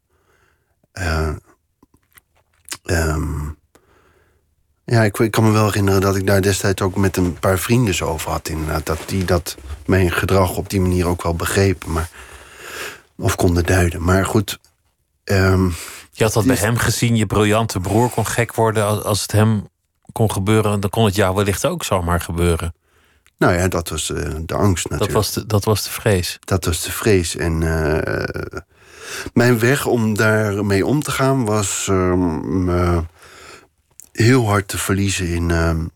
Uh, 0.93 1.35
um, 2.85 3.57
ja, 4.85 5.03
ik, 5.03 5.31
kan 5.31 5.45
me 5.45 5.51
wel 5.51 5.67
herinneren 5.67 6.01
dat 6.01 6.17
ik 6.17 6.27
daar 6.27 6.43
destijds 6.43 6.83
ook 6.83 6.97
met 6.97 7.17
een 7.17 7.39
paar 7.39 7.59
vrienden 7.59 8.07
over 8.07 8.31
had. 8.31 8.49
Inderdaad, 8.49 8.87
dat 8.87 9.03
die 9.07 9.25
dat 9.25 9.57
mijn 9.87 10.11
gedrag 10.11 10.57
op 10.57 10.71
die 10.71 10.81
manier 10.81 11.07
ook 11.07 11.23
wel 11.23 11.35
begrepen. 11.35 11.93
Maar, 11.93 12.11
of 13.23 13.37
konden 13.37 13.65
duiden. 13.65 14.03
Maar 14.03 14.27
goed. 14.27 14.59
Um, 15.25 15.75
je 16.11 16.25
had 16.25 16.33
dat 16.33 16.47
bij 16.47 16.57
hem 16.57 16.77
gezien, 16.77 17.17
je 17.17 17.27
briljante 17.27 17.81
broer 17.81 18.11
kon 18.11 18.27
gek 18.27 18.55
worden. 18.55 19.05
Als 19.05 19.23
het 19.23 19.33
hem 19.33 19.69
kon 20.13 20.31
gebeuren, 20.31 20.81
dan 20.81 20.91
kon 20.91 21.05
het 21.05 21.15
jou 21.15 21.35
wellicht 21.35 21.67
ook 21.67 21.85
zomaar 21.85 22.21
gebeuren. 22.21 22.75
Nou 23.39 23.55
ja, 23.55 23.69
dat 23.69 23.89
was 23.89 24.11
uh, 24.11 24.17
de 24.47 24.55
angst 24.55 24.89
natuurlijk. 24.89 25.13
Dat 25.13 25.23
was 25.23 25.33
de, 25.33 25.47
dat 25.47 25.65
was 25.65 25.85
de 25.85 25.91
vrees. 25.91 26.39
Dat 26.41 26.65
was 26.65 26.83
de 26.83 26.93
vrees. 26.93 27.37
En 27.37 27.61
uh, 27.61 27.99
Mijn 29.35 29.59
weg 29.59 29.87
om 29.87 30.15
daarmee 30.15 30.87
om 30.87 31.03
te 31.03 31.11
gaan 31.11 31.45
was 31.45 31.87
ehm, 31.89 32.65
me 32.65 33.05
heel 34.13 34.47
hard 34.47 34.69
te 34.69 34.79
verliezen 34.79 35.27
in 35.27 35.51
ehm, 35.51 35.87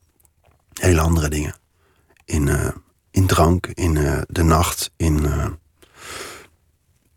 hele 0.81 1.01
andere 1.01 1.29
dingen. 1.29 1.55
In, 2.24 2.49
eh, 2.49 2.68
in 3.11 3.27
drank, 3.27 3.66
in 3.66 3.97
eh, 3.97 4.18
de 4.29 4.43
nacht, 4.43 4.91
in, 4.97 5.27
eh, 5.27 5.47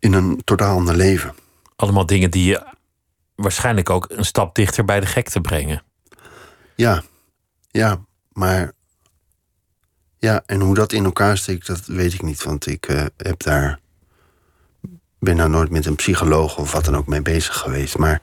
in 0.00 0.12
een 0.12 0.40
totaal 0.44 0.76
ander 0.76 0.96
leven. 0.96 1.34
Allemaal 1.76 2.06
dingen 2.06 2.30
die 2.30 2.44
je 2.44 2.62
waarschijnlijk 3.34 3.90
ook 3.90 4.06
een 4.08 4.24
stap 4.24 4.54
dichter 4.54 4.84
bij 4.84 5.00
de 5.00 5.06
gekte 5.06 5.40
brengen. 5.40 5.82
Ja, 6.76 7.02
ja, 7.70 8.04
maar. 8.32 8.72
Ja, 10.18 10.42
en 10.46 10.60
hoe 10.60 10.74
dat 10.74 10.92
in 10.92 11.04
elkaar 11.04 11.36
steekt, 11.38 11.66
dat 11.66 11.86
weet 11.86 12.12
ik 12.12 12.22
niet. 12.22 12.42
Want 12.42 12.66
ik 12.66 12.86
eh, 12.86 13.04
heb 13.16 13.42
daar. 13.42 13.78
ben 15.18 15.36
daar 15.36 15.50
nooit 15.50 15.70
met 15.70 15.86
een 15.86 15.96
psycholoog 15.96 16.58
of 16.58 16.72
wat 16.72 16.84
dan 16.84 16.96
ook 16.96 17.06
mee 17.06 17.22
bezig 17.22 17.56
geweest. 17.56 17.98
Maar 17.98 18.22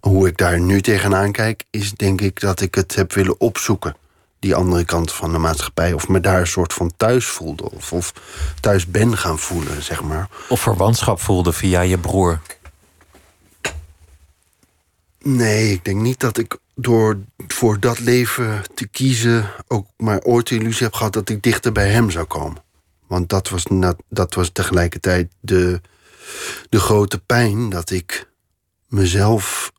hoe 0.00 0.28
ik 0.28 0.36
daar 0.36 0.60
nu 0.60 0.80
tegenaan 0.80 1.32
kijk, 1.32 1.64
is 1.70 1.92
denk 1.92 2.20
ik 2.20 2.40
dat 2.40 2.60
ik 2.60 2.74
het 2.74 2.94
heb 2.94 3.12
willen 3.12 3.40
opzoeken. 3.40 3.96
Die 4.40 4.54
andere 4.54 4.84
kant 4.84 5.12
van 5.12 5.32
de 5.32 5.38
maatschappij. 5.38 5.92
Of 5.92 6.08
me 6.08 6.20
daar 6.20 6.40
een 6.40 6.46
soort 6.46 6.72
van 6.72 6.92
thuis 6.96 7.26
voelde. 7.26 7.70
Of, 7.70 7.92
of 7.92 8.12
thuis 8.60 8.86
ben 8.86 9.16
gaan 9.16 9.38
voelen, 9.38 9.82
zeg 9.82 10.02
maar. 10.02 10.28
Of 10.48 10.60
verwantschap 10.60 11.20
voelde 11.20 11.52
via 11.52 11.80
je 11.80 11.98
broer. 11.98 12.40
Nee, 15.22 15.72
ik 15.72 15.84
denk 15.84 16.00
niet 16.00 16.20
dat 16.20 16.38
ik 16.38 16.58
door 16.74 17.18
voor 17.48 17.80
dat 17.80 17.98
leven 17.98 18.62
te 18.74 18.86
kiezen 18.86 19.50
ook 19.68 19.86
maar 19.96 20.20
ooit 20.20 20.48
de 20.48 20.54
illusie 20.54 20.82
heb 20.82 20.94
gehad 20.94 21.12
dat 21.12 21.28
ik 21.28 21.42
dichter 21.42 21.72
bij 21.72 21.88
hem 21.88 22.10
zou 22.10 22.26
komen. 22.26 22.62
Want 23.06 23.28
dat 23.28 23.48
was, 23.48 23.66
net, 23.66 23.96
dat 24.08 24.34
was 24.34 24.50
tegelijkertijd 24.52 25.32
de, 25.40 25.80
de 26.68 26.80
grote 26.80 27.18
pijn 27.18 27.68
dat 27.68 27.90
ik 27.90 28.28
mezelf. 28.88 29.72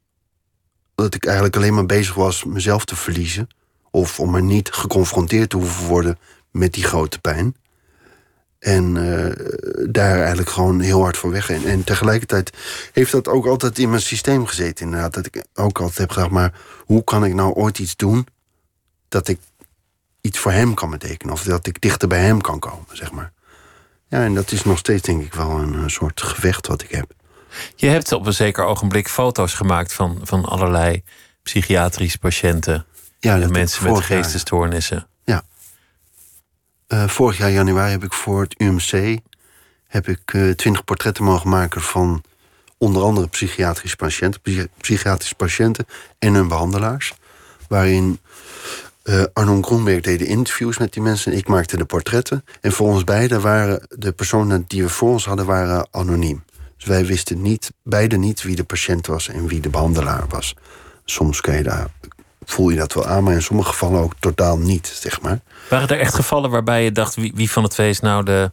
dat 0.95 1.15
ik 1.15 1.25
eigenlijk 1.25 1.55
alleen 1.55 1.73
maar 1.73 1.85
bezig 1.85 2.13
was 2.13 2.43
mezelf 2.43 2.85
te 2.85 2.95
verliezen. 2.95 3.49
Of 3.91 4.19
om 4.19 4.35
er 4.35 4.41
niet 4.41 4.71
geconfronteerd 4.71 5.49
te 5.49 5.57
hoeven 5.57 5.87
worden 5.87 6.19
met 6.51 6.73
die 6.73 6.83
grote 6.83 7.19
pijn. 7.19 7.55
En 8.59 8.95
uh, 8.95 9.31
daar 9.89 10.19
eigenlijk 10.19 10.49
gewoon 10.49 10.79
heel 10.79 11.01
hard 11.01 11.17
voor 11.17 11.31
weg. 11.31 11.49
En, 11.49 11.65
en 11.65 11.83
tegelijkertijd 11.83 12.57
heeft 12.93 13.11
dat 13.11 13.27
ook 13.27 13.45
altijd 13.45 13.79
in 13.79 13.89
mijn 13.89 14.01
systeem 14.01 14.45
gezeten. 14.45 14.85
Inderdaad, 14.85 15.13
dat 15.13 15.25
ik 15.25 15.43
ook 15.53 15.79
altijd 15.79 15.97
heb 15.97 16.11
gedacht, 16.11 16.31
maar 16.31 16.53
hoe 16.85 17.03
kan 17.03 17.25
ik 17.25 17.33
nou 17.33 17.53
ooit 17.53 17.79
iets 17.79 17.95
doen 17.95 18.27
dat 19.07 19.27
ik 19.27 19.39
iets 20.21 20.39
voor 20.39 20.51
hem 20.51 20.73
kan 20.73 20.89
betekenen? 20.89 21.33
Of 21.33 21.43
dat 21.43 21.67
ik 21.67 21.81
dichter 21.81 22.07
bij 22.07 22.21
hem 22.21 22.41
kan 22.41 22.59
komen, 22.59 22.85
zeg 22.91 23.11
maar. 23.11 23.31
Ja, 24.07 24.23
en 24.23 24.33
dat 24.33 24.51
is 24.51 24.63
nog 24.63 24.77
steeds 24.77 25.01
denk 25.01 25.23
ik 25.23 25.33
wel 25.33 25.49
een, 25.49 25.73
een 25.73 25.89
soort 25.89 26.21
gevecht 26.21 26.67
wat 26.67 26.81
ik 26.81 26.91
heb. 26.91 27.11
Je 27.75 27.87
hebt 27.87 28.11
op 28.11 28.25
een 28.25 28.33
zeker 28.33 28.63
ogenblik 28.63 29.07
foto's 29.09 29.53
gemaakt 29.53 29.93
van, 29.93 30.19
van 30.23 30.45
allerlei 30.45 31.03
psychiatrische 31.43 32.17
patiënten. 32.17 32.85
Ja, 33.21 33.39
en 33.39 33.51
mensen 33.51 33.91
met 33.91 34.03
geestesstoornissen. 34.03 35.07
Ja. 35.23 35.43
Uh, 36.87 37.07
vorig 37.07 37.37
jaar 37.37 37.51
januari 37.51 37.91
heb 37.91 38.03
ik 38.03 38.13
voor 38.13 38.41
het 38.41 38.55
UMC 38.57 39.19
heb 39.87 40.07
ik 40.07 40.21
twintig 40.25 40.79
uh, 40.79 40.85
portretten 40.85 41.23
mogen 41.23 41.49
maken 41.49 41.81
van 41.81 42.23
onder 42.77 43.03
andere 43.03 43.27
psychiatrische 43.27 43.95
patiënten, 43.95 44.41
psychiatrische 44.77 45.35
patiënten 45.35 45.85
en 46.19 46.33
hun 46.33 46.47
behandelaars. 46.47 47.13
Waarin 47.67 48.19
uh, 49.03 49.23
Arnon 49.33 49.63
Groenberg 49.63 50.01
deed 50.01 50.19
de 50.19 50.25
interviews 50.25 50.77
met 50.77 50.93
die 50.93 51.01
mensen 51.01 51.31
en 51.31 51.37
ik 51.37 51.47
maakte 51.47 51.77
de 51.77 51.85
portretten. 51.85 52.45
En 52.61 52.71
voor 52.71 52.87
ons 52.87 53.03
beiden 53.03 53.41
waren 53.41 53.85
de 53.89 54.11
personen 54.11 54.65
die 54.67 54.83
we 54.83 54.89
voor 54.89 55.09
ons 55.09 55.25
hadden, 55.25 55.45
waren 55.45 55.87
anoniem. 55.91 56.43
Dus 56.77 56.85
wij 56.85 57.05
wisten 57.05 57.41
niet, 57.41 57.71
beide 57.83 58.17
niet 58.17 58.41
wie 58.41 58.55
de 58.55 58.63
patiënt 58.63 59.07
was 59.07 59.27
en 59.27 59.47
wie 59.47 59.59
de 59.59 59.69
behandelaar 59.69 60.25
was. 60.29 60.55
Soms 61.05 61.41
kun 61.41 61.53
je 61.53 61.63
daar, 61.63 61.87
voel 62.51 62.69
je 62.69 62.77
dat 62.77 62.93
wel 62.93 63.05
aan, 63.05 63.23
maar 63.23 63.33
in 63.33 63.41
sommige 63.41 63.69
gevallen 63.69 64.01
ook 64.01 64.13
totaal 64.19 64.57
niet, 64.57 64.87
zeg 64.87 65.21
maar. 65.21 65.39
Waren 65.69 65.87
er 65.87 65.99
echt 65.99 66.13
gevallen 66.13 66.49
waarbij 66.49 66.83
je 66.83 66.91
dacht, 66.91 67.15
wie, 67.15 67.31
wie 67.35 67.51
van 67.51 67.63
de 67.63 67.69
twee 67.69 67.89
is 67.89 67.99
nou 67.99 68.23
de 68.23 68.51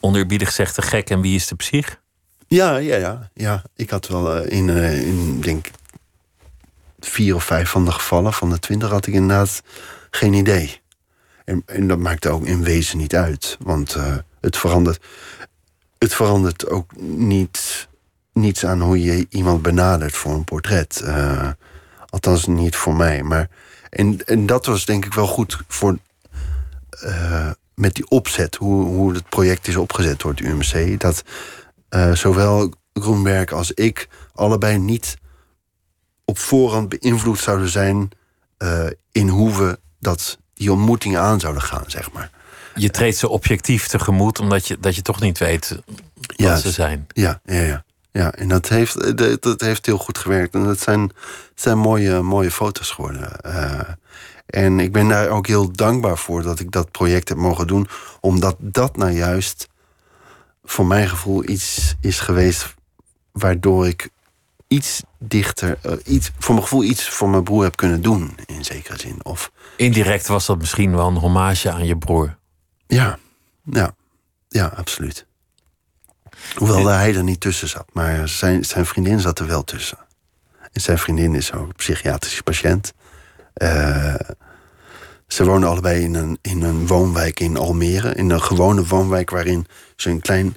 oneerbiedig 0.00 0.48
gezegd 0.48 0.76
de 0.76 0.82
gek 0.82 1.10
en 1.10 1.20
wie 1.20 1.34
is 1.34 1.46
de 1.46 1.54
psych? 1.54 2.00
Ja, 2.46 2.76
ja, 2.76 2.96
ja. 2.96 3.30
ja. 3.34 3.62
Ik 3.76 3.90
had 3.90 4.08
wel 4.08 4.36
uh, 4.36 4.52
in, 4.58 4.68
uh, 4.68 5.06
in, 5.06 5.40
denk 5.40 5.70
vier 7.00 7.34
of 7.34 7.44
vijf 7.44 7.70
van 7.70 7.84
de 7.84 7.92
gevallen, 7.92 8.32
van 8.32 8.50
de 8.50 8.58
twintig, 8.58 8.88
had 8.88 9.06
ik 9.06 9.14
inderdaad 9.14 9.62
geen 10.10 10.32
idee. 10.32 10.80
En, 11.44 11.62
en 11.66 11.88
dat 11.88 11.98
maakte 11.98 12.28
ook 12.28 12.46
in 12.46 12.62
wezen 12.62 12.98
niet 12.98 13.14
uit. 13.14 13.56
Want 13.60 13.96
uh, 13.96 14.16
het, 14.40 14.56
verandert, 14.56 15.04
het 15.98 16.14
verandert 16.14 16.68
ook 16.68 16.96
niet, 17.00 17.88
niets 18.32 18.66
aan 18.66 18.80
hoe 18.80 19.02
je 19.02 19.26
iemand 19.30 19.62
benadert 19.62 20.14
voor 20.16 20.32
een 20.32 20.44
portret. 20.44 21.02
Althans, 22.16 22.46
niet 22.46 22.76
voor 22.76 22.96
mij. 22.96 23.22
Maar, 23.22 23.48
en, 23.90 24.26
en 24.26 24.46
dat 24.46 24.66
was 24.66 24.84
denk 24.84 25.04
ik 25.04 25.14
wel 25.14 25.26
goed 25.26 25.58
voor 25.68 25.98
met 27.74 27.94
die 27.94 28.08
opzet, 28.08 28.54
hoe, 28.54 28.84
hoe 28.84 29.14
het 29.14 29.28
project 29.28 29.68
is 29.68 29.76
opgezet 29.76 30.20
door 30.20 30.30
het 30.30 30.40
UMC, 30.40 31.00
dat 31.00 31.22
uh, 31.90 32.12
zowel 32.12 32.72
Groenberg 32.92 33.52
als 33.52 33.72
ik 33.72 34.08
allebei 34.34 34.78
niet 34.78 35.16
op 36.24 36.38
voorhand 36.38 36.88
beïnvloed 36.88 37.38
zouden 37.38 37.68
zijn 37.68 38.08
uh, 38.58 38.86
in 39.12 39.28
hoe 39.28 39.56
we 39.56 39.78
dat, 40.00 40.38
die 40.54 40.72
ontmoeting 40.72 41.16
aan 41.16 41.40
zouden 41.40 41.62
gaan, 41.62 41.84
zeg 41.86 42.12
maar. 42.12 42.30
Je 42.74 42.90
treedt 42.90 43.16
ze 43.16 43.28
objectief 43.28 43.86
tegemoet, 43.86 44.40
omdat 44.40 44.66
je, 44.66 44.80
dat 44.80 44.94
je 44.94 45.02
toch 45.02 45.20
niet 45.20 45.38
weet 45.38 45.68
wat 45.68 46.00
ja, 46.36 46.56
ze 46.56 46.70
zijn. 46.70 47.06
Ja, 47.08 47.40
ja, 47.44 47.60
ja. 47.60 47.84
Ja, 48.16 48.32
en 48.32 48.48
dat 48.48 48.68
heeft, 48.68 49.18
dat, 49.18 49.42
dat 49.42 49.60
heeft 49.60 49.86
heel 49.86 49.98
goed 49.98 50.18
gewerkt. 50.18 50.54
En 50.54 50.64
dat 50.64 50.80
zijn, 50.80 51.10
zijn 51.54 51.78
mooie, 51.78 52.22
mooie 52.22 52.50
foto's 52.50 52.90
geworden. 52.90 53.32
Uh, 53.46 53.80
en 54.46 54.80
ik 54.80 54.92
ben 54.92 55.08
daar 55.08 55.28
ook 55.28 55.46
heel 55.46 55.72
dankbaar 55.72 56.18
voor 56.18 56.42
dat 56.42 56.60
ik 56.60 56.70
dat 56.70 56.90
project 56.90 57.28
heb 57.28 57.38
mogen 57.38 57.66
doen. 57.66 57.88
Omdat 58.20 58.56
dat 58.58 58.96
nou 58.96 59.10
juist 59.10 59.68
voor 60.64 60.86
mijn 60.86 61.08
gevoel 61.08 61.48
iets 61.48 61.94
is 62.00 62.20
geweest 62.20 62.74
waardoor 63.32 63.86
ik 63.86 64.08
iets 64.68 65.02
dichter, 65.18 65.78
uh, 65.86 65.92
iets, 66.04 66.30
voor 66.38 66.54
mijn 66.54 66.66
gevoel 66.66 66.84
iets 66.84 67.08
voor 67.08 67.28
mijn 67.28 67.44
broer 67.44 67.62
heb 67.62 67.76
kunnen 67.76 68.02
doen, 68.02 68.38
in 68.46 68.64
zekere 68.64 68.98
zin. 68.98 69.24
Of, 69.24 69.50
Indirect 69.76 70.26
was 70.26 70.46
dat 70.46 70.58
misschien 70.58 70.96
wel 70.96 71.08
een 71.08 71.16
hommage 71.16 71.70
aan 71.70 71.86
je 71.86 71.96
broer. 71.96 72.36
Ja, 72.86 73.18
ja, 73.64 73.94
ja, 74.48 74.66
absoluut. 74.66 75.25
Hoewel 76.54 76.86
hij 76.86 77.14
er 77.14 77.22
niet 77.22 77.40
tussen 77.40 77.68
zat, 77.68 77.86
maar 77.92 78.28
zijn, 78.28 78.64
zijn 78.64 78.86
vriendin 78.86 79.20
zat 79.20 79.38
er 79.38 79.46
wel 79.46 79.64
tussen. 79.64 79.98
En 80.72 80.80
zijn 80.80 80.98
vriendin 80.98 81.34
is 81.34 81.52
ook 81.52 81.76
psychiatrische 81.76 82.42
patiënt. 82.42 82.92
Uh, 83.56 84.14
ze 85.26 85.44
wonen 85.44 85.68
allebei 85.68 86.02
in 86.02 86.14
een, 86.14 86.38
in 86.42 86.62
een 86.62 86.86
woonwijk 86.86 87.40
in 87.40 87.56
Almere. 87.56 88.14
In 88.14 88.30
een 88.30 88.42
gewone 88.42 88.84
woonwijk 88.84 89.30
waarin 89.30 89.66
ze 89.96 90.10
een 90.10 90.20
klein 90.20 90.56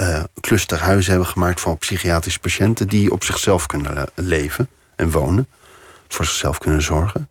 uh, 0.00 0.22
cluster 0.40 0.78
huizen 0.78 1.10
hebben 1.10 1.28
gemaakt 1.28 1.60
voor 1.60 1.76
psychiatrische 1.76 2.40
patiënten 2.40 2.88
die 2.88 3.12
op 3.12 3.24
zichzelf 3.24 3.66
kunnen 3.66 4.08
leven 4.14 4.68
en 4.96 5.10
wonen. 5.10 5.48
Voor 6.08 6.24
zichzelf 6.24 6.58
kunnen 6.58 6.82
zorgen. 6.82 7.28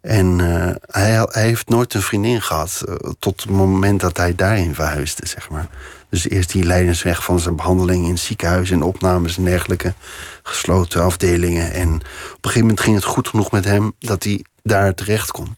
En 0.00 0.38
uh, 0.38 0.70
hij, 0.86 1.26
heeft 1.30 1.68
nooit 1.68 1.94
een 1.94 2.02
vriendin 2.02 2.42
gehad 2.42 2.84
tot 3.18 3.42
het 3.42 3.50
moment 3.50 4.00
dat 4.00 4.16
hij 4.16 4.34
daarin 4.34 4.74
verhuisde, 4.74 5.26
zeg 5.26 5.50
maar. 5.50 5.68
Dus 6.14 6.28
eerst 6.28 6.52
die 6.52 6.64
leidensweg 6.64 7.24
van 7.24 7.40
zijn 7.40 7.56
behandeling 7.56 8.06
in 8.06 8.18
ziekenhuizen 8.18 8.76
en 8.76 8.82
opnames 8.82 9.36
en 9.36 9.44
dergelijke. 9.44 9.94
Gesloten 10.42 11.02
afdelingen. 11.02 11.72
En 11.72 11.94
op 11.94 12.00
een 12.00 12.38
gegeven 12.40 12.60
moment 12.60 12.80
ging 12.80 12.94
het 12.94 13.04
goed 13.04 13.28
genoeg 13.28 13.50
met 13.50 13.64
hem 13.64 13.92
dat 13.98 14.24
hij 14.24 14.44
daar 14.62 14.94
terecht 14.94 15.30
kon. 15.30 15.56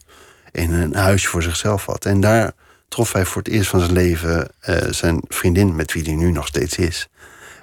En 0.52 0.72
een 0.72 0.94
huisje 0.94 1.28
voor 1.28 1.42
zichzelf 1.42 1.86
had. 1.86 2.04
En 2.04 2.20
daar 2.20 2.52
trof 2.88 3.12
hij 3.12 3.24
voor 3.24 3.42
het 3.42 3.52
eerst 3.52 3.70
van 3.70 3.80
zijn 3.80 3.92
leven 3.92 4.48
uh, 4.68 4.76
zijn 4.90 5.22
vriendin, 5.28 5.76
met 5.76 5.92
wie 5.92 6.02
hij 6.02 6.14
nu 6.14 6.30
nog 6.30 6.46
steeds 6.46 6.76
is. 6.76 7.08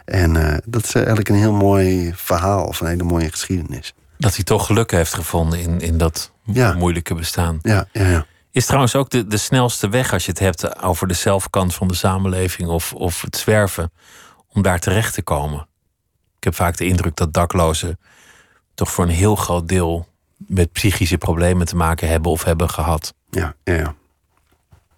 En 0.06 0.36
uh, 0.36 0.54
dat 0.66 0.84
is 0.84 0.96
eigenlijk 0.96 1.30
een 1.30 1.36
heel 1.36 1.54
mooi 1.54 2.14
verhaal, 2.16 2.66
of 2.66 2.82
een 2.82 2.88
hele 2.88 3.04
mooie 3.04 3.32
geschiedenis. 3.32 3.94
Dat 4.18 4.36
hij 4.36 4.44
toch 4.44 4.66
geluk 4.66 4.92
heeft 4.92 5.14
gevonden 5.14 5.60
in, 5.60 5.80
in 5.80 5.98
dat 5.98 6.32
ja. 6.44 6.74
moeilijke 6.74 7.14
bestaan. 7.14 7.60
Ja, 7.62 7.88
ja, 7.92 8.10
ja. 8.10 8.26
Is 8.54 8.66
trouwens 8.66 8.96
ook 8.96 9.10
de, 9.10 9.28
de 9.28 9.38
snelste 9.38 9.90
weg 9.90 10.14
als 10.14 10.26
je 10.26 10.32
het 10.32 10.40
hebt 10.40 10.82
over 10.82 11.08
de 11.08 11.14
zelfkant 11.14 11.76
van 11.76 11.88
de 11.88 11.94
samenleving 11.94 12.70
of, 12.70 12.94
of 12.94 13.22
het 13.22 13.38
zwerven, 13.38 13.92
om 14.48 14.62
daar 14.62 14.80
terecht 14.80 15.14
te 15.14 15.22
komen. 15.22 15.68
Ik 16.38 16.44
heb 16.44 16.56
vaak 16.56 16.78
de 16.78 16.86
indruk 16.86 17.16
dat 17.16 17.34
daklozen 17.34 18.00
toch 18.74 18.92
voor 18.92 19.04
een 19.04 19.10
heel 19.10 19.36
groot 19.36 19.68
deel 19.68 20.08
met 20.38 20.72
psychische 20.72 21.18
problemen 21.18 21.66
te 21.66 21.76
maken 21.76 22.08
hebben 22.08 22.32
of 22.32 22.44
hebben 22.44 22.70
gehad. 22.70 23.14
Ja, 23.30 23.56
ja, 23.64 23.96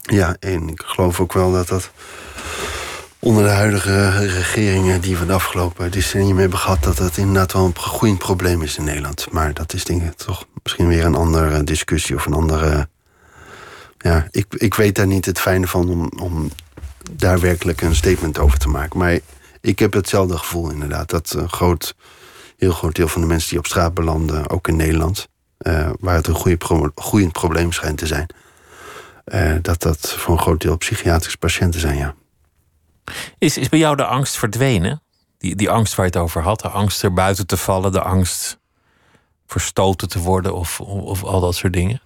ja. 0.02 0.36
En 0.40 0.70
ik 0.70 0.82
geloof 0.86 1.20
ook 1.20 1.34
wel 1.34 1.52
dat 1.52 1.68
dat 1.68 1.92
onder 3.20 3.44
de 3.44 3.50
huidige 3.50 4.10
regeringen 4.28 5.02
die 5.02 5.18
we 5.18 5.26
de 5.26 5.34
afgelopen 5.34 5.92
decennium 5.92 6.38
hebben 6.38 6.60
gehad, 6.60 6.84
dat 6.84 6.98
dat 6.98 7.18
inderdaad 7.18 7.54
wel 7.54 7.66
een 7.66 7.78
groeiend 7.78 8.20
probleem 8.20 8.62
is 8.62 8.78
in 8.78 8.84
Nederland. 8.84 9.32
Maar 9.32 9.54
dat 9.54 9.74
is 9.74 9.84
denk 9.84 10.04
ik 10.04 10.14
toch 10.14 10.46
misschien 10.64 10.88
weer 10.88 11.06
een 11.06 11.16
andere 11.16 11.64
discussie 11.64 12.16
of 12.16 12.26
een 12.26 12.34
andere. 12.34 12.88
Ja, 14.06 14.28
ik, 14.32 14.54
ik 14.54 14.74
weet 14.74 14.96
daar 14.96 15.08
niet 15.08 15.26
het 15.26 15.40
fijne 15.40 15.68
van 15.68 15.90
om, 15.90 16.10
om 16.20 16.50
daar 17.12 17.40
werkelijk 17.40 17.82
een 17.82 17.96
statement 17.96 18.40
over 18.40 18.60
te 18.60 18.70
maken. 18.70 19.00
Maar 19.00 19.20
ik 19.62 19.80
heb 19.80 19.94
hetzelfde 19.94 20.38
gevoel 20.38 20.70
inderdaad. 20.70 21.10
Dat 21.10 21.34
een 21.34 21.50
groot, 21.50 21.96
heel 22.58 22.72
groot 22.72 22.96
deel 22.96 23.08
van 23.08 23.22
de 23.22 23.28
mensen 23.28 23.50
die 23.50 23.58
op 23.58 23.66
straat 23.66 23.94
belanden, 23.94 24.50
ook 24.50 24.68
in 24.68 24.76
Nederland, 24.76 25.28
uh, 25.62 25.90
waar 26.00 26.16
het 26.16 26.28
een 26.28 26.36
goede 26.36 26.92
groeiend 26.96 27.32
probleem 27.32 27.72
schijnt 27.72 27.98
te 27.98 28.08
zijn, 28.08 28.28
uh, 29.26 29.56
dat 29.62 29.82
dat 29.82 30.14
voor 30.18 30.34
een 30.34 30.42
groot 30.42 30.62
deel 30.62 30.78
psychiatrische 30.78 31.38
patiënten 31.38 31.80
zijn, 31.80 31.98
ja. 31.98 32.16
Is, 33.38 33.58
is 33.58 33.70
bij 33.70 33.80
jou 33.80 33.96
de 33.96 34.06
angst 34.06 34.38
verdwenen? 34.38 35.02
Die, 35.38 35.56
die 35.56 35.70
angst 35.70 35.96
waar 35.96 36.06
je 36.06 36.12
het 36.12 36.22
over 36.22 36.42
had, 36.42 36.60
de 36.60 36.70
angst 36.70 37.04
er 37.04 37.14
buiten 37.14 37.48
te 37.48 37.58
vallen, 37.58 37.92
de 37.92 38.02
angst 38.02 38.60
verstoten 39.48 40.10
te 40.10 40.20
worden 40.20 40.56
of, 40.56 40.80
of, 40.82 41.24
al 41.24 41.40
dat 41.40 41.56
soort 41.56 41.74
dingen? 41.74 42.02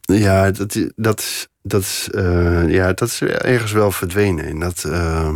Ja, 0.00 0.50
dat, 0.50 0.78
dat, 0.96 1.20
is, 1.20 1.48
dat, 1.62 2.08
uh, 2.10 2.70
ja, 2.70 2.92
dat 2.92 3.08
is 3.08 3.20
ergens 3.20 3.72
wel 3.72 3.90
verdwenen. 3.90 4.44
En 4.44 4.58
dat, 4.58 4.84
uh, 4.86 5.32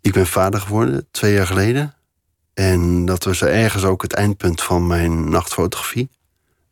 ik 0.00 0.12
ben 0.12 0.26
vader 0.26 0.60
geworden 0.60 1.06
twee 1.10 1.32
jaar 1.32 1.46
geleden. 1.46 1.94
En 2.54 3.04
dat 3.04 3.24
was 3.24 3.42
ergens 3.42 3.84
ook 3.84 4.02
het 4.02 4.12
eindpunt 4.12 4.62
van 4.62 4.86
mijn 4.86 5.30
nachtfotografie. 5.30 6.10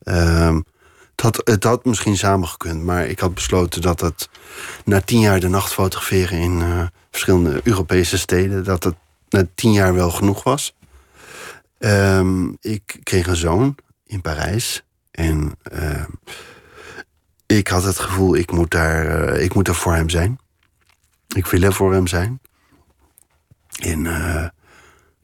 Uh, 0.03 0.57
het, 1.11 1.21
had, 1.21 1.41
het 1.45 1.65
had 1.65 1.85
misschien 1.85 2.17
samengekund, 2.17 2.85
maar 2.85 3.07
ik 3.07 3.19
had 3.19 3.35
besloten 3.35 3.83
dat 3.83 4.01
het 4.01 4.29
na 4.85 5.01
tien 5.01 5.21
jaar 5.21 5.41
de 5.41 5.49
nacht 5.49 5.73
fotograferen 5.73 6.39
in 6.39 6.61
uh, 6.61 6.87
verschillende 7.11 7.61
Europese 7.65 8.19
steden, 8.19 8.65
dat 8.65 8.85
het 8.85 8.95
na 9.29 9.47
tien 9.55 9.73
jaar 9.73 9.95
wel 9.95 10.11
genoeg 10.11 10.43
was. 10.43 10.77
Um, 11.79 12.57
ik 12.61 12.99
kreeg 13.03 13.27
een 13.27 13.37
zoon 13.37 13.77
in 14.07 14.21
Parijs. 14.21 14.83
En 15.19 15.59
uh, 15.73 16.05
ik 17.47 17.69
had 17.69 17.85
het 17.85 17.99
gevoel, 17.99 18.37
ik 18.37 18.53
moet, 18.53 18.71
daar, 18.71 19.31
uh, 19.35 19.43
ik 19.45 19.55
moet 19.55 19.69
er 19.69 19.75
voor 19.75 19.95
hem 19.95 20.09
zijn. 20.09 20.39
Ik 21.29 21.47
wil 21.47 21.63
er 21.63 21.73
voor 21.73 21.93
hem 21.93 22.07
zijn. 22.07 22.41
En 23.81 24.05
uh, 24.05 24.47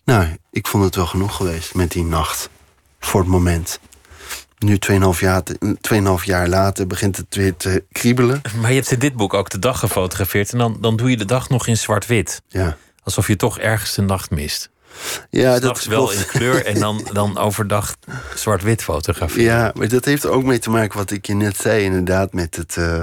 nou, 0.05 0.37
ik 0.51 0.67
vond 0.67 0.85
het 0.85 0.95
wel 0.95 1.07
genoeg 1.07 1.37
geweest 1.37 1.75
met 1.75 1.91
die 1.91 2.05
nacht. 2.05 2.49
Voor 3.01 3.21
het 3.21 3.29
moment. 3.29 3.81
Nu, 4.59 4.79
2,5 4.91 4.99
jaar, 5.19 5.43
2,5 5.91 6.25
jaar 6.25 6.49
later, 6.49 6.87
begint 6.87 7.17
het 7.17 7.35
weer 7.35 7.57
te 7.57 7.85
kriebelen. 7.93 8.41
Maar 8.61 8.71
je 8.71 8.77
hebt 8.77 8.91
in 8.91 8.99
dit 8.99 9.15
boek 9.15 9.35
ook 9.35 9.51
de 9.51 9.59
dag 9.59 9.79
gefotografeerd. 9.79 10.53
En 10.53 10.59
dan, 10.59 10.77
dan 10.81 10.97
doe 10.97 11.11
je 11.11 11.17
de 11.17 11.25
dag 11.25 11.49
nog 11.49 11.67
in 11.67 11.77
zwart-wit. 11.77 12.43
Ja. 12.49 12.77
Alsof 13.03 13.27
je 13.27 13.37
toch 13.37 13.59
ergens 13.59 13.95
de 13.95 14.03
nacht 14.03 14.31
mist. 14.31 14.71
Ja, 15.31 15.59
dat 15.59 15.79
is 15.79 15.87
wel 15.87 16.13
in 16.13 16.27
kleur 16.27 16.67
en 16.67 16.81
dan, 16.81 17.09
dan 17.13 17.39
overdag 17.39 17.97
zwart-wit 18.35 18.83
fotografie. 18.83 19.43
Ja, 19.43 19.73
maar 19.75 19.89
dat 19.89 20.05
heeft 20.05 20.25
er 20.25 20.31
ook 20.31 20.45
mee 20.45 20.59
te 20.59 20.71
maken 20.71 20.99
wat 20.99 21.11
ik 21.11 21.27
je 21.27 21.35
net 21.35 21.57
zei, 21.57 21.85
inderdaad, 21.85 22.33
met 22.33 22.57
het. 22.57 22.77
Uh, 22.77 23.01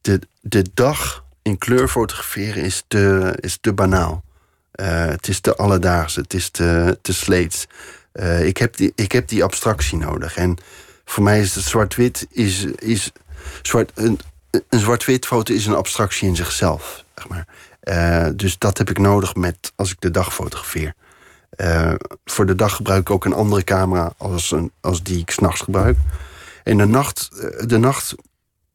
de, 0.00 0.20
de 0.40 0.64
dag 0.74 1.24
in 1.42 1.58
kleur 1.58 1.88
fotograferen 1.88 2.62
is 2.62 2.84
te, 2.88 3.34
is 3.40 3.58
te 3.60 3.72
banaal. 3.72 4.24
Uh, 4.80 5.06
het 5.06 5.28
is 5.28 5.40
te 5.40 5.56
alledaags, 5.56 6.14
het 6.14 6.34
is 6.34 6.50
te, 6.50 6.98
te 7.02 7.12
sleets. 7.12 7.66
Uh, 8.12 8.46
ik, 8.46 8.56
heb 8.56 8.76
die, 8.76 8.92
ik 8.94 9.12
heb 9.12 9.28
die 9.28 9.44
abstractie 9.44 9.98
nodig. 9.98 10.36
En 10.36 10.56
voor 11.04 11.22
mij 11.22 11.40
is 11.40 11.54
het 11.54 11.64
zwart-wit 11.64 12.26
is, 12.30 12.64
is 12.64 13.10
zwart, 13.62 13.90
een, 13.94 14.20
een 14.68 14.80
zwart-wit 14.80 15.26
foto 15.26 15.54
is 15.54 15.66
een 15.66 15.74
abstractie 15.74 16.28
in 16.28 16.36
zichzelf. 16.36 17.04
Zeg 17.14 17.28
maar. 17.28 17.46
Uh, 17.82 18.28
dus 18.34 18.58
dat 18.58 18.78
heb 18.78 18.90
ik 18.90 18.98
nodig 18.98 19.34
met 19.34 19.72
als 19.76 19.90
ik 19.90 20.00
de 20.00 20.10
dag 20.10 20.34
fotografeer. 20.34 20.94
Uh, 21.56 21.94
voor 22.24 22.46
de 22.46 22.54
dag 22.54 22.74
gebruik 22.74 23.00
ik 23.00 23.10
ook 23.10 23.24
een 23.24 23.32
andere 23.32 23.64
camera 23.64 24.12
als, 24.16 24.50
een, 24.50 24.72
als 24.80 25.02
die 25.02 25.18
ik 25.18 25.30
s'nachts 25.30 25.60
gebruik. 25.60 25.98
En 26.64 26.76
de 26.76 26.86
nacht, 26.86 27.28
de 27.68 27.78
nacht 27.78 28.14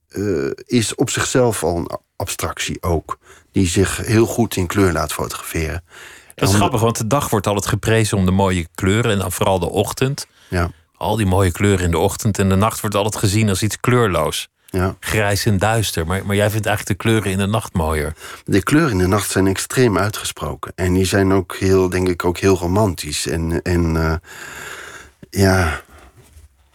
uh, 0.09 0.51
is 0.65 0.95
op 0.95 1.09
zichzelf 1.09 1.63
al 1.63 1.77
een 1.77 1.89
abstractie 2.15 2.83
ook. 2.83 3.17
Die 3.51 3.67
zich 3.67 3.97
heel 3.97 4.25
goed 4.25 4.55
in 4.55 4.67
kleur 4.67 4.91
laat 4.91 5.13
fotograferen. 5.13 5.83
Dat 6.35 6.49
is 6.49 6.55
grappig, 6.55 6.81
want 6.81 6.97
de 6.97 7.07
dag 7.07 7.29
wordt 7.29 7.47
altijd 7.47 7.65
geprezen 7.65 8.17
om 8.17 8.25
de 8.25 8.31
mooie 8.31 8.67
kleuren. 8.75 9.11
En 9.11 9.19
dan 9.19 9.31
vooral 9.31 9.59
de 9.59 9.69
ochtend. 9.69 10.27
Ja. 10.49 10.71
Al 10.93 11.15
die 11.15 11.25
mooie 11.25 11.51
kleuren 11.51 11.85
in 11.85 11.91
de 11.91 11.97
ochtend. 11.97 12.39
En 12.39 12.49
de 12.49 12.55
nacht 12.55 12.81
wordt 12.81 12.95
altijd 12.95 13.15
gezien 13.15 13.49
als 13.49 13.63
iets 13.63 13.79
kleurloos. 13.79 14.49
Ja. 14.73 14.95
Grijs 14.99 15.45
en 15.45 15.57
duister. 15.57 16.05
Maar, 16.05 16.25
maar 16.25 16.35
jij 16.35 16.49
vindt 16.49 16.65
eigenlijk 16.65 16.99
de 16.99 17.05
kleuren 17.05 17.31
in 17.31 17.37
de 17.37 17.45
nacht 17.45 17.73
mooier. 17.73 18.13
De 18.45 18.63
kleuren 18.63 18.91
in 18.91 18.97
de 18.97 19.07
nacht 19.07 19.29
zijn 19.29 19.47
extreem 19.47 19.97
uitgesproken. 19.97 20.71
En 20.75 20.93
die 20.93 21.05
zijn 21.05 21.31
ook 21.31 21.55
heel, 21.55 21.89
denk 21.89 22.07
ik, 22.07 22.25
ook 22.25 22.37
heel 22.37 22.57
romantisch. 22.57 23.27
En, 23.27 23.61
en 23.61 23.95
uh, 23.95 24.13
ja, 25.29 25.81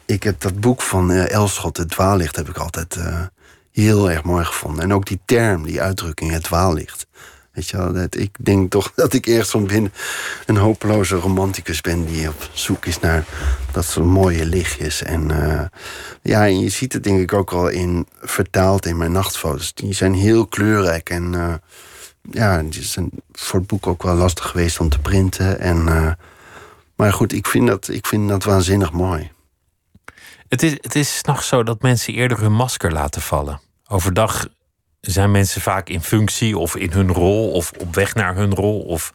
ik 0.04 0.22
heb 0.22 0.40
dat 0.40 0.60
boek 0.60 0.82
van 0.82 1.10
uh, 1.10 1.30
Elschot, 1.30 1.76
Het 1.76 1.88
Dwaallicht, 1.90 2.36
heb 2.36 2.48
ik 2.48 2.56
altijd 2.56 2.96
uh, 2.96 3.20
heel 3.72 4.10
erg 4.10 4.22
mooi 4.22 4.44
gevonden. 4.44 4.84
En 4.84 4.92
ook 4.92 5.06
die 5.06 5.20
term, 5.24 5.62
die 5.62 5.82
uitdrukking, 5.82 6.30
het 6.30 6.42
dwaallicht. 6.42 7.06
Ik 8.10 8.30
denk 8.38 8.70
toch 8.70 8.92
dat 8.96 9.12
ik 9.12 9.26
eerst 9.26 9.50
van 9.50 9.66
binnen 9.66 9.92
een 10.46 10.56
hopeloze 10.56 11.16
romanticus 11.16 11.80
ben 11.80 12.06
die 12.06 12.28
op 12.28 12.48
zoek 12.52 12.86
is 12.86 13.00
naar 13.00 13.24
dat 13.72 13.84
soort 13.84 14.06
mooie 14.06 14.46
lichtjes. 14.46 15.02
En 15.02 15.30
uh, 15.30 15.62
ja, 16.22 16.46
en 16.46 16.60
je 16.60 16.68
ziet 16.68 16.92
het 16.92 17.04
denk 17.04 17.20
ik 17.20 17.32
ook 17.32 17.52
al 17.52 17.68
in 17.68 18.06
vertaald 18.20 18.86
in 18.86 18.96
mijn 18.96 19.12
nachtfoto's. 19.12 19.74
Die 19.74 19.92
zijn 19.92 20.14
heel 20.14 20.46
kleurrijk 20.46 21.10
en 21.10 21.32
uh, 21.32 21.54
ja, 22.30 22.62
die 22.62 22.82
zijn 22.82 23.10
voor 23.32 23.58
het 23.58 23.68
boek 23.68 23.86
ook 23.86 24.02
wel 24.02 24.14
lastig 24.14 24.46
geweest 24.46 24.80
om 24.80 24.88
te 24.88 24.98
printen. 24.98 25.60
En, 25.60 25.76
uh, 25.76 26.12
maar 26.96 27.12
goed, 27.12 27.32
ik 27.32 27.46
vind, 27.46 27.66
dat, 27.66 27.88
ik 27.88 28.06
vind 28.06 28.28
dat 28.28 28.44
waanzinnig 28.44 28.92
mooi. 28.92 29.30
Het 30.48 30.62
is, 30.62 30.72
het 30.72 30.94
is 30.94 31.22
nog 31.22 31.42
zo 31.42 31.62
dat 31.62 31.82
mensen 31.82 32.14
eerder 32.14 32.40
hun 32.40 32.52
masker 32.52 32.92
laten 32.92 33.22
vallen. 33.22 33.60
Overdag 33.86 34.46
zijn 35.12 35.30
mensen 35.30 35.60
vaak 35.60 35.88
in 35.88 36.02
functie 36.02 36.58
of 36.58 36.76
in 36.76 36.90
hun 36.90 37.12
rol 37.12 37.50
of 37.50 37.72
op 37.78 37.94
weg 37.94 38.14
naar 38.14 38.34
hun 38.34 38.54
rol 38.54 38.80
of 38.80 39.12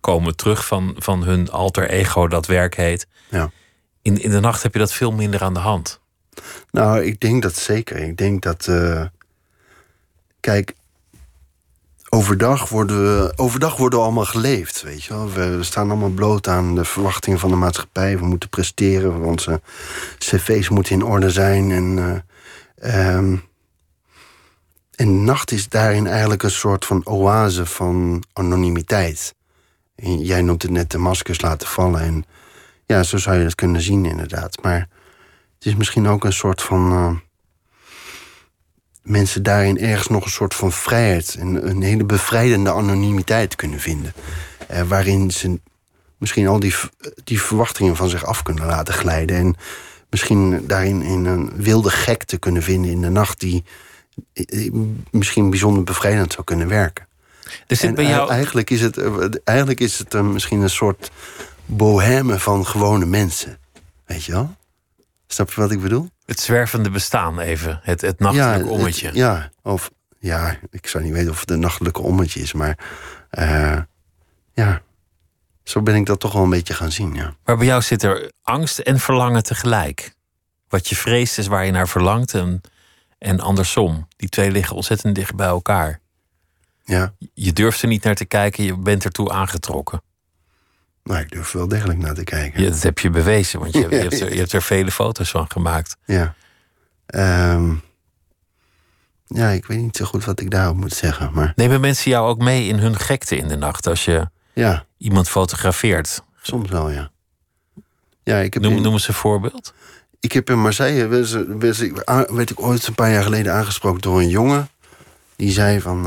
komen 0.00 0.36
terug 0.36 0.66
van, 0.66 0.94
van 0.98 1.24
hun 1.24 1.50
alter 1.50 1.90
ego 1.90 2.28
dat 2.28 2.46
werk 2.46 2.76
heet. 2.76 3.06
Ja. 3.28 3.50
In, 4.02 4.22
in 4.22 4.30
de 4.30 4.40
nacht 4.40 4.62
heb 4.62 4.72
je 4.72 4.78
dat 4.78 4.92
veel 4.92 5.12
minder 5.12 5.42
aan 5.42 5.54
de 5.54 5.60
hand. 5.60 6.00
Nou, 6.70 7.04
ik 7.04 7.20
denk 7.20 7.42
dat 7.42 7.56
zeker. 7.56 7.96
Ik 7.96 8.16
denk 8.16 8.42
dat. 8.42 8.66
Uh, 8.70 9.04
kijk, 10.40 10.74
overdag 12.08 12.68
worden, 12.68 13.02
we, 13.02 13.32
overdag 13.36 13.76
worden 13.76 13.98
we 13.98 14.04
allemaal 14.04 14.24
geleefd. 14.24 14.82
Weet 14.82 15.04
je 15.04 15.14
wel? 15.14 15.32
We, 15.32 15.62
staan 15.62 15.90
allemaal 15.90 16.10
bloot 16.10 16.48
aan 16.48 16.74
de 16.74 16.84
verwachtingen 16.84 17.38
van 17.38 17.50
de 17.50 17.56
maatschappij. 17.56 18.18
We 18.18 18.26
moeten 18.26 18.48
presteren. 18.48 19.22
Onze 19.22 19.60
cv's 20.18 20.68
moeten 20.68 20.94
in 20.94 21.04
orde 21.04 21.30
zijn. 21.30 21.70
En. 21.70 22.22
Uh, 22.82 23.16
um, 23.16 23.48
en 25.00 25.24
nacht 25.24 25.50
is 25.50 25.68
daarin 25.68 26.06
eigenlijk 26.06 26.42
een 26.42 26.50
soort 26.50 26.84
van 26.84 27.06
oase 27.06 27.66
van 27.66 28.22
anonimiteit. 28.32 29.34
Jij 30.02 30.42
noemt 30.42 30.62
het 30.62 30.70
net 30.70 30.90
de 30.90 30.98
maskers 30.98 31.40
laten 31.40 31.68
vallen. 31.68 32.00
En 32.00 32.24
ja, 32.86 33.02
zo 33.02 33.16
zou 33.16 33.36
je 33.36 33.44
dat 33.44 33.54
kunnen 33.54 33.80
zien, 33.80 34.04
inderdaad. 34.04 34.62
Maar 34.62 34.88
het 35.54 35.66
is 35.66 35.74
misschien 35.76 36.08
ook 36.08 36.24
een 36.24 36.32
soort 36.32 36.62
van. 36.62 36.92
Uh, 36.92 37.10
mensen 39.02 39.42
daarin 39.42 39.78
ergens 39.78 40.08
nog 40.08 40.24
een 40.24 40.30
soort 40.30 40.54
van 40.54 40.72
vrijheid. 40.72 41.36
en 41.38 41.68
een 41.68 41.82
hele 41.82 42.04
bevrijdende 42.04 42.72
anonimiteit 42.72 43.56
kunnen 43.56 43.80
vinden. 43.80 44.12
Uh, 44.70 44.82
waarin 44.82 45.30
ze 45.30 45.60
misschien 46.18 46.46
al 46.46 46.60
die, 46.60 46.74
die 47.24 47.42
verwachtingen 47.42 47.96
van 47.96 48.08
zich 48.08 48.24
af 48.24 48.42
kunnen 48.42 48.66
laten 48.66 48.94
glijden. 48.94 49.36
En 49.36 49.54
misschien 50.10 50.66
daarin 50.66 51.02
in 51.02 51.24
een 51.24 51.50
wilde 51.54 51.90
gekte 51.90 52.38
kunnen 52.38 52.62
vinden 52.62 52.90
in 52.90 53.00
de 53.00 53.10
nacht 53.10 53.40
die 53.40 53.64
misschien 55.10 55.50
bijzonder 55.50 55.84
bevrijdend 55.84 56.32
zou 56.32 56.44
kunnen 56.44 56.68
werken. 56.68 57.08
Dus 57.66 57.92
bij 57.92 58.04
jou... 58.04 58.30
eigenlijk 58.30 58.70
is 58.70 58.80
het, 58.80 58.98
eigenlijk 59.44 59.80
is 59.80 59.98
het 59.98 60.22
misschien 60.22 60.60
een 60.60 60.70
soort 60.70 61.10
bohème 61.64 62.38
van 62.38 62.66
gewone 62.66 63.06
mensen. 63.06 63.58
Weet 64.06 64.24
je 64.24 64.32
wel? 64.32 64.56
Snap 65.26 65.52
je 65.52 65.60
wat 65.60 65.70
ik 65.70 65.80
bedoel? 65.80 66.10
Het 66.24 66.40
zwervende 66.40 66.90
bestaan 66.90 67.38
even. 67.38 67.80
Het, 67.82 68.00
het 68.00 68.16
ja, 68.18 68.64
ommetje. 68.64 69.06
Het, 69.06 69.16
ja, 69.16 69.50
of 69.62 69.90
ja, 70.18 70.58
ik 70.70 70.86
zou 70.86 71.04
niet 71.04 71.12
weten 71.12 71.30
of 71.30 71.40
het 71.40 71.50
een 71.50 71.60
nachtelijke 71.60 72.00
ommetje 72.00 72.40
is, 72.40 72.52
maar 72.52 72.78
uh, 73.38 73.78
ja, 74.52 74.82
zo 75.62 75.82
ben 75.82 75.94
ik 75.94 76.06
dat 76.06 76.20
toch 76.20 76.32
wel 76.32 76.42
een 76.42 76.50
beetje 76.50 76.74
gaan 76.74 76.92
zien. 76.92 77.14
Ja. 77.14 77.34
Maar 77.44 77.56
bij 77.56 77.66
jou 77.66 77.82
zit 77.82 78.02
er 78.02 78.30
angst 78.42 78.78
en 78.78 78.98
verlangen 78.98 79.42
tegelijk. 79.42 80.14
Wat 80.68 80.88
je 80.88 80.96
vreest 80.96 81.38
is 81.38 81.46
waar 81.46 81.64
je 81.64 81.72
naar 81.72 81.88
verlangt. 81.88 82.34
En 82.34 82.60
en 83.20 83.40
andersom. 83.40 84.06
Die 84.16 84.28
twee 84.28 84.50
liggen 84.50 84.76
ontzettend 84.76 85.14
dicht 85.14 85.34
bij 85.34 85.46
elkaar. 85.46 86.00
Ja. 86.84 87.14
Je 87.34 87.52
durft 87.52 87.82
er 87.82 87.88
niet 87.88 88.04
naar 88.04 88.14
te 88.14 88.24
kijken, 88.24 88.64
je 88.64 88.76
bent 88.76 89.04
ertoe 89.04 89.30
aangetrokken. 89.30 90.02
Nou, 91.02 91.20
ik 91.20 91.30
durf 91.30 91.52
wel 91.52 91.68
degelijk 91.68 91.98
naar 91.98 92.14
te 92.14 92.24
kijken. 92.24 92.62
Ja, 92.62 92.70
dat 92.70 92.82
heb 92.82 92.98
je 92.98 93.10
bewezen, 93.10 93.60
want 93.60 93.72
je, 93.72 93.80
je, 93.88 93.96
hebt, 93.96 94.20
er, 94.20 94.32
je 94.32 94.38
hebt, 94.38 94.52
er, 94.52 94.62
vele 94.62 94.90
foto's 94.90 95.30
van 95.30 95.50
gemaakt. 95.50 95.96
Ja. 96.04 96.34
Um, 97.54 97.82
ja, 99.26 99.48
ik 99.48 99.66
weet 99.66 99.78
niet 99.78 99.96
zo 99.96 100.04
goed 100.04 100.24
wat 100.24 100.40
ik 100.40 100.50
daarop 100.50 100.76
moet 100.76 100.92
zeggen. 100.92 101.30
Maar... 101.32 101.52
Nemen 101.56 101.80
mensen 101.80 102.10
jou 102.10 102.28
ook 102.28 102.38
mee 102.38 102.66
in 102.66 102.78
hun 102.78 102.96
gekte 102.96 103.36
in 103.36 103.48
de 103.48 103.56
nacht 103.56 103.86
als 103.86 104.04
je 104.04 104.28
ja. 104.52 104.84
iemand 104.98 105.28
fotografeert? 105.28 106.22
Soms 106.42 106.70
wel, 106.70 106.90
ja. 106.90 107.10
ja 108.22 108.38
ik 108.38 108.54
heb 108.54 108.62
noem, 108.62 108.76
in... 108.76 108.82
noem 108.82 108.92
eens 108.92 109.08
een 109.08 109.14
voorbeeld. 109.14 109.74
Ik 110.20 110.32
heb 110.32 110.50
in 110.50 110.60
Marseille, 110.60 111.06
werd, 111.58 112.50
ik 112.50 112.60
ooit 112.60 112.86
een 112.86 112.94
paar 112.94 113.10
jaar 113.10 113.22
geleden 113.22 113.52
aangesproken 113.52 114.00
door 114.00 114.18
een 114.18 114.28
jongen. 114.28 114.68
Die 115.36 115.52
zei 115.52 115.80
van, 115.80 116.06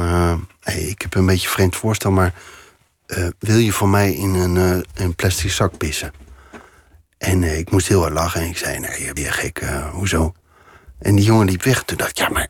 hey, 0.60 0.82
ik 0.82 1.02
heb 1.02 1.16
een 1.16 1.26
beetje 1.26 1.50
vreemd 1.50 1.76
voorstel, 1.76 2.12
maar 2.12 2.34
uh, 3.08 3.28
wil 3.40 3.58
je 3.58 3.72
voor 3.72 3.90
mij 3.90 4.14
in 4.14 4.34
een, 4.34 4.56
uh, 4.56 4.84
een 4.94 5.16
plastic 5.16 5.52
zak 5.52 5.78
pissen? 5.78 6.14
En 7.18 7.44
ik 7.44 7.72
moest 7.72 7.88
heel 7.88 8.02
hard 8.02 8.14
lachen 8.14 8.42
en 8.42 8.48
ik 8.48 8.58
zei, 8.58 8.80
nee, 8.80 9.06
je 9.06 9.14
bent 9.14 9.32
gek, 9.32 9.64
hoezo? 9.92 10.34
En 11.00 11.16
die 11.16 11.26
jongen 11.26 11.46
liep 11.46 11.64
weg. 11.64 11.84
Toen 11.84 11.98
dacht 11.98 12.10
ik, 12.10 12.18
ja, 12.18 12.30
maar 12.30 12.48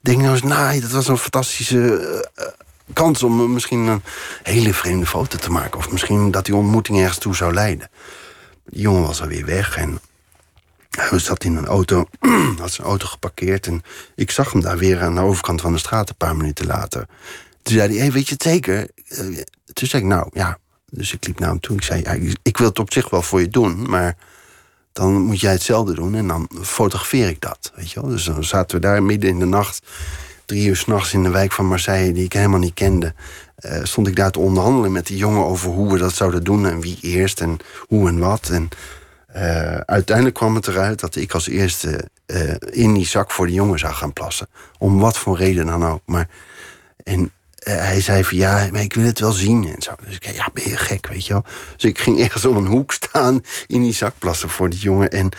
denk 0.00 0.20
nou 0.20 0.32
eens 0.32 0.42
na, 0.42 0.80
dat 0.80 0.90
was 0.90 1.08
een 1.08 1.18
fantastische 1.18 2.24
kans 2.92 3.22
om 3.22 3.52
misschien 3.52 3.86
een 3.86 4.02
hele 4.42 4.74
vreemde 4.74 5.06
foto 5.06 5.38
te 5.38 5.50
maken. 5.50 5.78
Of 5.78 5.90
misschien 5.90 6.30
dat 6.30 6.44
die 6.44 6.54
ontmoeting 6.54 6.98
ergens 6.98 7.18
toe 7.18 7.34
zou 7.36 7.54
leiden. 7.54 7.90
Die 8.64 8.80
jongen 8.80 9.02
was 9.02 9.22
alweer 9.22 9.46
weg 9.46 9.76
en 9.76 10.00
hij 10.90 11.18
zat 11.18 11.44
in 11.44 11.56
een 11.56 11.66
auto, 11.66 12.04
had 12.58 12.72
zijn 12.72 12.86
auto 12.86 13.06
geparkeerd. 13.06 13.66
En 13.66 13.82
ik 14.14 14.30
zag 14.30 14.52
hem 14.52 14.60
daar 14.60 14.78
weer 14.78 15.02
aan 15.02 15.14
de 15.14 15.20
overkant 15.20 15.60
van 15.60 15.72
de 15.72 15.78
straat 15.78 16.08
een 16.08 16.16
paar 16.16 16.36
minuten 16.36 16.66
later. 16.66 17.06
Toen 17.62 17.74
zei 17.74 17.88
hij, 17.88 17.98
hey, 17.98 18.12
weet 18.12 18.26
je 18.26 18.32
het 18.32 18.42
zeker? 18.42 18.88
Eh, 19.08 19.18
toen 19.72 19.88
zei 19.88 20.02
ik, 20.02 20.08
nou 20.08 20.30
ja. 20.32 20.58
Dus 20.90 21.12
ik 21.12 21.26
liep 21.26 21.38
naar 21.38 21.48
hem 21.48 21.60
toe. 21.60 21.76
Ik 21.76 21.82
zei, 21.82 22.02
ja, 22.02 22.32
ik 22.42 22.56
wil 22.56 22.68
het 22.68 22.78
op 22.78 22.92
zich 22.92 23.10
wel 23.10 23.22
voor 23.22 23.40
je 23.40 23.48
doen, 23.48 23.90
maar 23.90 24.16
dan 24.92 25.12
moet 25.12 25.40
jij 25.40 25.52
hetzelfde 25.52 25.94
doen 25.94 26.14
en 26.14 26.26
dan 26.26 26.50
fotografeer 26.62 27.28
ik 27.28 27.40
dat. 27.40 27.72
Weet 27.74 27.90
je 27.90 28.00
wel? 28.00 28.10
Dus 28.10 28.24
dan 28.24 28.44
zaten 28.44 28.76
we 28.76 28.86
daar 28.86 29.02
midden 29.02 29.30
in 29.30 29.38
de 29.38 29.44
nacht, 29.44 29.86
drie 30.44 30.68
uur 30.68 30.76
s'nachts 30.76 31.12
in 31.12 31.22
de 31.22 31.30
wijk 31.30 31.52
van 31.52 31.66
Marseille, 31.66 32.12
die 32.12 32.24
ik 32.24 32.32
helemaal 32.32 32.58
niet 32.58 32.74
kende. 32.74 33.14
Uh, 33.60 33.80
stond 33.82 34.06
ik 34.06 34.16
daar 34.16 34.30
te 34.30 34.38
onderhandelen 34.38 34.92
met 34.92 35.06
die 35.06 35.16
jongen 35.16 35.44
over 35.44 35.70
hoe 35.70 35.92
we 35.92 35.98
dat 35.98 36.14
zouden 36.14 36.44
doen 36.44 36.66
en 36.66 36.80
wie 36.80 36.98
eerst 37.00 37.40
en 37.40 37.56
hoe 37.88 38.08
en 38.08 38.18
wat. 38.18 38.48
En 38.48 38.68
uh, 39.36 39.76
uiteindelijk 39.76 40.36
kwam 40.36 40.54
het 40.54 40.66
eruit 40.66 41.00
dat 41.00 41.16
ik 41.16 41.32
als 41.32 41.48
eerste 41.48 42.08
uh, 42.26 42.54
in 42.70 42.94
die 42.94 43.06
zak 43.06 43.30
voor 43.30 43.46
de 43.46 43.52
jongen 43.52 43.78
zou 43.78 43.94
gaan 43.94 44.12
plassen. 44.12 44.48
Om 44.78 44.98
wat 44.98 45.18
voor 45.18 45.36
reden 45.36 45.66
dan 45.66 45.86
ook. 45.86 46.02
Maar, 46.04 46.28
en 47.02 47.20
uh, 47.20 47.28
hij 47.74 48.00
zei 48.00 48.24
van 48.24 48.36
ja, 48.36 48.68
maar 48.72 48.80
ik 48.80 48.94
wil 48.94 49.04
het 49.04 49.18
wel 49.18 49.32
zien 49.32 49.68
en 49.74 49.82
zo. 49.82 49.92
Dus 50.04 50.14
ik 50.14 50.24
zei, 50.24 50.36
ja, 50.36 50.48
ben 50.52 50.68
je 50.68 50.76
gek, 50.76 51.06
weet 51.06 51.26
je 51.26 51.32
wel. 51.32 51.44
Dus 51.76 51.90
ik 51.90 51.98
ging 51.98 52.20
ergens 52.24 52.44
om 52.44 52.56
een 52.56 52.66
hoek 52.66 52.92
staan 52.92 53.40
in 53.66 53.82
die 53.82 53.94
zak 53.94 54.14
plassen 54.18 54.48
voor 54.48 54.70
die 54.70 54.78
jongen. 54.78 55.10
En 55.10 55.30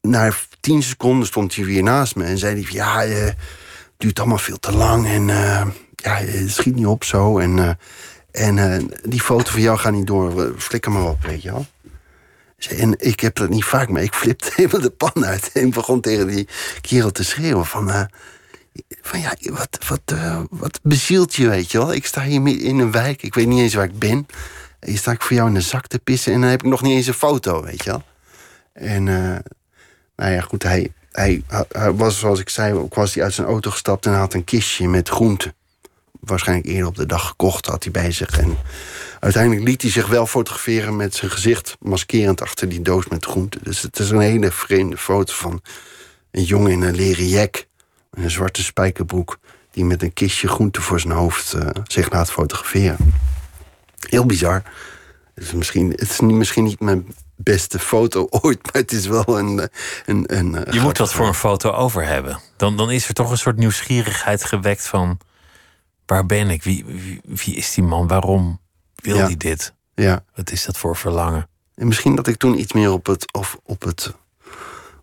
na 0.00 0.32
tien 0.60 0.82
seconden 0.82 1.26
stond 1.26 1.54
hij 1.54 1.64
weer 1.64 1.82
naast 1.82 2.16
me 2.16 2.24
en 2.24 2.38
zei 2.38 2.62
hij 2.62 2.72
ja, 2.72 3.00
het 3.00 3.36
duurt 3.96 4.18
allemaal 4.18 4.38
veel 4.38 4.58
te 4.58 4.72
lang 4.72 5.06
en 5.06 5.26
ja, 5.96 6.16
het 6.16 6.50
schiet 6.50 6.74
niet 6.74 6.86
op 6.86 7.04
zo. 7.04 7.38
En, 7.38 7.78
en 8.30 8.88
die 9.02 9.20
foto 9.20 9.50
van 9.50 9.60
jou 9.60 9.78
gaat 9.78 9.92
niet 9.92 10.06
door, 10.06 10.54
flikker 10.58 10.92
maar 10.92 11.08
op, 11.08 11.22
weet 11.22 11.42
je 11.42 11.50
wel. 11.50 11.66
En 12.68 12.94
ik 12.98 13.20
heb 13.20 13.34
dat 13.34 13.48
niet 13.48 13.64
vaak, 13.64 13.88
maar 13.88 14.02
ik 14.02 14.14
flipte 14.14 14.50
helemaal 14.56 14.80
de 14.80 14.90
pan 14.90 15.24
uit. 15.24 15.50
En 15.52 15.70
begon 15.70 16.00
tegen 16.00 16.26
die 16.26 16.48
kerel 16.80 17.10
te 17.10 17.24
schreeuwen 17.24 17.66
van... 17.66 17.88
Uh, 17.88 18.02
van 19.02 19.20
ja, 19.20 19.34
wat, 19.42 19.78
wat, 19.88 20.00
uh, 20.12 20.40
wat 20.50 20.80
bezielt 20.82 21.34
je, 21.34 21.48
weet 21.48 21.70
je 21.70 21.78
wel? 21.78 21.92
Ik 21.92 22.06
sta 22.06 22.22
hier 22.22 22.60
in 22.60 22.78
een 22.78 22.90
wijk, 22.90 23.22
ik 23.22 23.34
weet 23.34 23.46
niet 23.46 23.60
eens 23.60 23.74
waar 23.74 23.84
ik 23.84 23.98
ben. 23.98 24.26
Hier 24.80 24.98
sta 24.98 25.12
ik 25.12 25.22
voor 25.22 25.36
jou 25.36 25.48
in 25.48 25.54
de 25.54 25.60
zak 25.60 25.86
te 25.86 25.98
pissen... 25.98 26.32
en 26.32 26.40
dan 26.40 26.50
heb 26.50 26.62
ik 26.62 26.70
nog 26.70 26.82
niet 26.82 26.92
eens 26.92 27.06
een 27.06 27.14
foto, 27.14 27.62
weet 27.62 27.84
je 27.84 27.90
wel? 27.90 28.02
En 28.72 29.06
uh, 29.06 29.36
nou 30.16 30.32
ja, 30.32 30.40
goed, 30.40 30.62
hij, 30.62 30.92
hij, 31.12 31.42
hij, 31.68 31.92
was, 31.92 32.18
zoals 32.18 32.40
ik 32.40 32.48
zei... 32.48 32.74
ook 32.74 32.94
was 32.94 33.14
hij 33.14 33.24
uit 33.24 33.34
zijn 33.34 33.46
auto 33.46 33.70
gestapt 33.70 34.06
en 34.06 34.12
had 34.12 34.34
een 34.34 34.44
kistje 34.44 34.88
met 34.88 35.08
groenten. 35.08 35.54
Waarschijnlijk 36.20 36.68
eerder 36.68 36.86
op 36.86 36.96
de 36.96 37.06
dag 37.06 37.26
gekocht, 37.26 37.66
had 37.66 37.82
hij 37.82 37.92
bij 37.92 38.12
zich. 38.12 38.38
En 38.38 38.56
Uiteindelijk 39.22 39.64
liet 39.64 39.82
hij 39.82 39.90
zich 39.90 40.06
wel 40.06 40.26
fotograferen 40.26 40.96
met 40.96 41.14
zijn 41.14 41.30
gezicht 41.30 41.76
maskerend 41.80 42.42
achter 42.42 42.68
die 42.68 42.82
doos 42.82 43.08
met 43.08 43.24
groenten. 43.24 43.60
Dus 43.64 43.82
het 43.82 43.98
is 43.98 44.10
een 44.10 44.20
hele 44.20 44.50
vreemde 44.50 44.96
foto 44.96 45.32
van 45.34 45.62
een 46.30 46.42
jongen 46.42 46.70
in 46.70 46.82
een 46.82 46.94
leren 46.94 47.28
jek, 47.28 47.68
een 48.10 48.30
zwarte 48.30 48.62
spijkerbroek, 48.62 49.38
die 49.70 49.84
met 49.84 50.02
een 50.02 50.12
kistje 50.12 50.48
groenten 50.48 50.82
voor 50.82 51.00
zijn 51.00 51.12
hoofd 51.12 51.54
uh, 51.54 51.68
zich 51.84 52.10
laat 52.10 52.30
fotograferen. 52.30 52.96
Heel 54.08 54.26
bizar. 54.26 54.62
Het 55.34 55.44
is, 55.44 55.52
misschien, 55.52 55.90
het 55.90 56.10
is 56.10 56.20
misschien 56.20 56.64
niet 56.64 56.80
mijn 56.80 57.14
beste 57.36 57.78
foto 57.78 58.26
ooit, 58.42 58.62
maar 58.62 58.82
het 58.82 58.92
is 58.92 59.06
wel 59.06 59.38
een. 59.38 59.60
Eh, 59.60 59.66
een, 60.06 60.38
een 60.38 60.54
eh, 60.54 60.72
Je 60.72 60.80
moet 60.80 60.98
wat 60.98 61.12
voor 61.12 61.26
een 61.26 61.34
foto 61.34 61.70
over 61.70 62.06
hebben. 62.06 62.40
Dan, 62.56 62.76
dan 62.76 62.90
is 62.90 63.08
er 63.08 63.14
toch 63.14 63.30
een 63.30 63.38
soort 63.38 63.56
nieuwsgierigheid 63.56 64.44
gewekt 64.44 64.86
van. 64.86 65.18
Waar 66.06 66.26
ben 66.26 66.50
ik? 66.50 66.62
Wie, 66.62 66.84
wie, 66.84 67.20
wie 67.24 67.54
is 67.54 67.74
die 67.74 67.84
man? 67.84 68.06
Waarom? 68.06 68.60
Wil 69.02 69.16
ja. 69.16 69.24
hij 69.24 69.36
dit? 69.36 69.74
Ja. 69.94 70.24
Wat 70.34 70.50
is 70.50 70.64
dat 70.64 70.78
voor 70.78 70.96
verlangen? 70.96 71.48
En 71.74 71.86
misschien 71.86 72.14
dat 72.14 72.26
ik 72.26 72.36
toen 72.36 72.58
iets 72.58 72.72
meer 72.72 72.92
op 72.92 73.06
het, 73.06 73.32
of 73.32 73.58
op 73.62 73.82
het, 73.82 74.14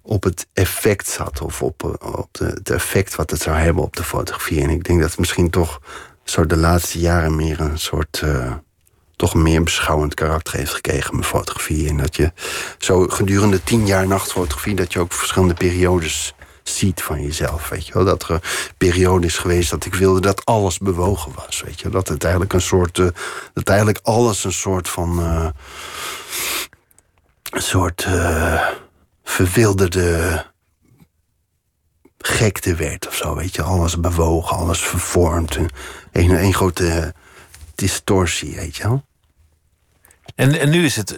op 0.02 0.24
het 0.24 0.48
effect 0.54 1.08
zat. 1.08 1.42
Of 1.42 1.62
op, 1.62 1.84
op 2.02 2.28
de, 2.32 2.46
het 2.46 2.70
effect 2.70 3.16
wat 3.16 3.32
het 3.32 3.42
zou 3.42 3.58
hebben 3.58 3.84
op 3.84 3.96
de 3.96 4.04
fotografie. 4.04 4.62
En 4.62 4.70
ik 4.70 4.84
denk 4.84 5.00
dat 5.00 5.10
het 5.10 5.20
misschien 5.20 5.50
toch 5.50 5.82
zo 6.24 6.46
de 6.46 6.58
laatste 6.58 7.00
jaren 7.00 7.36
meer 7.36 7.60
een 7.60 7.80
soort... 7.80 8.22
Uh, 8.24 8.54
toch 9.16 9.34
meer 9.34 9.64
beschouwend 9.64 10.14
karakter 10.14 10.56
heeft 10.56 10.74
gekregen, 10.74 11.14
mijn 11.14 11.26
fotografie. 11.26 11.90
En 11.90 11.98
dat 11.98 12.16
je 12.16 12.32
zo 12.78 13.08
gedurende 13.08 13.64
tien 13.64 13.86
jaar 13.86 14.08
nachtfotografie... 14.08 14.76
dat 14.76 14.94
je 14.94 15.00
ook 15.00 15.14
verschillende 15.14 15.54
periodes 15.54 16.34
ziet 16.70 17.02
van 17.02 17.22
jezelf. 17.22 17.70
Weet 17.70 17.88
je 17.88 17.94
wel? 17.94 18.06
Dat 18.06 18.24
er 18.24 18.32
een 18.32 18.42
periode 18.78 19.26
is 19.26 19.38
geweest 19.38 19.70
dat 19.70 19.86
ik 19.86 19.94
wilde 19.94 20.22
dat 20.22 20.46
alles 20.46 20.78
bewogen 20.78 21.32
was. 21.36 21.62
Weet 21.62 21.80
je? 21.80 21.90
Dat 21.90 22.08
het 22.08 22.24
eigenlijk 22.24 22.54
een 22.54 22.62
soort. 22.62 22.98
Uh, 22.98 23.08
dat 23.54 23.68
eigenlijk 23.68 24.00
alles 24.04 24.44
een 24.44 24.54
soort 24.54 24.90
van. 24.90 25.20
Uh, 25.20 25.50
een 27.50 27.62
soort. 27.62 28.06
Uh, 28.08 28.68
verwilderde. 29.24 30.46
gekte 32.18 32.76
werd 32.76 33.08
of 33.08 33.16
zo. 33.16 33.36
Weet 33.36 33.56
je? 33.56 33.62
Alles 33.62 34.00
bewogen, 34.00 34.58
alles 34.58 34.80
vervormd. 34.80 35.56
Een, 36.12 36.30
een 36.44 36.54
grote 36.54 37.14
distortie, 37.76 38.56
weet 38.56 38.76
je 38.76 38.84
wel. 38.84 39.04
En, 40.36 40.60
en 40.60 40.70
nu 40.70 40.86
is 40.86 40.96
het 40.96 41.16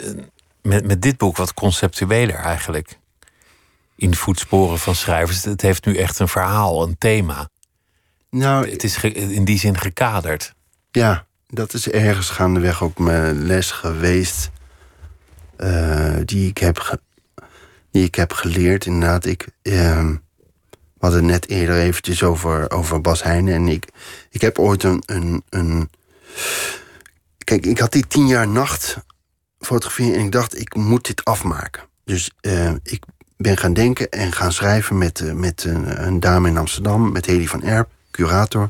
met, 0.62 0.86
met 0.86 1.02
dit 1.02 1.18
boek 1.18 1.38
wat 1.38 1.54
conceptueler 1.54 2.36
eigenlijk 2.36 2.99
in 4.02 4.16
voetsporen 4.16 4.80
van 4.80 4.95
schrijvers. 4.95 5.43
Het 5.43 5.62
heeft 5.62 5.86
nu 5.86 5.97
echt 5.97 6.20
een 6.20 6.28
verhaal, 6.28 6.84
een 6.84 6.97
thema. 6.97 7.49
Nou, 8.30 8.70
het 8.70 8.84
is 8.84 9.04
in 9.04 9.45
die 9.45 9.60
zin 9.60 9.78
gekaderd. 9.78 10.54
Ja, 10.91 11.26
dat 11.47 11.74
is 11.74 11.89
ergens 11.89 12.30
gaandeweg 12.30 12.84
ook 12.84 12.97
mijn 12.97 13.45
les 13.45 13.72
geweest. 13.72 14.49
Uh, 15.58 16.16
die, 16.26 16.49
ik 16.49 16.58
heb 16.58 16.99
die 17.91 18.04
ik 18.04 18.16
heb 18.16 18.34
geleerd. 18.34 18.86
Inderdaad, 18.86 19.26
ik. 19.26 19.47
Uh, 19.64 20.10
we 20.72 21.08
hadden 21.08 21.26
net 21.26 21.49
eerder 21.49 21.80
eventjes 21.80 22.24
over, 22.24 22.72
over 22.72 23.02
Bas 23.02 23.24
Heijnen. 23.24 23.54
En 23.54 23.68
ik, 23.68 23.88
ik 24.30 24.41
heb 24.41 24.60
ooit 24.60 24.84
een, 24.84 25.04
een, 25.06 25.43
een. 25.49 25.89
Kijk, 27.38 27.66
ik 27.66 27.80
had 27.80 27.91
die 27.91 28.08
tien 28.08 28.28
jaar 28.28 28.47
nacht 28.47 28.97
fotografie 29.60 30.14
en 30.14 30.26
ik 30.26 30.32
dacht, 30.32 30.60
ik 30.60 30.76
moet 30.76 31.06
dit 31.06 31.26
afmaken. 31.26 31.84
Dus 32.06 32.32
uh, 32.41 32.72
ik 32.84 33.04
ben 33.42 33.58
gaan 33.58 33.74
denken 33.74 34.10
en 34.10 34.32
gaan 34.32 34.52
schrijven 34.52 34.98
met, 34.98 35.20
uh, 35.20 35.34
met 35.34 35.64
een, 35.64 36.08
een, 36.08 36.20
dame 36.20 36.48
in 36.48 36.58
Amsterdam, 36.58 37.12
met 37.12 37.26
Hedy 37.26 37.48
van 37.48 37.64
Erp, 37.64 37.89
curator. 38.12 38.70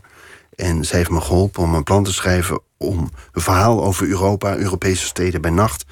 En 0.55 0.86
zij 0.86 0.97
heeft 0.97 1.09
me 1.09 1.22
geholpen 1.22 1.63
om 1.63 1.74
een 1.76 1.84
plan 1.84 2.03
te 2.03 2.13
schrijven 2.13 2.59
om 2.78 3.11
een 3.32 3.41
verhaal 3.41 3.84
over 3.84 4.07
Europa, 4.07 4.55
Europese 4.55 5.05
steden 5.05 5.41
bij 5.41 5.51
nacht. 5.51 5.86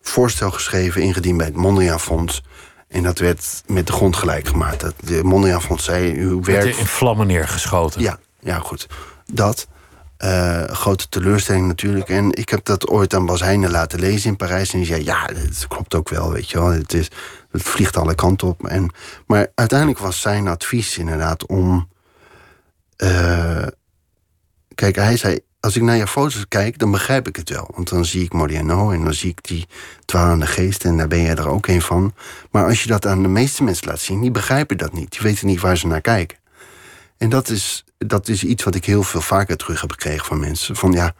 Voorstel 0.00 0.50
geschreven, 0.50 1.02
ingediend 1.02 1.36
bij 1.36 1.46
het 1.46 1.56
Mondriaan 1.56 2.00
Fonds. 2.00 2.42
En 2.88 3.02
dat 3.02 3.18
werd 3.18 3.62
met 3.66 3.86
de 3.86 3.92
grond 3.92 4.16
gelijk 4.16 4.48
gemaakt. 4.48 4.80
Dat 4.80 4.94
de 5.00 5.24
Mondriaan 5.24 5.62
Fonds 5.62 5.84
zei, 5.84 6.18
uw 6.18 6.42
werk... 6.42 6.76
in 6.76 6.86
vlammen 6.86 7.26
neergeschoten. 7.26 8.00
Ja, 8.00 8.18
ja 8.40 8.58
goed. 8.58 8.86
Dat. 9.26 9.66
Uh, 10.24 10.64
grote 10.64 11.08
teleurstelling 11.08 11.66
natuurlijk. 11.66 12.08
En 12.08 12.32
ik 12.32 12.48
heb 12.48 12.64
dat 12.64 12.88
ooit 12.88 13.14
aan 13.14 13.26
Bas 13.26 13.40
Heijnen 13.40 13.70
laten 13.70 14.00
lezen 14.00 14.30
in 14.30 14.36
Parijs. 14.36 14.72
En 14.72 14.78
die 14.78 14.86
zei, 14.86 15.04
ja, 15.04 15.26
dat 15.26 15.66
klopt 15.68 15.94
ook 15.94 16.08
wel, 16.08 16.32
weet 16.32 16.50
je 16.50 16.58
wel. 16.58 16.70
Het, 16.70 16.92
is, 16.92 17.08
het 17.50 17.62
vliegt 17.62 17.96
alle 17.96 18.14
kanten 18.14 18.48
op. 18.48 18.66
En, 18.66 18.90
maar 19.26 19.46
uiteindelijk 19.54 19.98
was 19.98 20.20
zijn 20.20 20.48
advies 20.48 20.98
inderdaad 20.98 21.46
om... 21.46 21.88
Uh, 22.96 23.66
kijk, 24.74 24.96
hij 24.96 25.16
zei, 25.16 25.38
als 25.60 25.76
ik 25.76 25.82
naar 25.82 25.96
je 25.96 26.06
foto's 26.06 26.48
kijk, 26.48 26.78
dan 26.78 26.90
begrijp 26.90 27.28
ik 27.28 27.36
het 27.36 27.48
wel. 27.48 27.70
Want 27.74 27.88
dan 27.88 28.04
zie 28.04 28.24
ik 28.24 28.32
Modiano 28.32 28.90
en 28.90 29.04
dan 29.04 29.14
zie 29.14 29.30
ik 29.30 29.44
die 29.44 29.66
dwalende 30.04 30.46
geest... 30.46 30.84
en 30.84 30.96
daar 30.96 31.08
ben 31.08 31.22
jij 31.22 31.34
er 31.36 31.48
ook 31.48 31.66
een 31.66 31.82
van. 31.82 32.14
Maar 32.50 32.66
als 32.66 32.82
je 32.82 32.88
dat 32.88 33.06
aan 33.06 33.22
de 33.22 33.28
meeste 33.28 33.62
mensen 33.62 33.88
laat 33.88 34.00
zien, 34.00 34.20
die 34.20 34.30
begrijpen 34.30 34.78
dat 34.78 34.92
niet. 34.92 35.10
Die 35.10 35.20
weten 35.20 35.46
niet 35.46 35.60
waar 35.60 35.76
ze 35.76 35.86
naar 35.86 36.00
kijken. 36.00 36.40
En 37.22 37.28
dat 37.28 37.48
is, 37.48 37.84
dat 37.98 38.28
is 38.28 38.44
iets 38.44 38.64
wat 38.64 38.74
ik 38.74 38.84
heel 38.84 39.02
veel 39.02 39.20
vaker 39.20 39.56
terug 39.56 39.80
heb 39.80 39.90
gekregen 39.90 40.26
van 40.26 40.40
mensen. 40.40 40.76
Van 40.76 40.92
ja, 40.92 41.14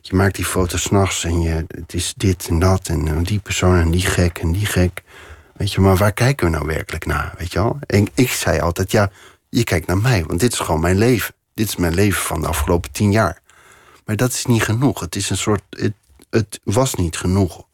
je 0.00 0.16
maakt 0.16 0.34
die 0.34 0.44
foto's 0.44 0.82
s'nachts 0.82 1.24
en 1.24 1.40
je, 1.40 1.64
het 1.68 1.94
is 1.94 2.14
dit 2.16 2.48
en 2.48 2.58
dat... 2.58 2.88
en 2.88 3.22
die 3.22 3.38
persoon 3.38 3.76
en 3.76 3.90
die 3.90 4.06
gek 4.06 4.38
en 4.38 4.52
die 4.52 4.66
gek... 4.66 5.02
Weet 5.56 5.72
je, 5.72 5.80
maar 5.80 5.96
waar 5.96 6.12
kijken 6.12 6.46
we 6.46 6.52
nou 6.52 6.66
werkelijk 6.66 7.06
naar? 7.06 7.34
Weet 7.38 7.52
je 7.52 7.58
wel? 7.58 7.78
En 7.86 8.08
ik 8.14 8.30
zei 8.30 8.60
altijd, 8.60 8.90
ja, 8.90 9.10
je 9.48 9.64
kijkt 9.64 9.86
naar 9.86 9.98
mij, 9.98 10.24
want 10.24 10.40
dit 10.40 10.52
is 10.52 10.58
gewoon 10.58 10.80
mijn 10.80 10.98
leven. 10.98 11.34
Dit 11.54 11.68
is 11.68 11.76
mijn 11.76 11.94
leven 11.94 12.22
van 12.22 12.40
de 12.40 12.46
afgelopen 12.46 12.90
tien 12.90 13.12
jaar. 13.12 13.40
Maar 14.04 14.16
dat 14.16 14.32
is 14.32 14.46
niet 14.46 14.62
genoeg. 14.62 15.00
Het 15.00 15.16
is 15.16 15.30
een 15.30 15.36
soort. 15.36 15.62
Het, 15.70 15.94
het 16.30 16.60
was 16.64 16.94
niet 16.94 17.16
genoeg. 17.16 17.66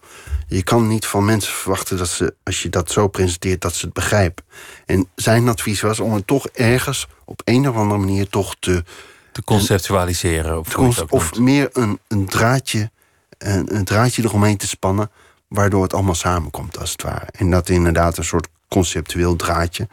Je 0.49 0.62
kan 0.62 0.86
niet 0.86 1.07
van 1.07 1.24
mensen 1.24 1.53
verwachten 1.53 1.96
dat 1.96 2.09
ze, 2.09 2.34
als 2.42 2.62
je 2.62 2.68
dat 2.68 2.90
zo 2.90 3.09
presenteert, 3.09 3.61
dat 3.61 3.74
ze 3.74 3.84
het 3.84 3.94
begrijpen. 3.94 4.44
En 4.86 5.09
zijn 5.14 5.49
advies 5.49 5.80
was 5.80 6.01
om 6.01 6.12
het 6.12 6.26
toch 6.26 6.46
ergens 6.46 7.07
op 7.24 7.40
een 7.44 7.68
of 7.68 7.76
andere 7.76 8.01
manier 8.01 8.28
toch 8.28 8.57
te, 8.59 8.84
te 9.32 9.44
conceptualiseren. 9.44 10.59
Of, 10.59 10.99
of 11.09 11.38
meer 11.38 11.68
een, 11.72 11.99
een 12.09 12.26
draadje, 12.26 12.90
een, 13.38 13.74
een 13.74 13.84
draadje 13.84 14.22
eromheen 14.22 14.57
te 14.57 14.68
spannen, 14.68 15.11
waardoor 15.49 15.82
het 15.82 15.94
allemaal 15.94 16.14
samenkomt, 16.14 16.78
als 16.78 16.92
het 16.92 17.03
ware. 17.03 17.26
En 17.30 17.51
dat 17.51 17.68
inderdaad 17.68 18.18
een 18.18 18.24
soort 18.24 18.49
conceptueel 18.68 19.36
draadje. 19.36 19.88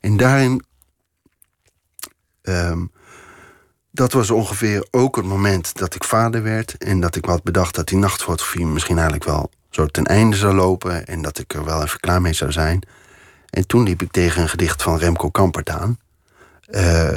En 0.00 0.16
daarin. 0.16 0.64
Um, 2.42 2.90
dat 3.90 4.12
was 4.12 4.30
ongeveer 4.30 4.86
ook 4.90 5.16
het 5.16 5.24
moment 5.24 5.78
dat 5.78 5.94
ik 5.94 6.04
vader 6.04 6.42
werd. 6.42 6.78
En 6.78 7.00
dat 7.00 7.16
ik 7.16 7.24
had 7.24 7.42
bedacht 7.42 7.74
dat 7.74 7.88
die 7.88 7.98
nachtfotografie 7.98 8.66
misschien 8.66 8.98
eigenlijk 8.98 9.24
wel 9.24 9.50
zo 9.74 9.86
ten 9.86 10.04
einde 10.04 10.36
zou 10.36 10.54
lopen. 10.54 11.06
En 11.06 11.22
dat 11.22 11.38
ik 11.38 11.54
er 11.54 11.64
wel 11.64 11.82
even 11.82 12.00
klaar 12.00 12.20
mee 12.20 12.32
zou 12.32 12.52
zijn. 12.52 12.82
En 13.50 13.66
toen 13.66 13.82
liep 13.82 14.02
ik 14.02 14.10
tegen 14.10 14.42
een 14.42 14.48
gedicht 14.48 14.82
van 14.82 14.98
Remco 14.98 15.30
Kampert 15.30 15.70
aan. 15.70 15.98
Uh, 16.70 17.08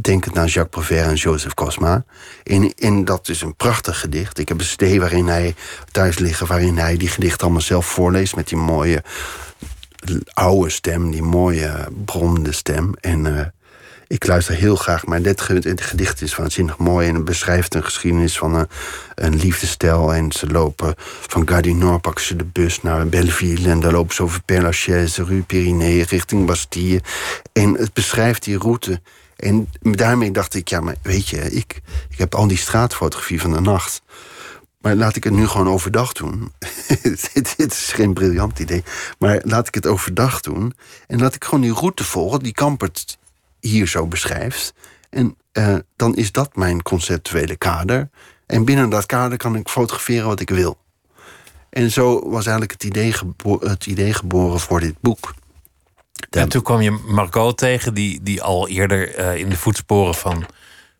denk 0.00 0.24
het 0.24 0.34
naar 0.34 0.46
Jacques 0.46 0.86
Prévert 0.86 1.08
en 1.08 1.14
Joseph 1.14 1.54
Cosma. 1.54 2.04
En, 2.42 2.74
en 2.74 3.04
dat 3.04 3.28
is 3.28 3.42
een 3.42 3.56
prachtig 3.56 4.00
gedicht. 4.00 4.38
Ik 4.38 4.48
heb 4.48 4.60
een 4.60 4.66
CD 4.66 4.96
waarin 4.96 5.26
hij 5.26 5.54
thuis 5.90 6.18
liggen, 6.18 6.46
waarin 6.46 6.78
hij 6.78 6.96
die 6.96 7.08
gedicht 7.08 7.42
allemaal 7.42 7.60
zelf 7.60 7.86
voorleest 7.86 8.36
met 8.36 8.48
die 8.48 8.58
mooie 8.58 9.02
oude 10.32 10.70
stem, 10.70 11.10
die 11.10 11.22
mooie 11.22 11.88
bromende 12.04 12.52
stem. 12.52 12.94
En 13.00 13.24
uh, 13.24 13.40
ik 14.08 14.26
luister 14.26 14.54
heel 14.54 14.76
graag, 14.76 15.06
maar 15.06 15.22
dit 15.22 15.40
gedicht 15.40 16.22
is 16.22 16.36
waanzinnig 16.36 16.78
mooi. 16.78 17.08
En 17.08 17.14
het 17.14 17.24
beschrijft 17.24 17.74
een 17.74 17.84
geschiedenis 17.84 18.38
van 18.38 18.54
een, 18.54 18.68
een 19.14 19.36
liefdestel. 19.36 20.14
En 20.14 20.32
ze 20.32 20.46
lopen 20.46 20.94
van 20.98 21.46
Nord, 21.78 22.00
pakken 22.00 22.24
ze 22.24 22.36
de 22.36 22.44
bus 22.44 22.82
naar 22.82 23.06
Belleville. 23.06 23.70
En 23.70 23.80
dan 23.80 23.92
lopen 23.92 24.14
ze 24.14 24.22
over 24.22 24.42
Père 24.42 24.62
Lachaise, 24.62 25.24
Rue 25.24 25.42
Pyrénées, 25.42 26.08
richting 26.08 26.46
Bastille. 26.46 27.00
En 27.52 27.74
het 27.74 27.92
beschrijft 27.92 28.44
die 28.44 28.58
route. 28.58 29.00
En 29.36 29.68
daarmee 29.80 30.30
dacht 30.30 30.54
ik, 30.54 30.68
ja, 30.68 30.80
maar 30.80 30.96
weet 31.02 31.28
je, 31.28 31.50
ik, 31.50 31.80
ik 32.08 32.18
heb 32.18 32.34
al 32.34 32.46
die 32.46 32.56
straatfotografie 32.56 33.40
van 33.40 33.52
de 33.52 33.60
nacht. 33.60 34.02
Maar 34.80 34.94
laat 34.94 35.16
ik 35.16 35.24
het 35.24 35.32
nu 35.32 35.46
gewoon 35.46 35.68
overdag 35.68 36.12
doen. 36.12 36.52
dit, 37.32 37.54
is 37.56 37.92
geen 37.94 38.14
briljant 38.14 38.58
idee. 38.58 38.84
Maar 39.18 39.40
laat 39.44 39.68
ik 39.68 39.74
het 39.74 39.86
overdag 39.86 40.40
doen. 40.40 40.74
En 41.06 41.20
laat 41.20 41.34
ik 41.34 41.44
gewoon 41.44 41.60
die 41.60 41.72
route 41.72 42.04
volgen. 42.04 42.40
Die 42.40 42.52
Kampert 42.52 43.18
hier 43.66 43.86
zo 43.86 44.06
beschrijft. 44.06 44.74
En 45.10 45.36
uh, 45.52 45.76
dan 45.96 46.16
is 46.16 46.32
dat 46.32 46.56
mijn 46.56 46.82
conceptuele 46.82 47.56
kader. 47.56 48.08
En 48.46 48.64
binnen 48.64 48.90
dat 48.90 49.06
kader 49.06 49.38
kan 49.38 49.56
ik 49.56 49.68
fotograferen 49.68 50.26
wat 50.26 50.40
ik 50.40 50.50
wil. 50.50 50.78
En 51.70 51.90
zo 51.90 52.28
was 52.28 52.46
eigenlijk 52.46 52.72
het 52.72 52.84
idee, 52.84 53.14
het 53.60 53.86
idee 53.86 54.14
geboren 54.14 54.60
voor 54.60 54.80
dit 54.80 55.00
boek. 55.00 55.34
En 56.30 56.48
toen 56.48 56.62
kwam 56.62 56.80
je 56.80 56.90
Margot 56.90 57.58
tegen, 57.58 57.94
die, 57.94 58.22
die 58.22 58.42
al 58.42 58.68
eerder 58.68 59.18
uh, 59.18 59.36
in 59.36 59.48
de 59.48 59.56
voetsporen 59.56 60.14
van 60.14 60.46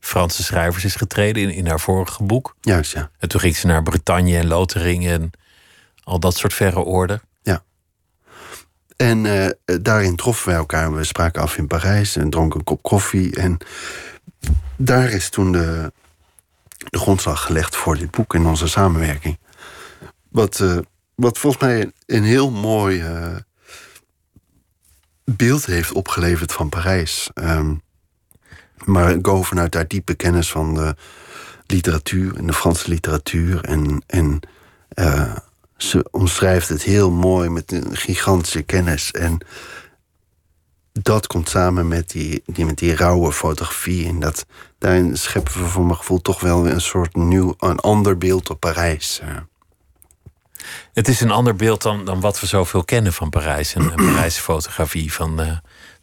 Franse 0.01 0.43
schrijvers 0.43 0.85
is 0.85 0.95
getreden 0.95 1.43
in, 1.43 1.51
in 1.51 1.67
haar 1.67 1.81
vorige 1.81 2.23
boek. 2.23 2.57
Juist, 2.61 2.93
ja. 2.93 3.11
En 3.19 3.29
toen 3.29 3.41
ging 3.41 3.57
ze 3.57 3.67
naar 3.67 3.83
Bretagne 3.83 4.37
en 4.37 4.47
Lotering 4.47 5.07
en 5.07 5.31
al 6.03 6.21
dat 6.21 6.37
soort 6.37 6.55
verre 6.55 6.81
oorden. 6.81 7.21
En 8.97 9.25
uh, 9.25 9.47
daarin 9.81 10.17
troffen 10.17 10.49
wij 10.49 10.57
elkaar. 10.57 10.95
We 10.95 11.05
spraken 11.05 11.43
af 11.43 11.57
in 11.57 11.67
Parijs 11.67 12.17
en 12.17 12.31
dronken 12.31 12.59
een 12.59 12.65
kop 12.65 12.83
koffie. 12.83 13.37
En 13.37 13.59
daar 14.77 15.11
is 15.11 15.31
toen 15.31 15.53
de, 15.53 15.93
de 16.79 16.99
grondslag 16.99 17.43
gelegd 17.43 17.77
voor 17.77 17.99
dit 17.99 18.11
boek 18.11 18.35
in 18.35 18.47
onze 18.47 18.69
samenwerking. 18.69 19.39
Wat, 20.29 20.59
uh, 20.59 20.79
wat 21.15 21.39
volgens 21.39 21.63
mij 21.63 21.93
een 22.07 22.25
heel 22.25 22.51
mooi 22.51 23.05
beeld 25.25 25.67
heeft 25.67 25.93
opgeleverd 25.93 26.53
van 26.53 26.69
Parijs. 26.69 27.31
Um, 27.35 27.83
maar 28.85 29.17
go 29.23 29.43
vanuit 29.43 29.73
daar 29.73 29.89
diepe 29.89 30.15
kennis 30.15 30.51
van 30.51 30.75
de 30.75 30.97
literatuur 31.67 32.37
en 32.37 32.47
de 32.47 32.53
Franse 32.53 32.89
literatuur. 32.89 33.65
En, 33.65 34.03
en 34.07 34.41
ze 35.77 36.07
omschrijft 36.11 36.69
het 36.69 36.83
heel 36.83 37.11
mooi 37.11 37.49
met 37.49 37.73
een 37.73 37.97
gigantische 37.97 38.63
kennis. 38.63 39.11
En 39.11 39.39
dat 40.93 41.27
komt 41.27 41.49
samen 41.49 41.89
met 41.89 42.11
die, 42.11 42.43
die, 42.47 42.65
met 42.65 42.79
die 42.79 42.97
rauwe 42.97 43.33
fotografie. 43.33 44.09
En 44.09 44.21
dat, 44.21 44.47
daarin 44.79 45.17
scheppen 45.17 45.53
we 45.63 45.69
voor 45.69 45.85
mijn 45.85 45.97
gevoel 45.97 46.23
toch 46.23 46.41
wel 46.41 46.67
een 46.69 46.81
soort 46.81 47.17
nieuw, 47.17 47.55
een 47.59 47.79
ander 47.79 48.19
beeld 48.19 48.51
op 48.51 48.61
Parijs. 48.61 49.21
Het 50.93 51.09
is 51.09 51.21
een 51.21 51.31
ander 51.31 51.57
beeld 51.57 51.83
dan, 51.83 52.05
dan 52.05 52.21
wat 52.21 52.41
we 52.41 52.47
zoveel 52.47 52.85
kennen 52.85 53.13
van 53.13 53.31
Parijs. 53.31 53.75
En, 53.75 53.95
Parijse 53.95 54.41
fotografie 54.41 55.13
van 55.13 55.41
uh, 55.41 55.57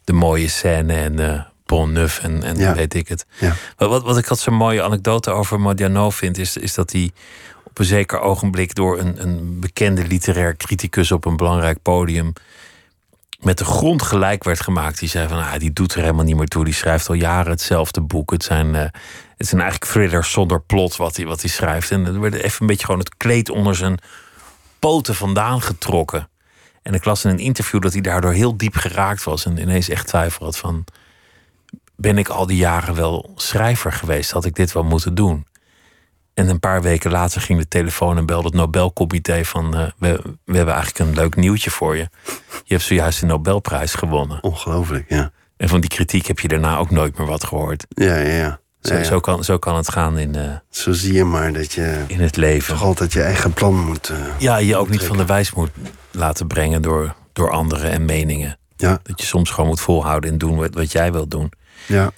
de 0.04 0.12
mooie 0.12 0.48
scène 0.48 0.94
en 0.94 1.20
uh, 1.20 1.40
Pont 1.64 1.92
Neuf 1.92 2.18
en, 2.18 2.42
en 2.42 2.74
weet 2.74 2.94
ik 2.94 3.08
het. 3.08 3.26
Ja. 3.38 3.54
Wat, 3.76 4.02
wat 4.02 4.18
ik 4.18 4.26
had 4.26 4.38
zo'n 4.38 4.54
mooie 4.54 4.82
anekdote 4.82 5.30
over 5.30 5.60
Modiano 5.60 6.10
vind, 6.10 6.38
is, 6.38 6.56
is 6.56 6.74
dat 6.74 6.92
hij 6.92 7.10
op 7.74 7.80
een 7.80 7.86
zeker 7.86 8.20
ogenblik 8.20 8.74
door 8.74 8.98
een, 8.98 9.22
een 9.22 9.60
bekende 9.60 10.06
literair 10.06 10.56
criticus 10.56 11.12
op 11.12 11.24
een 11.24 11.36
belangrijk 11.36 11.82
podium 11.82 12.32
met 13.40 13.58
de 13.58 13.64
grond 13.64 14.02
gelijk 14.02 14.44
werd 14.44 14.60
gemaakt. 14.60 14.98
Die 14.98 15.08
zei 15.08 15.28
van, 15.28 15.38
ah, 15.38 15.58
die 15.58 15.72
doet 15.72 15.94
er 15.94 16.00
helemaal 16.00 16.24
niet 16.24 16.36
meer 16.36 16.46
toe. 16.46 16.64
Die 16.64 16.74
schrijft 16.74 17.08
al 17.08 17.14
jaren 17.14 17.50
hetzelfde 17.50 18.00
boek. 18.00 18.30
Het 18.30 18.42
zijn, 18.42 18.66
uh, 18.66 18.80
het 19.36 19.46
zijn 19.46 19.60
eigenlijk 19.60 19.90
thrillers 19.90 20.30
zonder 20.30 20.60
plot 20.60 20.96
wat 20.96 21.16
hij, 21.16 21.26
wat 21.26 21.40
hij 21.40 21.50
schrijft. 21.50 21.90
En 21.90 22.06
er 22.06 22.20
werd 22.20 22.34
even 22.34 22.60
een 22.60 22.66
beetje 22.66 22.84
gewoon 22.84 23.00
het 23.00 23.16
kleed 23.16 23.50
onder 23.50 23.76
zijn 23.76 23.98
poten 24.78 25.14
vandaan 25.14 25.62
getrokken. 25.62 26.28
En 26.82 26.94
ik 26.94 27.04
las 27.04 27.24
in 27.24 27.30
een 27.30 27.38
interview 27.38 27.82
dat 27.82 27.92
hij 27.92 28.00
daardoor 28.00 28.32
heel 28.32 28.56
diep 28.56 28.74
geraakt 28.74 29.24
was. 29.24 29.46
En 29.46 29.58
ineens 29.58 29.88
echt 29.88 30.06
twijfel 30.06 30.44
had 30.44 30.56
van... 30.56 30.84
ben 31.96 32.18
ik 32.18 32.28
al 32.28 32.46
die 32.46 32.56
jaren 32.56 32.94
wel 32.94 33.32
schrijver 33.36 33.92
geweest? 33.92 34.30
Had 34.30 34.44
ik 34.44 34.54
dit 34.54 34.72
wel 34.72 34.84
moeten 34.84 35.14
doen? 35.14 35.46
En 36.34 36.48
een 36.48 36.60
paar 36.60 36.82
weken 36.82 37.10
later 37.10 37.40
ging 37.40 37.58
de 37.58 37.68
telefoon 37.68 38.16
en 38.16 38.26
belde 38.26 38.46
het 38.46 38.56
Nobelcomité 38.56 39.44
van... 39.44 39.76
Uh, 39.76 39.86
we, 39.98 40.22
we 40.44 40.56
hebben 40.56 40.74
eigenlijk 40.74 41.10
een 41.10 41.14
leuk 41.14 41.36
nieuwtje 41.36 41.70
voor 41.70 41.96
je. 41.96 42.08
Je 42.64 42.74
hebt 42.74 42.82
zojuist 42.82 43.20
de 43.20 43.26
Nobelprijs 43.26 43.94
gewonnen. 43.94 44.42
Ongelooflijk, 44.42 45.04
ja. 45.08 45.30
En 45.56 45.68
van 45.68 45.80
die 45.80 45.90
kritiek 45.90 46.26
heb 46.26 46.40
je 46.40 46.48
daarna 46.48 46.76
ook 46.76 46.90
nooit 46.90 47.18
meer 47.18 47.26
wat 47.26 47.44
gehoord. 47.44 47.86
Ja, 47.88 48.16
ja, 48.16 48.34
ja. 48.34 48.60
Zo, 48.80 49.02
Zo, 49.02 49.20
kan, 49.20 49.44
zo 49.44 49.58
kan 49.58 49.76
het 49.76 49.90
gaan 49.90 50.18
in, 50.18 50.36
uh, 50.36 50.42
zo 50.70 50.92
zie 50.92 51.12
je 51.12 51.24
maar 51.24 51.52
dat 51.52 51.72
je 51.72 52.04
in 52.06 52.20
het 52.20 52.36
leven. 52.36 52.74
toch 52.74 52.82
altijd 52.82 53.12
je 53.12 53.22
eigen 53.22 53.52
plan 53.52 53.74
moet. 53.86 54.10
Uh, 54.10 54.18
ja, 54.38 54.56
je 54.56 54.76
ook 54.76 54.88
niet 54.88 55.04
van 55.04 55.16
de 55.16 55.24
wijs 55.24 55.52
moet 55.52 55.70
laten 56.10 56.46
brengen 56.46 56.82
door, 56.82 57.14
door 57.32 57.50
anderen 57.50 57.90
en 57.90 58.04
meningen. 58.04 58.58
Ja. 58.76 59.00
Dat 59.02 59.20
je 59.20 59.26
soms 59.26 59.50
gewoon 59.50 59.68
moet 59.68 59.80
volhouden 59.80 60.30
en 60.30 60.38
doen 60.38 60.56
wat, 60.56 60.74
wat 60.74 60.92
jij 60.92 61.12
wilt 61.12 61.30
doen. 61.30 61.52
Ja. 61.86 62.10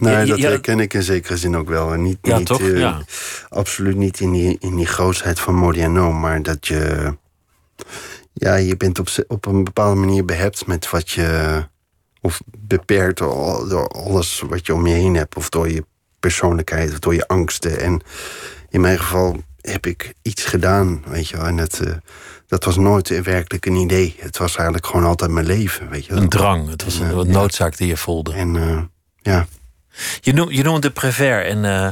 Nee, 0.00 0.26
dat 0.26 0.38
herken 0.38 0.80
ik 0.80 0.94
in 0.94 1.02
zekere 1.02 1.36
zin 1.36 1.56
ook 1.56 1.68
wel. 1.68 1.92
En 1.92 2.02
niet, 2.02 2.18
ja, 2.22 2.38
niet, 2.38 2.46
toch? 2.46 2.60
Uh, 2.60 2.78
ja. 2.78 3.02
Absoluut 3.48 3.96
niet 3.96 4.20
in 4.20 4.32
die, 4.32 4.56
in 4.58 4.76
die 4.76 4.86
grootheid 4.86 5.40
van 5.40 5.54
Modiano, 5.54 6.12
maar 6.12 6.42
dat 6.42 6.66
je. 6.66 7.12
Ja, 8.32 8.54
je 8.54 8.76
bent 8.76 8.98
op, 8.98 9.08
op 9.26 9.46
een 9.46 9.64
bepaalde 9.64 10.00
manier 10.00 10.24
behept 10.24 10.66
met 10.66 10.90
wat 10.90 11.10
je. 11.10 11.68
Of 12.20 12.40
beperkt 12.46 13.18
door, 13.18 13.68
door 13.68 13.88
alles 13.88 14.42
wat 14.48 14.66
je 14.66 14.74
om 14.74 14.86
je 14.86 14.94
heen 14.94 15.14
hebt, 15.14 15.36
of 15.36 15.48
door 15.48 15.70
je 15.70 15.84
persoonlijkheid, 16.18 16.92
of 16.92 16.98
door 16.98 17.14
je 17.14 17.28
angsten. 17.28 17.80
En 17.80 18.00
in 18.68 18.80
mijn 18.80 18.98
geval 18.98 19.36
heb 19.60 19.86
ik 19.86 20.14
iets 20.22 20.44
gedaan, 20.44 21.02
weet 21.06 21.28
je 21.28 21.36
wel. 21.36 21.46
En 21.46 21.58
het, 21.58 21.80
uh, 21.84 21.92
dat 22.46 22.64
was 22.64 22.76
nooit 22.76 23.22
werkelijk 23.22 23.66
een 23.66 23.74
idee. 23.74 24.16
Het 24.18 24.38
was 24.38 24.56
eigenlijk 24.56 24.86
gewoon 24.86 25.04
altijd 25.04 25.30
mijn 25.30 25.46
leven, 25.46 25.88
weet 25.88 26.04
je 26.04 26.12
wel. 26.12 26.22
Een 26.22 26.28
drang, 26.28 26.68
het 26.68 26.84
was 26.84 26.98
een, 26.98 27.30
noodzaak 27.30 27.76
die 27.76 27.86
je 27.86 27.96
voelde. 27.96 28.32
En 28.32 28.54
uh, 28.54 28.82
ja. 29.16 29.46
Je 30.20 30.32
noemt, 30.32 30.54
je 30.54 30.62
noemt 30.62 30.82
de 30.82 30.90
Prévert 30.90 31.46
en 31.46 31.64
uh, 31.64 31.88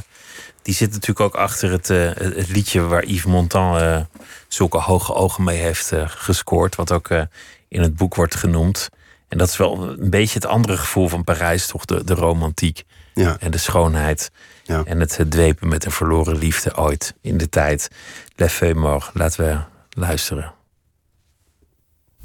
die 0.62 0.74
zit 0.74 0.90
natuurlijk 0.90 1.20
ook 1.20 1.34
achter 1.34 1.70
het, 1.70 1.90
uh, 1.90 2.10
het 2.14 2.48
liedje 2.48 2.80
waar 2.80 3.04
Yves 3.04 3.24
Montand 3.24 3.80
uh, 3.80 4.00
zulke 4.48 4.78
hoge 4.78 5.14
ogen 5.14 5.44
mee 5.44 5.58
heeft 5.58 5.92
gescoord. 6.06 6.74
Wat 6.74 6.92
ook 6.92 7.10
in 7.68 7.82
het 7.82 7.96
boek 7.96 8.14
wordt 8.14 8.34
genoemd. 8.34 8.88
En 9.28 9.38
dat 9.38 9.48
is 9.48 9.56
wel 9.56 9.88
een 9.88 10.10
beetje 10.10 10.34
het 10.34 10.46
andere 10.46 10.76
gevoel 10.76 11.08
van 11.08 11.24
Parijs, 11.24 11.66
toch? 11.66 11.84
De, 11.84 12.04
de 12.04 12.14
romantiek 12.14 12.84
ja. 13.14 13.36
en 13.40 13.50
de 13.50 13.58
schoonheid. 13.58 14.30
Ja. 14.64 14.82
En 14.84 15.00
het 15.00 15.20
dwepen 15.28 15.68
met 15.68 15.84
een 15.84 15.90
verloren 15.90 16.38
liefde 16.38 16.76
ooit 16.76 17.14
in 17.20 17.36
de 17.36 17.48
tijd. 17.48 17.90
Le 18.36 18.74
Mort. 18.74 19.10
Laten 19.14 19.44
we 19.44 19.58
luisteren. 20.00 20.52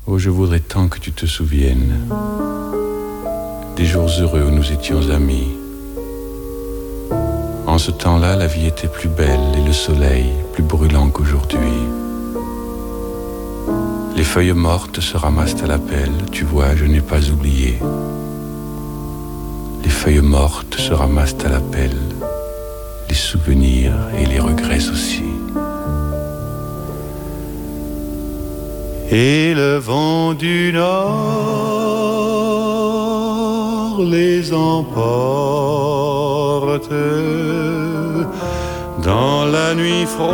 Oh, 0.05 0.19
je 0.19 0.29
voudrais 0.29 0.61
tant 0.67 0.89
que 0.89 0.99
tu 0.99 1.13
te 1.13 1.27
souviennes 1.27 2.09
des 3.75 3.85
jours 3.85 4.09
heureux 4.19 4.43
où 4.43 4.51
nous 4.51 4.71
étions 4.71 5.09
amis. 5.09 5.62
En 7.73 7.79
ce 7.79 7.89
temps-là, 7.89 8.35
la 8.35 8.45
vie 8.45 8.67
était 8.67 8.87
plus 8.87 9.09
belle 9.09 9.49
et 9.57 9.65
le 9.65 9.73
soleil 9.73 10.25
plus 10.53 10.61
brûlant 10.61 11.09
qu'aujourd'hui. 11.09 11.79
Les 14.15 14.23
feuilles 14.23 14.53
mortes 14.53 14.99
se 14.99 15.17
ramassent 15.17 15.63
à 15.63 15.65
la 15.65 15.79
pelle, 15.79 16.13
tu 16.31 16.45
vois, 16.45 16.75
je 16.75 16.85
n'ai 16.85 17.01
pas 17.01 17.27
oublié. 17.31 17.79
Les 19.83 19.89
feuilles 19.89 20.21
mortes 20.21 20.75
se 20.75 20.93
ramassent 20.93 21.43
à 21.43 21.49
la 21.49 21.61
pelle, 21.61 21.97
les 23.09 23.15
souvenirs 23.15 23.97
et 24.19 24.27
les 24.27 24.39
regrets 24.39 24.87
aussi. 24.91 25.23
Et 29.09 29.55
le 29.55 29.77
vent 29.77 30.35
du 30.35 30.71
nord 30.73 31.62
les 34.03 34.53
emporte 34.53 34.93
dans 39.03 39.45
la 39.45 39.73
nuit 39.75 40.05
froide 40.05 40.33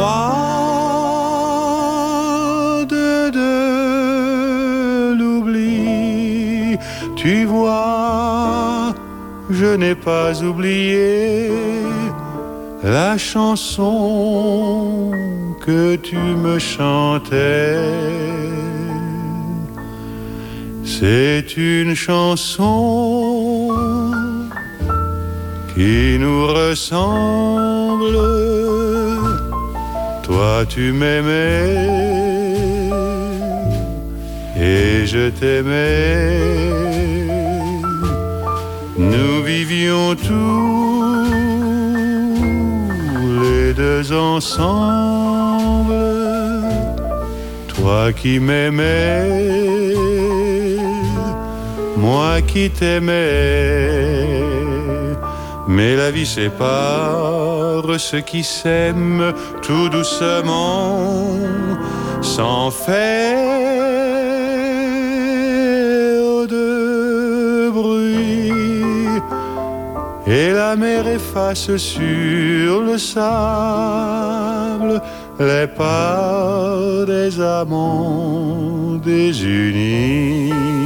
de 2.89 5.13
l'oubli. 5.17 6.77
Tu 7.15 7.45
vois, 7.45 8.93
je 9.49 9.75
n'ai 9.75 9.95
pas 9.95 10.43
oublié 10.43 11.49
la 12.83 13.17
chanson 13.17 15.11
que 15.65 15.95
tu 15.95 16.17
me 16.17 16.59
chantais. 16.59 17.79
C'est 20.83 21.57
une 21.57 21.95
chanson 21.95 23.28
qui 25.79 26.19
nous 26.19 26.45
ressemble. 26.45 28.17
Toi 30.23 30.65
tu 30.67 30.91
m'aimais 30.91 31.69
et 34.59 35.05
je 35.05 35.29
t'aimais. 35.29 36.41
Nous 38.97 39.41
vivions 39.51 40.15
tous 40.27 41.15
les 43.41 43.73
deux 43.73 44.11
ensemble. 44.11 45.93
Toi 47.73 48.11
qui 48.11 48.41
m'aimais, 48.41 49.95
moi 51.95 52.41
qui 52.41 52.69
t'aimais. 52.69 54.48
Mais 55.71 55.95
la 55.95 56.09
vie 56.09 56.25
sépare 56.25 57.83
ceux 57.99 58.21
qui 58.21 58.43
s'aiment 58.43 59.33
tout 59.61 59.87
doucement, 59.89 61.37
sans 62.21 62.71
faire 62.71 63.37
de 66.47 67.69
bruit. 67.69 68.51
Et 70.25 70.51
la 70.51 70.75
mer 70.75 71.07
efface 71.07 71.77
sur 71.77 72.81
le 72.81 72.97
sable 72.97 74.99
les 75.39 75.67
pas 75.67 77.05
des 77.05 77.39
amants 77.39 78.97
désunis. 79.03 80.78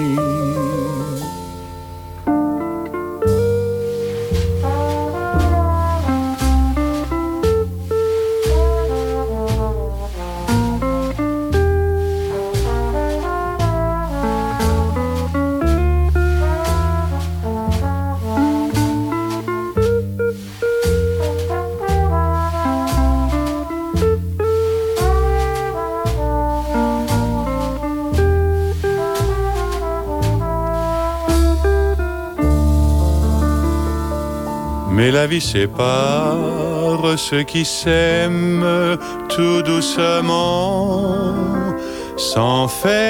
Vie 35.34 35.41
sépare 35.41 36.38
ceux 37.17 37.43
qui 37.43 37.65
s'aiment 37.65 38.97
tout 39.29 39.61
doucement, 39.63 41.25
sans 42.17 42.67
faire 42.67 43.05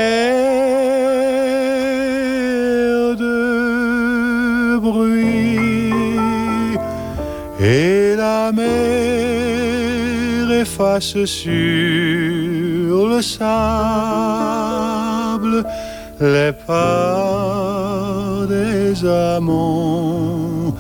de 3.16 4.78
bruit. 4.78 5.90
Et 7.60 8.16
la 8.16 8.52
mer 8.52 10.52
efface 10.64 11.26
sur 11.26 13.08
le 13.14 13.22
sable 13.22 13.46
les 16.22 16.54
pas 16.68 18.46
des 18.48 19.06
amants 19.06 20.74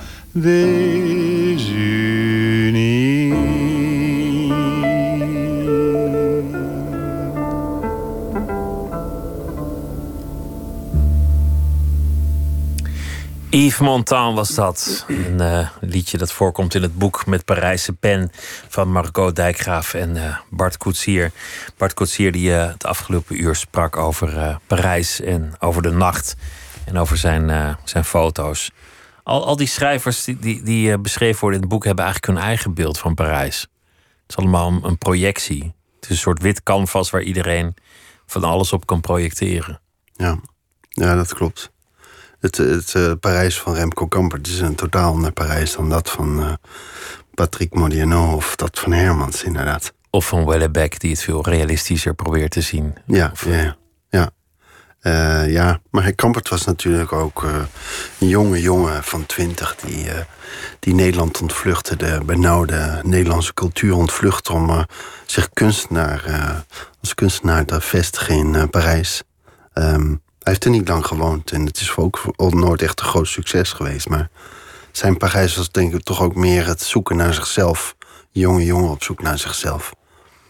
Yves 13.79 14.33
was 14.33 14.55
dat. 14.55 15.05
Een 15.07 15.41
uh, 15.41 15.69
liedje 15.81 16.17
dat 16.17 16.31
voorkomt 16.31 16.75
in 16.75 16.81
het 16.81 16.97
boek 16.97 17.25
met 17.25 17.45
Parijse 17.45 17.93
pen 17.93 18.31
van 18.67 18.91
Margot 18.91 19.35
Dijkgraaf 19.35 19.93
en 19.93 20.15
uh, 20.15 20.37
Bart 20.49 20.77
Koetsier. 20.77 21.31
Bart 21.77 21.93
Koetsier 21.93 22.31
die 22.31 22.49
uh, 22.49 22.67
het 22.67 22.85
afgelopen 22.85 23.41
uur 23.41 23.55
sprak 23.55 23.97
over 23.97 24.59
Parijs 24.67 25.21
en 25.21 25.53
over 25.59 25.81
de 25.81 25.91
nacht 25.91 26.35
en 26.85 26.97
over 26.97 27.17
zijn, 27.17 27.77
zijn 27.83 28.05
foto's. 28.05 28.71
Al, 29.23 29.45
al 29.45 29.55
die 29.55 29.67
schrijvers 29.67 30.23
die, 30.23 30.39
die, 30.39 30.63
die 30.63 30.97
beschreven 30.97 31.39
worden 31.39 31.59
in 31.59 31.65
het 31.65 31.73
boek 31.73 31.85
hebben 31.85 32.03
eigenlijk 32.03 32.33
hun 32.33 32.47
eigen 32.47 32.73
beeld 32.73 32.97
van 32.97 33.13
Parijs. 33.13 33.61
Het 33.61 34.29
is 34.29 34.35
allemaal 34.35 34.79
een 34.83 34.97
projectie. 34.97 35.63
Het 35.95 36.03
is 36.03 36.09
een 36.09 36.15
soort 36.17 36.41
wit 36.41 36.63
canvas 36.63 37.09
waar 37.09 37.23
iedereen 37.23 37.75
van 38.25 38.43
alles 38.43 38.73
op 38.73 38.85
kan 38.85 39.01
projecteren. 39.01 39.79
Ja, 40.13 40.39
ja 40.89 41.15
dat 41.15 41.33
klopt. 41.33 41.72
Het, 42.43 42.57
het 42.57 42.93
uh, 42.93 43.11
Parijs 43.19 43.59
van 43.59 43.73
Remco 43.73 44.07
Kampert 44.07 44.47
is 44.47 44.59
een 44.59 44.75
totaal 44.75 45.13
ander 45.13 45.31
Parijs 45.31 45.75
dan 45.75 45.89
dat 45.89 46.09
van 46.09 46.39
uh, 46.39 46.53
Patrick 47.33 47.73
Modiano 47.73 48.33
of 48.35 48.55
dat 48.55 48.79
van 48.79 48.91
Hermans, 48.91 49.43
inderdaad. 49.43 49.93
Of 50.09 50.27
van 50.27 50.45
Wellebeck, 50.45 50.99
die 50.99 51.11
het 51.11 51.21
veel 51.21 51.45
realistischer 51.45 52.13
probeert 52.13 52.51
te 52.51 52.61
zien. 52.61 52.95
Ja, 53.05 53.29
of, 53.33 53.45
ja, 53.45 53.75
ja. 54.09 54.29
Uh, 55.01 55.51
ja, 55.51 55.79
maar 55.89 56.13
Kampert 56.13 56.49
was 56.49 56.65
natuurlijk 56.65 57.11
ook 57.11 57.43
een 58.19 58.27
jonge 58.27 58.61
jongen 58.61 59.03
van 59.03 59.25
twintig 59.25 59.75
die, 59.75 60.07
die 60.79 60.93
Nederland 60.93 61.41
ontvluchtte, 61.41 61.95
de 61.95 62.21
benauwde 62.25 63.01
Nederlandse 63.03 63.53
cultuur 63.53 63.95
ontvluchtte 63.95 64.53
om 64.53 64.85
zich 65.25 65.49
kunstenaar, 65.49 66.23
als 67.01 67.15
kunstenaar 67.15 67.65
te 67.65 67.81
vestigen 67.81 68.35
in 68.35 68.69
Parijs. 68.69 69.23
Um, 69.73 70.21
hij 70.43 70.53
heeft 70.53 70.65
er 70.65 70.71
niet 70.71 70.87
lang 70.87 71.05
gewoond 71.05 71.51
en 71.51 71.65
het 71.65 71.79
is 71.79 71.95
ook 71.95 72.53
nooit 72.53 72.81
echt 72.81 72.99
een 72.99 73.05
groot 73.05 73.27
succes 73.27 73.71
geweest. 73.71 74.09
Maar 74.09 74.29
zijn 74.91 75.17
Parijs 75.17 75.55
was 75.55 75.71
denk 75.71 75.93
ik 75.93 76.03
toch 76.03 76.21
ook 76.21 76.35
meer 76.35 76.67
het 76.67 76.81
zoeken 76.81 77.15
naar 77.15 77.33
zichzelf. 77.33 77.95
Jonge 78.31 78.65
jongen 78.65 78.89
op 78.89 79.03
zoek 79.03 79.21
naar 79.21 79.37
zichzelf. 79.37 79.93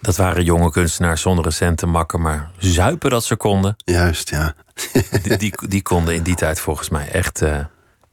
Dat 0.01 0.15
waren 0.15 0.43
jonge 0.43 0.71
kunstenaars 0.71 1.21
zonder 1.21 1.43
recente 1.43 1.85
makken, 1.85 2.21
maar 2.21 2.51
zuipen 2.57 3.09
dat 3.09 3.23
ze 3.23 3.35
konden. 3.35 3.75
Juist, 3.77 4.29
ja. 4.29 4.55
die, 5.23 5.37
die, 5.37 5.53
die, 5.67 5.81
konden 5.81 6.15
in 6.15 6.23
die 6.23 6.35
tijd 6.35 6.59
volgens 6.59 6.89
mij 6.89 7.09
echt 7.09 7.41
uh, 7.41 7.59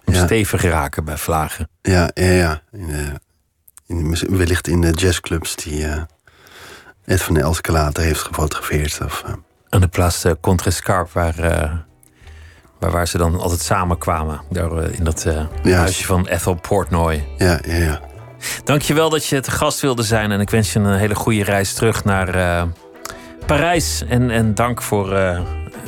ja. 0.04 0.24
stevig 0.24 0.62
raken 0.62 1.04
bij 1.04 1.16
vlagen. 1.16 1.68
Ja, 1.82 2.10
ja, 2.14 2.30
ja. 2.30 2.62
In 2.72 2.86
de, 2.86 3.20
in, 3.86 4.16
wellicht 4.36 4.68
in 4.68 4.80
de 4.80 4.92
jazzclubs 4.92 5.56
die 5.56 5.80
uh, 5.80 6.02
Ed 7.04 7.22
van 7.22 7.34
de 7.34 7.40
Elskelater 7.40 8.02
heeft 8.02 8.20
gefotografeerd. 8.20 9.00
Of, 9.04 9.22
uh, 9.26 9.32
aan 9.70 9.80
de 9.80 9.88
plaats 9.88 10.24
uh, 10.24 10.32
Contrescarpe, 10.40 11.10
waar, 11.12 11.38
uh, 11.38 11.72
waar, 12.78 12.90
waar 12.90 13.08
ze 13.08 13.18
dan 13.18 13.40
altijd 13.40 13.60
samenkwamen. 13.60 14.40
Daar, 14.50 14.72
uh, 14.72 14.98
in 14.98 15.04
dat 15.04 15.26
huisje 15.62 16.04
van 16.04 16.26
Ethel 16.26 16.54
Portnoy. 16.54 17.26
Ja, 17.36 17.58
ja, 17.66 17.76
ja. 17.76 18.00
Dankjewel 18.64 19.10
dat 19.10 19.26
je 19.26 19.40
te 19.40 19.50
gast 19.50 19.80
wilde 19.80 20.02
zijn. 20.02 20.32
En 20.32 20.40
ik 20.40 20.50
wens 20.50 20.72
je 20.72 20.78
een 20.78 20.98
hele 20.98 21.14
goede 21.14 21.44
reis 21.44 21.74
terug 21.74 22.04
naar 22.04 22.66
Parijs. 23.46 24.04
En, 24.08 24.30
en 24.30 24.54
dank 24.54 24.82
voor, 24.82 25.40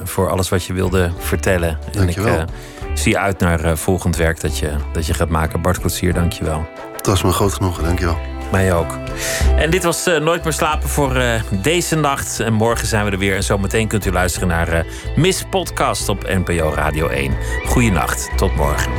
voor 0.04 0.30
alles 0.30 0.48
wat 0.48 0.64
je 0.64 0.72
wilde 0.72 1.10
vertellen. 1.18 1.78
Dankjewel. 1.92 2.38
En 2.38 2.48
ik 2.90 2.98
zie 2.98 3.18
uit 3.18 3.38
naar 3.38 3.78
volgend 3.78 4.16
werk 4.16 4.40
dat 4.40 4.58
je, 4.58 4.72
dat 4.92 5.06
je 5.06 5.14
gaat 5.14 5.28
maken. 5.28 5.62
Bart 5.62 5.80
Koetsier, 5.80 6.14
dankjewewel. 6.14 6.66
Het 6.96 7.06
was 7.06 7.22
me 7.22 7.32
groot 7.32 7.52
genoegen, 7.52 7.84
dankjewel. 7.84 8.18
Mij 8.52 8.74
ook. 8.74 8.98
En 9.56 9.70
dit 9.70 9.84
was 9.84 10.06
uh, 10.06 10.18
Nooit 10.18 10.44
meer 10.44 10.52
slapen 10.52 10.88
voor 10.88 11.16
uh, 11.16 11.42
deze 11.50 11.96
nacht. 11.96 12.40
En 12.40 12.52
morgen 12.52 12.86
zijn 12.86 13.04
we 13.04 13.10
er 13.10 13.18
weer. 13.18 13.36
En 13.36 13.42
zometeen 13.42 13.88
kunt 13.88 14.06
u 14.06 14.12
luisteren 14.12 14.48
naar 14.48 14.74
uh, 14.74 14.80
Miss 15.16 15.44
Podcast 15.50 16.08
op 16.08 16.22
NPO 16.22 16.72
Radio 16.74 17.08
1. 17.08 17.36
Goeienacht. 17.66 18.30
Tot 18.36 18.56
morgen. 18.56 18.92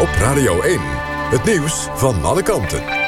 Op 0.00 0.08
Radio 0.18 0.60
1. 0.60 0.80
Het 1.30 1.44
nieuws 1.44 1.88
van 1.94 2.24
alle 2.24 2.42
kanten. 2.42 2.99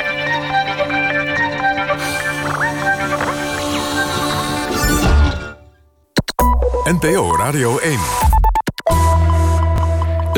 NPO 6.84 7.36
Radio 7.38 7.78
1. 7.78 8.61